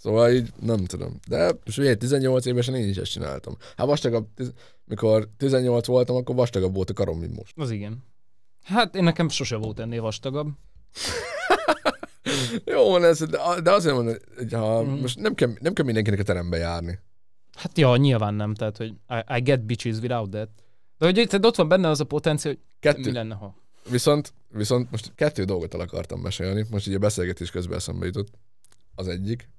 [0.06, 1.20] Szóval így nem tudom.
[1.28, 3.58] De most ugye 18 évesen én is ezt csináltam.
[3.78, 4.54] Hát vastagabb, tiz-
[4.86, 7.54] mikor 18 voltam, akkor vastagabb volt a karom, mint most.
[7.58, 8.04] Az igen.
[8.64, 10.48] Hát én nekem sose volt ennél vastagabb.
[12.66, 14.92] Jó van ez, de, de azért mondom, hogy ha Mhm.
[15.02, 17.00] most nem kell, nem kell mindenkinek a terembe járni.
[17.54, 20.50] Hát ja, nyilván nem, tehát hogy I, I get bitches without that.
[20.98, 23.56] De hogy itt ott van benne az a potenciál, hogy mi Kettő, lenne, ha...
[23.90, 28.28] viszont, viszont most kettő dolgot el akartam mesélni, most így a beszélgetés közben eszembe jutott.
[28.96, 29.50] Az egyik,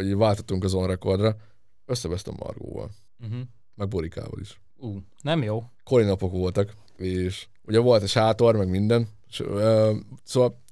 [0.00, 1.36] hogy így váltottunk az on recordra,
[1.84, 2.90] összevesztem Margóval,
[3.26, 3.40] Uh-huh.
[3.74, 4.60] meg Borikával is.
[4.76, 5.64] Uh, nem jó.
[5.84, 9.92] kori napok voltak, és ugye volt a sátor, meg minden, és, ö,
[10.24, 10.62] szóval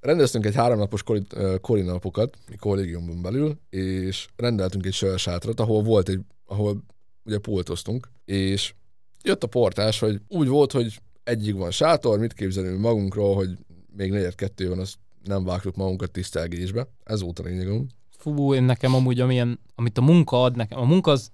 [0.00, 5.82] rendeztünk egy háromnapos kori, ö, kori napokat, mi kollégiumban belül, és rendeltünk egy sörsátrat, ahol
[5.82, 6.84] volt egy, ahol
[7.24, 8.74] ugye pultoztunk, és
[9.22, 13.58] jött a portás, hogy úgy volt, hogy egyik van sátor, mit képzelünk magunkról, hogy
[13.96, 16.88] még negyed kettő van, azt nem vágtuk magunkat tisztelgésbe.
[17.04, 17.94] Ez volt a lényeg amúgy.
[18.18, 21.30] Fú, én nekem amúgy, amilyen, amit a munka ad nekem, a munka az,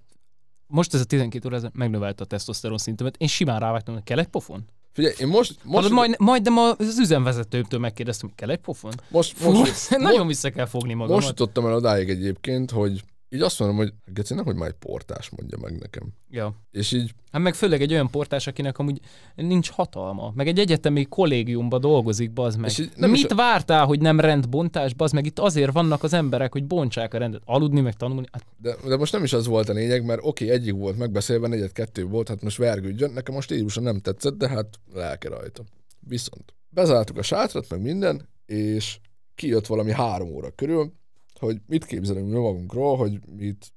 [0.67, 4.19] most ez a 12 óra ez megnövelte a tesztoszteron szintemet, én simán rávágtam, hogy kell
[4.19, 4.65] egy pofon?
[4.93, 8.93] Figyelj, én most, most, Most, majd, majdnem az üzemvezetőmtől megkérdeztem, hogy kell egy pofon?
[9.09, 11.15] most, Fú, most, most, nagyon vissza kell fogni magamat.
[11.15, 15.31] Most jutottam el odáig egyébként, hogy így azt mondom, hogy Geci, nehogy már egy portás
[15.31, 16.13] mondja meg nekem.
[16.31, 16.55] Ja.
[16.71, 19.01] És így, Hát meg főleg egy olyan portás, akinek amúgy
[19.35, 20.33] nincs hatalma.
[20.35, 22.71] Meg egy egyetemi kollégiumban dolgozik, bazd meg.
[22.71, 25.27] És így nem Mit is vártál, hogy nem rendbontás, bazd meg?
[25.27, 27.43] Itt azért vannak az emberek, hogy bontsák a rendet.
[27.45, 28.27] Aludni, meg tanulni.
[28.33, 30.99] Hát, de, de most nem is az volt a lényeg, mert oké, okay, egyik volt
[30.99, 35.29] megbeszélve, negyed kettő volt, hát most vergődjön, nekem most stílusa nem tetszett, de hát lelke
[35.29, 35.65] rajta.
[36.01, 38.99] Viszont bezártuk a sátrat, meg minden, és
[39.35, 40.93] kijött valami három óra körül,
[41.39, 43.73] hogy mit képzelünk mi magunkról, hogy mi itt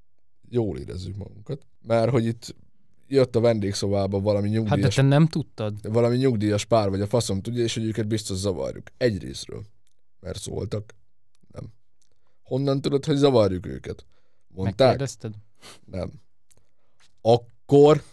[0.50, 1.66] jól érezzük magunkat.
[1.82, 2.56] Mert hogy itt
[3.08, 5.92] jött a vendégszobába valami hát de nyugdíjas te nem tudtad.
[5.92, 8.88] valami nyugdíjas pár, vagy a faszom tudja, és hogy őket biztos zavarjuk.
[8.98, 9.66] Egy részről.
[10.20, 10.96] Mert szóltak.
[11.52, 11.64] Nem.
[12.44, 14.06] Honnan tudod, hogy zavarjuk őket?
[14.48, 14.78] Mondták?
[14.88, 15.34] Megkérdezted?
[15.86, 16.12] Nem.
[17.22, 18.04] Akkor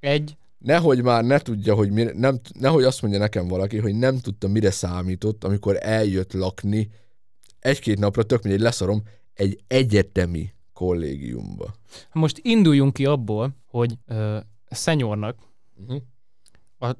[0.00, 0.36] Egy.
[0.58, 4.48] nehogy már ne tudja, hogy mire, nem, nehogy azt mondja nekem valaki, hogy nem tudta,
[4.48, 6.90] mire számított, amikor eljött lakni
[7.64, 9.02] egy-két napra, tök mindegy, leszarom,
[9.34, 11.74] egy egyetemi kollégiumba.
[12.12, 14.36] Most induljunk ki abból, hogy ö,
[14.70, 15.36] szenyornak
[15.86, 16.90] Uh-huh.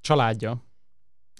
[0.00, 0.64] családja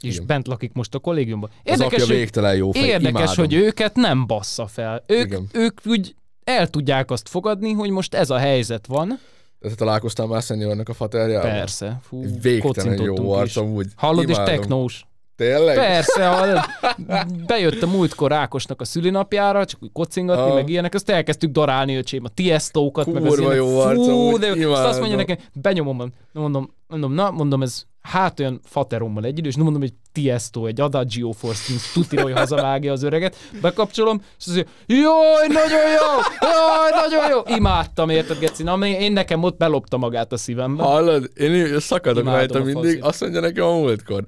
[0.01, 0.27] és Igen.
[0.27, 1.51] bent lakik most a kollégiumban.
[1.65, 3.35] Az Érdekes, hogy, végtelen jó fej, érdekes imádom.
[3.45, 5.05] hogy őket nem bassza fel.
[5.07, 5.49] Ők, Igen.
[5.53, 6.15] ők úgy
[6.45, 9.19] el tudják azt fogadni, hogy most ez a helyzet van.
[9.61, 11.51] Te találkoztál már szenyornak a faterjával?
[11.51, 11.99] Persze.
[12.03, 13.21] Fú, Végtelen jó is.
[13.21, 13.87] arc, amúgy.
[13.97, 14.55] Hallod, és Imádom.
[14.55, 15.07] technós.
[15.39, 15.77] Tényleg?
[15.77, 16.59] Persze, hallod,
[17.47, 20.55] bejött a múltkor Ákosnak a szülinapjára, csak úgy kocingatni, Aha.
[20.55, 23.57] meg ilyenek, azt elkezdtük darálni, öcsém, a tiestókat, meg az ilyenek.
[23.57, 24.69] jó Fú, de.
[24.69, 29.57] Azt azt mondja nekem, benyomom, mondom, mondom, na, mondom, ez hát olyan faterommal egy és
[29.57, 34.73] mondom, hogy Tiesto, egy Adagio Force tuti, hogy hazavágja az öreget, bekapcsolom, és azt mondja,
[34.87, 37.57] jaj, nagyon jó, jaj, nagyon jó.
[37.57, 38.63] Imádtam, érted, Geci?
[38.63, 40.83] Na, én nekem ott belopta magát a szívembe.
[40.83, 44.25] Hallod, én szakadok Imádom rajta a mindig, azt mondja nekem a múltkor.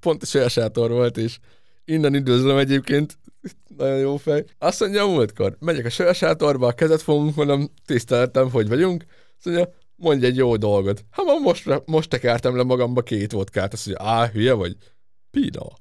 [0.00, 1.38] Pont a sajásátor volt, és
[1.84, 3.18] innen üdvözlöm egyébként,
[3.76, 4.44] nagyon jó fej.
[4.58, 9.04] Azt mondja múltkor, megyek a sajásátorba, a kezet fogunk, mondom, tiszteltem, hogy vagyunk.
[9.36, 11.04] Azt mondja, mondj egy jó dolgot.
[11.10, 13.72] Hát ma most, most tekertem le magamba két vodkát.
[13.72, 14.76] Azt mondja, á, hülye vagy?
[15.30, 15.66] Pina.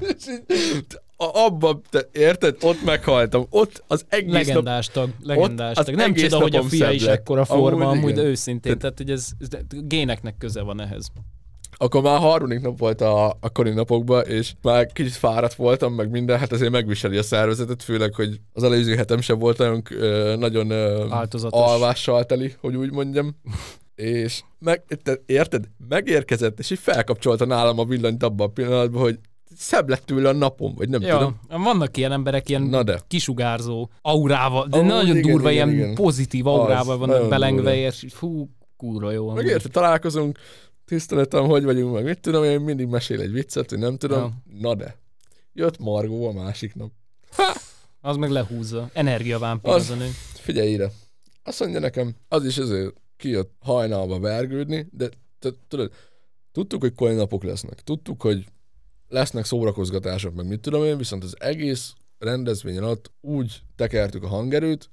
[0.00, 0.86] És így,
[1.16, 2.56] a- abba, te érted?
[2.60, 3.46] Ott meghaltam.
[3.50, 5.94] Ott az egész nap Legendás tag, legendás tag.
[5.94, 7.18] Nem csoda, hogy a fia is lett.
[7.18, 11.10] ekkora forma, Amúgy amúgy, de őszintén, tehát hogy ez, ez géneknek köze van ehhez.
[11.76, 16.10] Akkor már harmadik nap volt a, a kori napokban, és már kicsit fáradt voltam, meg
[16.10, 19.82] minden, hát azért megviseli a szervezetet, főleg, hogy az előző hetem sem volt nagyon,
[20.38, 20.72] nagyon
[21.12, 21.60] Áltozatos.
[21.60, 23.36] alvással teli, hogy úgy mondjam.
[23.94, 25.64] És meg, te, érted?
[25.88, 29.18] Megérkezett, és így felkapcsolta nálam a villanyt abban a pillanatban, hogy
[29.56, 31.62] szebb lett tőle a napom, vagy nem Ja, tudom.
[31.64, 33.00] vannak ilyen emberek, ilyen Na de.
[33.08, 35.94] kisugárzó aurával, de Amúgy nagyon igen, durva, igen, ilyen igen.
[35.94, 37.76] pozitív aurával Az, vannak belengve, durva.
[37.86, 39.28] és fú, kurva jó.
[39.28, 39.42] amúgy.
[39.42, 40.38] Meg érted, találkozunk,
[40.84, 44.18] tiszteletem, hogy vagyunk, meg mit tudom, én mindig mesél egy viccet, hogy nem tudom.
[44.18, 44.58] Ja.
[44.60, 44.96] Na de.
[45.52, 46.90] Jött Margó a másik nap.
[48.00, 48.90] Az meg lehúzza.
[48.92, 50.08] Energiavámpír Az- az a nő.
[50.34, 50.90] Figyelj ide.
[51.42, 55.08] Azt mondja nekem, az is azért kijött hajnalba vergődni, de
[55.68, 55.92] tudod,
[56.52, 57.80] tudtuk, hogy koly napok lesznek.
[57.82, 58.44] Tudtuk, hogy
[59.08, 64.90] lesznek szórakozgatások, meg mit tudom én, viszont az egész rendezvényen alatt úgy tekertük a hangerőt,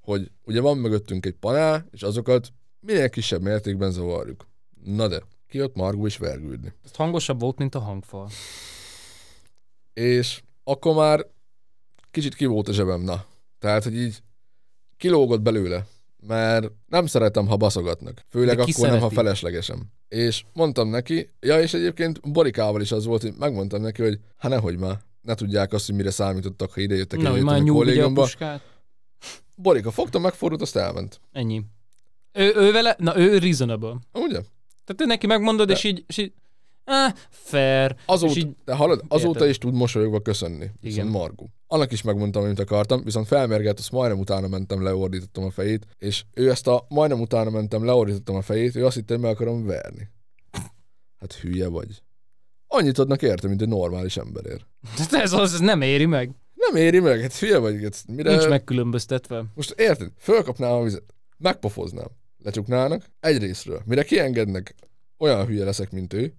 [0.00, 4.48] hogy ugye van mögöttünk egy panel, és azokat minél kisebb mértékben zavarjuk.
[4.84, 6.72] Na de, kijött Margó is vergődni.
[6.84, 8.28] Ez hangosabb volt, mint a hangfal.
[9.92, 11.26] És akkor már
[12.10, 13.24] kicsit ki volt a zsebem, na.
[13.58, 14.22] Tehát, hogy így
[14.96, 15.86] kilógott belőle,
[16.26, 18.22] mert nem szeretem, ha baszogatnak.
[18.28, 19.14] Főleg akkor ki nem, ha szereti?
[19.14, 19.82] feleslegesem.
[20.08, 24.50] És mondtam neki, ja, és egyébként Borikával is az volt, hogy megmondtam neki, hogy hát
[24.50, 27.72] nehogy már, ne tudják azt, hogy mire számítottak, ha idejöttek Na, hogy eljöttem már a
[27.72, 28.22] a kollégiumba.
[28.22, 28.62] puskát.
[29.54, 31.20] Borika fogta, megfordult, azt elment.
[31.32, 31.62] Ennyi.
[32.32, 33.96] Ő, ő vele, na ő reasonable.
[34.12, 34.40] Ugye?
[34.96, 36.32] Tehát ő neki megmondod, De- és így, és így
[36.84, 37.96] ah, fair.
[38.06, 39.48] Azóta, így- de hallod, azóta Érted.
[39.48, 40.70] is tud mosolyogva köszönni.
[40.80, 41.06] Viszont Igen.
[41.06, 41.46] Margu.
[41.66, 46.24] Annak is megmondtam, amit akartam, viszont felmergelt, azt majdnem utána mentem, leordítottam a fejét, és
[46.34, 49.66] ő ezt a majdnem utána mentem, leordítottam a fejét, ő azt hitte, hogy meg akarom
[49.66, 50.08] verni.
[51.20, 52.02] Hát hülye vagy.
[52.66, 54.66] Annyit adnak érte, mint egy normális emberért.
[54.96, 56.30] Tehát ez az, ez nem éri meg.
[56.54, 57.82] Nem éri meg, hát hülye vagy.
[57.82, 58.30] Hát mire...
[58.30, 59.44] Nincs megkülönböztetve.
[59.54, 60.12] Most érted?
[60.18, 62.06] Fölkapnám a vizet, megpofoznám,
[62.42, 63.82] lecsuknának, egyrésztről.
[63.84, 64.74] Mire kiengednek,
[65.18, 66.34] olyan hülye leszek, mint ő,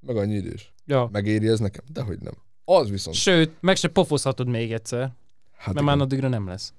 [0.00, 0.74] meg annyi idős.
[0.86, 1.08] Ja.
[1.12, 1.84] Megéri ez nekem?
[1.92, 2.34] Dehogy nem.
[2.64, 3.16] Az viszont.
[3.16, 5.12] Sőt, meg se pofozhatod még egyszer,
[5.56, 6.72] Hát mert már addigra nem lesz.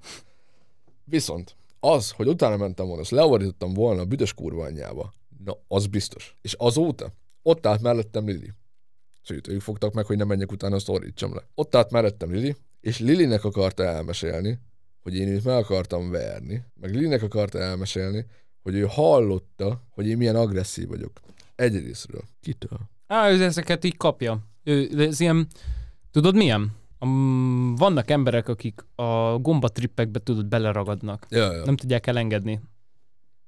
[1.04, 5.12] Viszont az, hogy utána mentem volna, azt leordítottam volna a büdös kurva anyjába,
[5.44, 6.36] na, az biztos.
[6.42, 7.12] És azóta
[7.42, 8.52] ott állt mellettem Lili.
[9.22, 11.42] Sőt, ők fogtak meg, hogy ne menjek utána, azt ordítsam le.
[11.54, 14.58] Ott állt mellettem Lili, és Lilinek akarta elmesélni,
[15.02, 18.26] hogy én őt meg akartam verni, meg Lilinek akarta elmesélni,
[18.66, 21.20] hogy ő hallotta, hogy én milyen agresszív vagyok.
[21.54, 22.22] Egyrésztről.
[22.40, 22.78] Kitől?
[23.06, 24.38] Á, ő ezeket így kapja.
[24.64, 25.46] Ő, ez ilyen,
[26.10, 26.72] tudod milyen?
[27.00, 31.26] Um, vannak emberek, akik a gombatrippekbe tudod beleragadnak.
[31.30, 31.64] Ja, ja.
[31.64, 32.60] Nem tudják elengedni.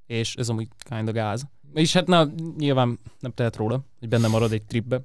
[0.07, 1.47] És ez amúgy kind of gáz.
[1.75, 5.01] És hát na, nyilván nem tehet róla, hogy benne marad egy tripbe.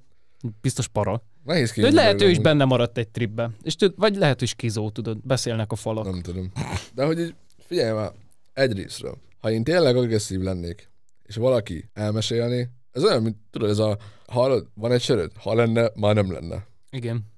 [0.62, 1.24] Biztos para.
[1.44, 3.50] Nehéz De hogy lehet ő is benne maradt egy tripbe.
[3.62, 6.06] És tud, vagy lehet, hogy skizó, tudod, beszélnek a falak.
[6.06, 6.52] Nem tudom.
[6.94, 8.12] De hogy így, figyelj már,
[8.54, 10.90] egyrésztről, ha én tényleg agresszív lennék,
[11.24, 13.98] és valaki elmesélni, ez olyan, mint tudod, ez a,
[14.28, 16.68] hallod, van egy söröd, ha lenne, már nem lenne.
[16.92, 17.32] Igen.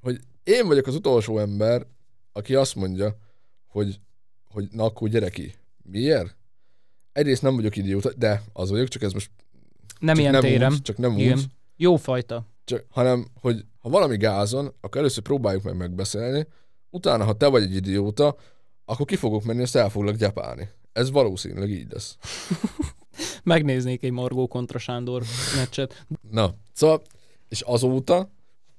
[0.00, 1.86] Hogy én vagyok az utolsó ember,
[2.32, 3.16] aki azt mondja,
[3.66, 4.00] hogy,
[4.48, 5.54] hogy na akkor gyere ki.
[5.82, 6.36] Miért?
[7.12, 9.30] Egyrészt nem vagyok idióta, de az vagyok, csak ez most
[9.98, 10.72] Nem csak ilyen nem térem.
[10.72, 11.38] úgy, csak nem Igen.
[11.38, 11.44] úgy,
[11.76, 12.46] Jó fajta.
[12.64, 16.46] csak, hanem, hogy ha valami gázon, akkor először próbáljuk meg megbeszélni,
[16.90, 18.36] utána, ha te vagy egy idióta,
[18.90, 20.68] akkor ki fogok menni, azt el foglak gyepálni.
[20.92, 22.16] Ez valószínűleg így lesz.
[23.42, 25.22] Megnéznék egy Margó kontra Sándor
[25.56, 26.06] meccset.
[26.30, 27.02] Na, szóval,
[27.48, 28.30] és azóta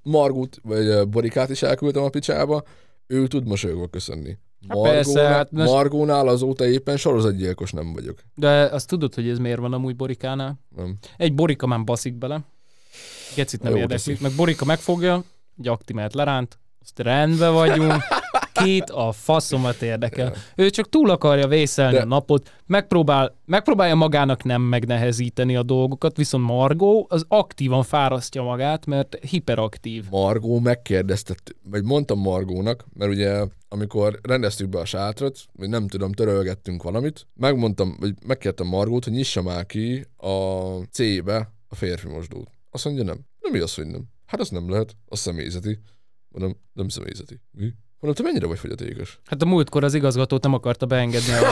[0.03, 2.63] Margut, vagy Borikát is elküldtem a picsába,
[3.07, 4.37] ő tud mosolyogva köszönni.
[4.67, 8.19] Hát persze, hát most- Margónál azóta éppen sorozatgyilkos nem vagyok.
[8.35, 10.59] De azt tudod, hogy ez miért van amúgy Borikánál?
[10.75, 10.97] Nem.
[11.17, 12.41] Egy Borika már baszik bele.
[13.35, 14.17] Gecit nem Jó érdekli.
[14.21, 15.23] Meg Borika megfogja,
[15.59, 17.93] egy aktimát leránt, azt rendben vagyunk,
[18.51, 20.33] két a faszomat érdekel.
[20.55, 26.17] Ő csak túl akarja vészelni De- a napot, megpróbál, megpróbálja magának nem megnehezíteni a dolgokat,
[26.17, 30.05] viszont Margó az aktívan fárasztja magát, mert hiperaktív.
[30.09, 36.11] Margó megkérdezte, vagy mondtam Margónak, mert ugye amikor rendeztük be a sátrat, vagy nem tudom,
[36.11, 40.35] törölgettünk valamit, megmondtam, vagy megkértem Margót, hogy nyissa már ki a
[40.91, 42.49] C-be a férfi mosdót.
[42.69, 43.19] Azt mondja, nem.
[43.39, 44.03] Nem mi az, hogy nem?
[44.25, 45.79] Hát az nem lehet, az személyzeti.
[46.29, 47.39] Mondom, nem személyzeti.
[47.51, 47.73] Mi?
[48.01, 49.19] Mondom, te mennyire vagy fogyatékos?
[49.25, 51.49] Hát a múltkor az igazgatót nem akarta beengedni a,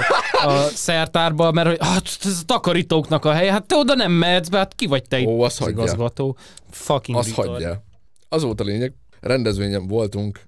[0.50, 4.48] a szertárba, mert hogy hát ez a takarítóknak a helye, hát te oda nem mehetsz
[4.50, 5.84] be, hát ki vagy te Ó, azt az hagyja.
[5.84, 6.38] igazgató.
[6.70, 7.50] Fucking retard.
[7.50, 7.84] hagyja.
[8.30, 8.94] Az volt a lényeg.
[9.20, 10.42] Rendezvényen voltunk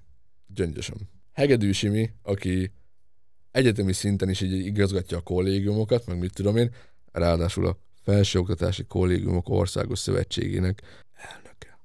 [0.48, 0.98] gyöngyösen.
[1.34, 2.72] Hegedű Simi, aki
[3.52, 6.72] egyetemi szinten is így igazgatja a kollégiumokat, meg mit tudom én,
[7.12, 10.82] ráadásul a Felsőoktatási Kollégiumok Országos Szövetségének
[11.14, 11.80] elnöke.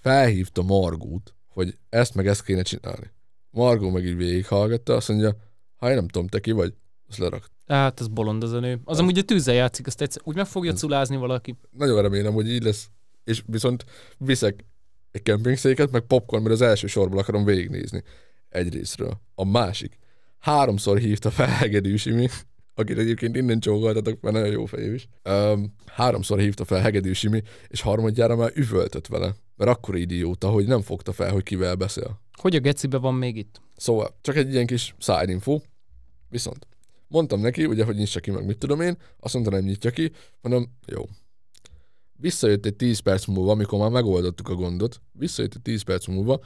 [0.00, 3.10] Felhívta Margót, hogy ezt meg ezt kéne csinálni.
[3.50, 5.36] Margó meg így végighallgatta, azt mondja,
[5.76, 6.74] ha én nem tudom, te ki vagy,
[7.08, 7.50] azt lerakt.
[7.66, 8.80] Hát, ez bolond az a nő.
[8.84, 11.56] Az amúgy a tűzzel játszik, azt egyszer úgy meg fogja culázni valaki.
[11.70, 12.88] Nagyon remélem, hogy így lesz.
[13.24, 13.84] És viszont
[14.18, 14.64] viszek
[15.10, 18.02] egy kempingszéket, meg popcorn, mert az első sorból akarom végignézni.
[18.48, 19.20] Egyrésztről.
[19.34, 19.98] A másik.
[20.38, 22.28] Háromszor hívta fel Hegedű Simi,
[22.74, 25.08] akit egyébként innen csókoltatok, mert nagyon jó fejű is.
[25.24, 29.34] Um, háromszor hívta fel Hegedű Simi, és harmadjára már üvöltött vele.
[29.56, 32.20] Mert akkor idióta, hogy nem fogta fel, hogy kivel beszél.
[32.32, 33.60] Hogy a gecibe van még itt?
[33.76, 34.94] Szóval, csak egy ilyen kis
[35.26, 35.60] info.
[36.28, 36.66] Viszont
[37.14, 40.12] mondtam neki, ugye, hogy nyissa ki, meg mit tudom én, azt mondta, nem nyitja ki,
[40.40, 41.02] mondom, jó.
[42.12, 46.40] Visszajött egy 10 perc múlva, amikor már megoldottuk a gondot, visszajött egy 10 perc múlva,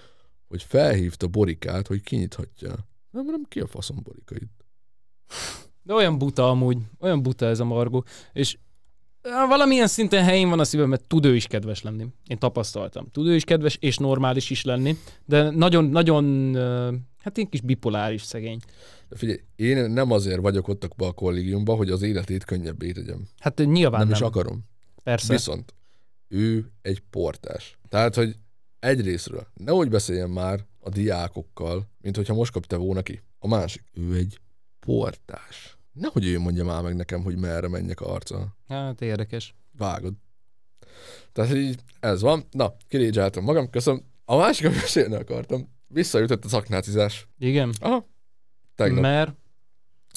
[0.49, 2.69] hogy felhívta Borikát, hogy kinyithatja.
[3.11, 4.65] Nem, mondom, ki a faszom Borika itt?
[5.89, 8.05] De olyan buta amúgy, olyan buta ez a Margó.
[8.33, 8.59] És
[9.49, 12.07] valamilyen szinten helyén van a szívem, mert tud ő is kedves lenni.
[12.27, 13.07] Én tapasztaltam.
[13.11, 16.55] Tud ő is kedves és normális is lenni, de nagyon, nagyon,
[17.19, 18.59] hát ilyen kis bipoláris szegény.
[19.09, 23.29] De figyelj, én nem azért vagyok ott a kollégiumban, hogy az életét könnyebbé tegyem.
[23.39, 24.17] Hát nyilván Nem, nem.
[24.17, 24.65] is akarom.
[25.03, 25.33] Persze.
[25.33, 25.75] Viszont
[26.29, 27.79] ő egy portás.
[27.89, 28.37] Tehát, hogy
[28.79, 33.23] egyrésztről nehogy beszéljen már a diákokkal, mint hogyha most kapta volna ki.
[33.39, 34.41] A másik, ő egy
[34.81, 35.78] portás.
[36.01, 38.57] Nehogy ő mondja már meg nekem, hogy merre menjek arccal.
[38.69, 39.55] Hát érdekes.
[39.79, 40.15] Vágod.
[41.33, 42.45] Tehát így ez van.
[42.51, 44.03] Na, kirédzsáltam magam, köszönöm.
[44.25, 47.29] A másik, amit mesélni akartam, visszajutott a szaknácizás.
[47.39, 47.73] Igen.
[47.81, 48.07] Aha.
[48.75, 49.37] Tegnap, Mert,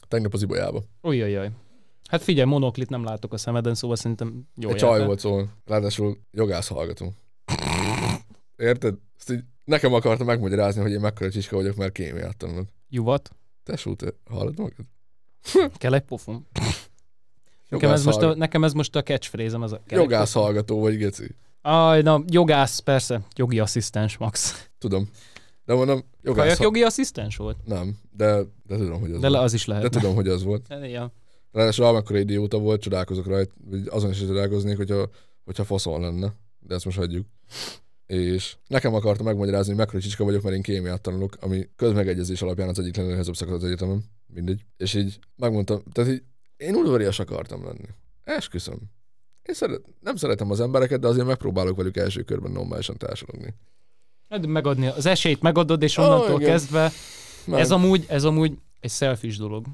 [0.07, 0.83] tegnap az ibolyába.
[1.01, 1.51] ujjajjaj.
[2.09, 6.17] Hát figyelj, monoklit nem látok a szemeden, szóval szerintem jó Egy csaj volt szó, ráadásul
[6.31, 7.13] jogász hallgató.
[8.57, 8.95] Érted?
[9.17, 12.67] Ezt így nekem akarta megmagyarázni, hogy én mekkora csiska vagyok, mert kémiát tanulok.
[12.89, 13.31] Juvat.
[13.63, 14.85] Tesó, te hallod magad?
[15.77, 16.47] Kell egy pofon.
[17.69, 19.63] Nekem ez, most a, nekem ez most a catchphrase-em.
[19.63, 21.35] Ez a Jogász hallgató vagy, geci.
[21.61, 23.21] Aj, na, jogász, persze.
[23.35, 24.67] Jogi asszisztens, Max.
[24.77, 25.09] Tudom.
[25.65, 27.57] De mondom, jogász Kajak ha- jogi asszisztens volt?
[27.65, 29.43] Nem, de, de tudom, hogy az De volt.
[29.43, 29.83] az is lehet.
[29.83, 30.67] De tudom, hogy az volt.
[30.83, 31.11] Ja.
[31.51, 33.51] Ráadásul amekkora idióta volt, csodálkozok rajta,
[33.89, 35.09] azon is csodálkoznék, hogyha,
[35.45, 36.33] hogyha faszon lenne.
[36.59, 37.25] De ezt most hagyjuk.
[38.05, 42.69] És nekem akarta megmagyarázni, hogy mekkora csicska vagyok, mert én kémiát tanulok, ami közmegegyezés alapján
[42.69, 44.03] az egyik legnehezebb szakasz az egyetemen.
[44.33, 44.65] Mindegy.
[44.77, 46.23] És így megmondtam, tehát így
[46.57, 47.87] én udvarias akartam lenni.
[48.23, 48.79] Esküszöm.
[49.43, 53.53] Én szeret, nem szeretem az embereket, de azért megpróbálok velük első körben normálisan társadalni.
[54.29, 56.51] Hát Megadni az esélyt megadod, és onnantól igen.
[56.51, 56.91] kezdve
[57.45, 59.65] Meg, ez amúgy, ez amúgy egy selfish dolog.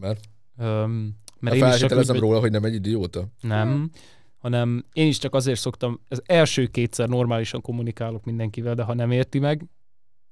[0.00, 0.20] mert
[0.58, 3.26] Öm, mert mert én is csak úgy, róla, hogy nem egy idióta.
[3.40, 3.90] nem,
[4.38, 9.10] hanem én is csak azért szoktam, az első kétszer normálisan kommunikálok mindenkivel, de ha nem
[9.10, 9.64] érti meg,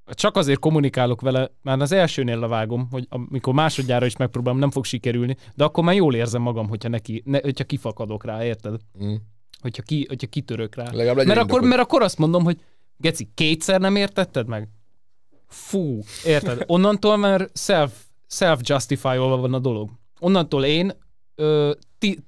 [0.07, 4.85] csak azért kommunikálok vele, már az elsőnél levágom, hogy amikor másodjára is megpróbálom, nem fog
[4.85, 8.81] sikerülni, de akkor már jól érzem magam, hogyha, neki, ne, hogyha kifakadok rá, érted?
[9.05, 9.15] Mm.
[9.61, 10.91] Hogyha, ki, hogyha kitörök rá.
[10.93, 11.65] Mert akkor, indokod.
[11.65, 12.61] mert akkor azt mondom, hogy
[12.97, 14.69] Geci, kétszer nem értetted meg?
[15.47, 16.65] Fú, érted?
[16.75, 17.93] Onnantól már self,
[18.29, 19.91] self-justify-olva van a dolog.
[20.21, 20.93] Onnantól én
[21.35, 22.19] ö, ti,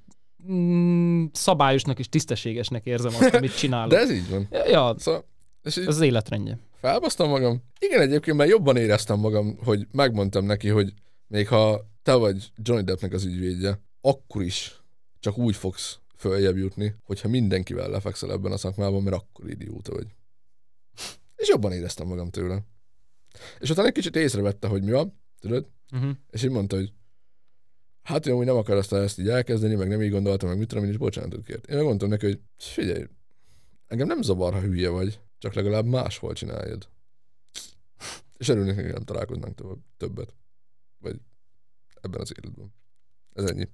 [0.51, 3.91] mm, szabályosnak és tisztességesnek érzem azt, amit csinálok.
[3.91, 4.47] De ez így van.
[4.51, 5.25] Ja, Szóval,
[5.63, 6.57] és így ez az életrendje.
[6.79, 7.63] Felbasztam magam.
[7.79, 10.93] Igen, egyébként már jobban éreztem magam, hogy megmondtam neki, hogy
[11.27, 14.81] még ha te vagy Johnny Deppnek az ügyvédje, akkor is
[15.19, 20.07] csak úgy fogsz följebb jutni, hogyha mindenkivel lefekszel ebben a szakmában, mert akkor idióta vagy.
[21.35, 22.63] És jobban éreztem magam tőle.
[23.59, 25.69] És utána egy kicsit észrevette, hogy mi van, tudod?
[25.93, 26.11] Uh-huh.
[26.29, 26.93] És így mondta, hogy
[28.03, 30.67] hát én amúgy nem akar aztán ezt így elkezdeni, meg nem így gondoltam, meg mit
[30.67, 31.67] tudom, én is bocsánatot kért.
[31.67, 33.03] Én megmondtam neki, hogy figyelj,
[33.87, 36.87] engem nem zavar, ha hülye vagy, csak legalább máshol csináljad.
[38.37, 40.33] És örülnék, hogy nem találkoznánk több- többet.
[40.99, 41.15] Vagy
[42.01, 42.73] ebben az életben.
[43.33, 43.67] Ez ennyi.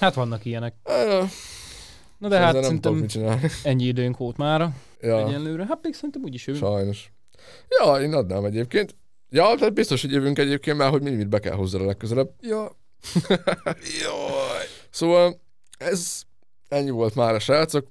[0.00, 0.74] Hát vannak ilyenek.
[0.82, 1.28] Ah,
[2.18, 3.48] Na de hát szerintem mit csinálni.
[3.62, 5.64] ennyi időnk volt mára Ja, egyenlőre.
[5.66, 6.64] Hát még szerintem úgyis jövünk.
[6.64, 7.12] sajnos.
[7.68, 8.96] Ja, én adnám egyébként.
[9.28, 12.34] Ja, tehát biztos, hogy jövünk egyébként, mert hogy mi mit be kell hozzá a legközelebb.
[12.40, 12.76] Ja.
[14.02, 14.64] Jaj.
[14.90, 15.40] Szóval
[15.78, 16.22] ez
[16.68, 17.86] ennyi volt már a srácok.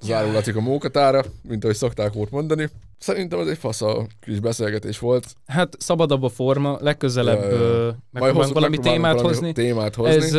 [0.00, 2.68] Zárulatik a mókatára, mint ahogy szokták volt mondani.
[2.98, 5.26] Szerintem ez egy fasz a kis beszélgetés volt.
[5.46, 9.52] Hát szabadabb a forma, legközelebb Ja, ja, hozzuk, valami témát valami hozni.
[9.52, 10.14] Témát hozni.
[10.14, 10.34] Ez,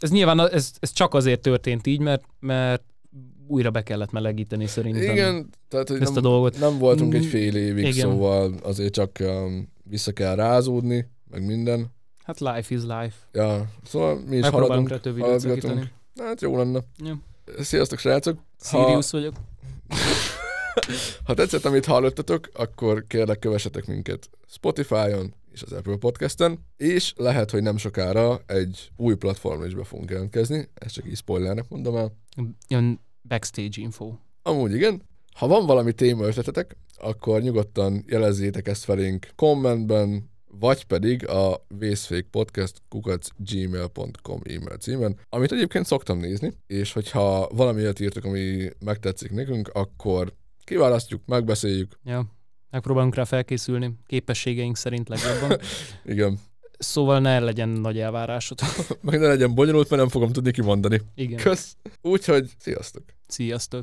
[0.00, 2.82] ez nyilván a- ez, ez csak azért történt így, mert, mert
[3.46, 5.02] újra be kellett melegíteni szerintem.
[5.02, 6.58] Igen, tehát hogy Ezt a nem, dolgot.
[6.58, 8.10] nem voltunk egy Mm, fél évig, igen.
[8.10, 11.86] szóval azért csak um, vissza kell rázódni, meg minden.
[12.24, 13.14] Hát life is life.
[13.32, 14.88] Ja, szóval mi is haladunk,
[15.18, 15.88] haladgatunk.
[16.20, 16.80] Hát jó lenne.
[17.04, 17.18] Ja.
[17.58, 18.38] Sziasztok, srácok!
[18.60, 19.34] Sirius vagyok.
[21.24, 27.50] Ha tetszett, amit hallottatok, akkor kérlek kövessetek minket Spotify-on és az Apple Podcast-en, és lehet,
[27.50, 31.96] hogy nem sokára egy új platformra is be fogunk jelentkezni, ezt csak így spoilernek mondom
[31.96, 32.16] el.
[32.68, 34.14] Ilyen backstage info.
[34.42, 35.02] Amúgy igen,
[35.34, 42.82] ha van valami téma ötletetek, akkor nyugodtan jelezzétek ezt felénk kommentben, vagy pedig a vészfékpodcast
[42.88, 49.30] kukac gmail.com e-mail címen, amit egyébként szoktam nézni, és hogyha valami olyat írtok, ami megtetszik
[49.30, 50.32] nekünk, akkor
[50.64, 51.98] kiválasztjuk, megbeszéljük.
[52.04, 52.26] Ja.
[52.70, 55.58] Megpróbálunk rá felkészülni, képességeink szerint legjobban.
[56.04, 56.38] Igen.
[56.78, 58.68] Szóval ne legyen nagy elvárásotok.
[59.02, 61.00] Meg ne legyen bonyolult, mert nem fogom tudni kimondani.
[61.14, 61.38] Igen.
[61.38, 61.76] Kösz.
[62.02, 63.02] Úgyhogy sziasztok.
[63.26, 63.82] Sziasztok.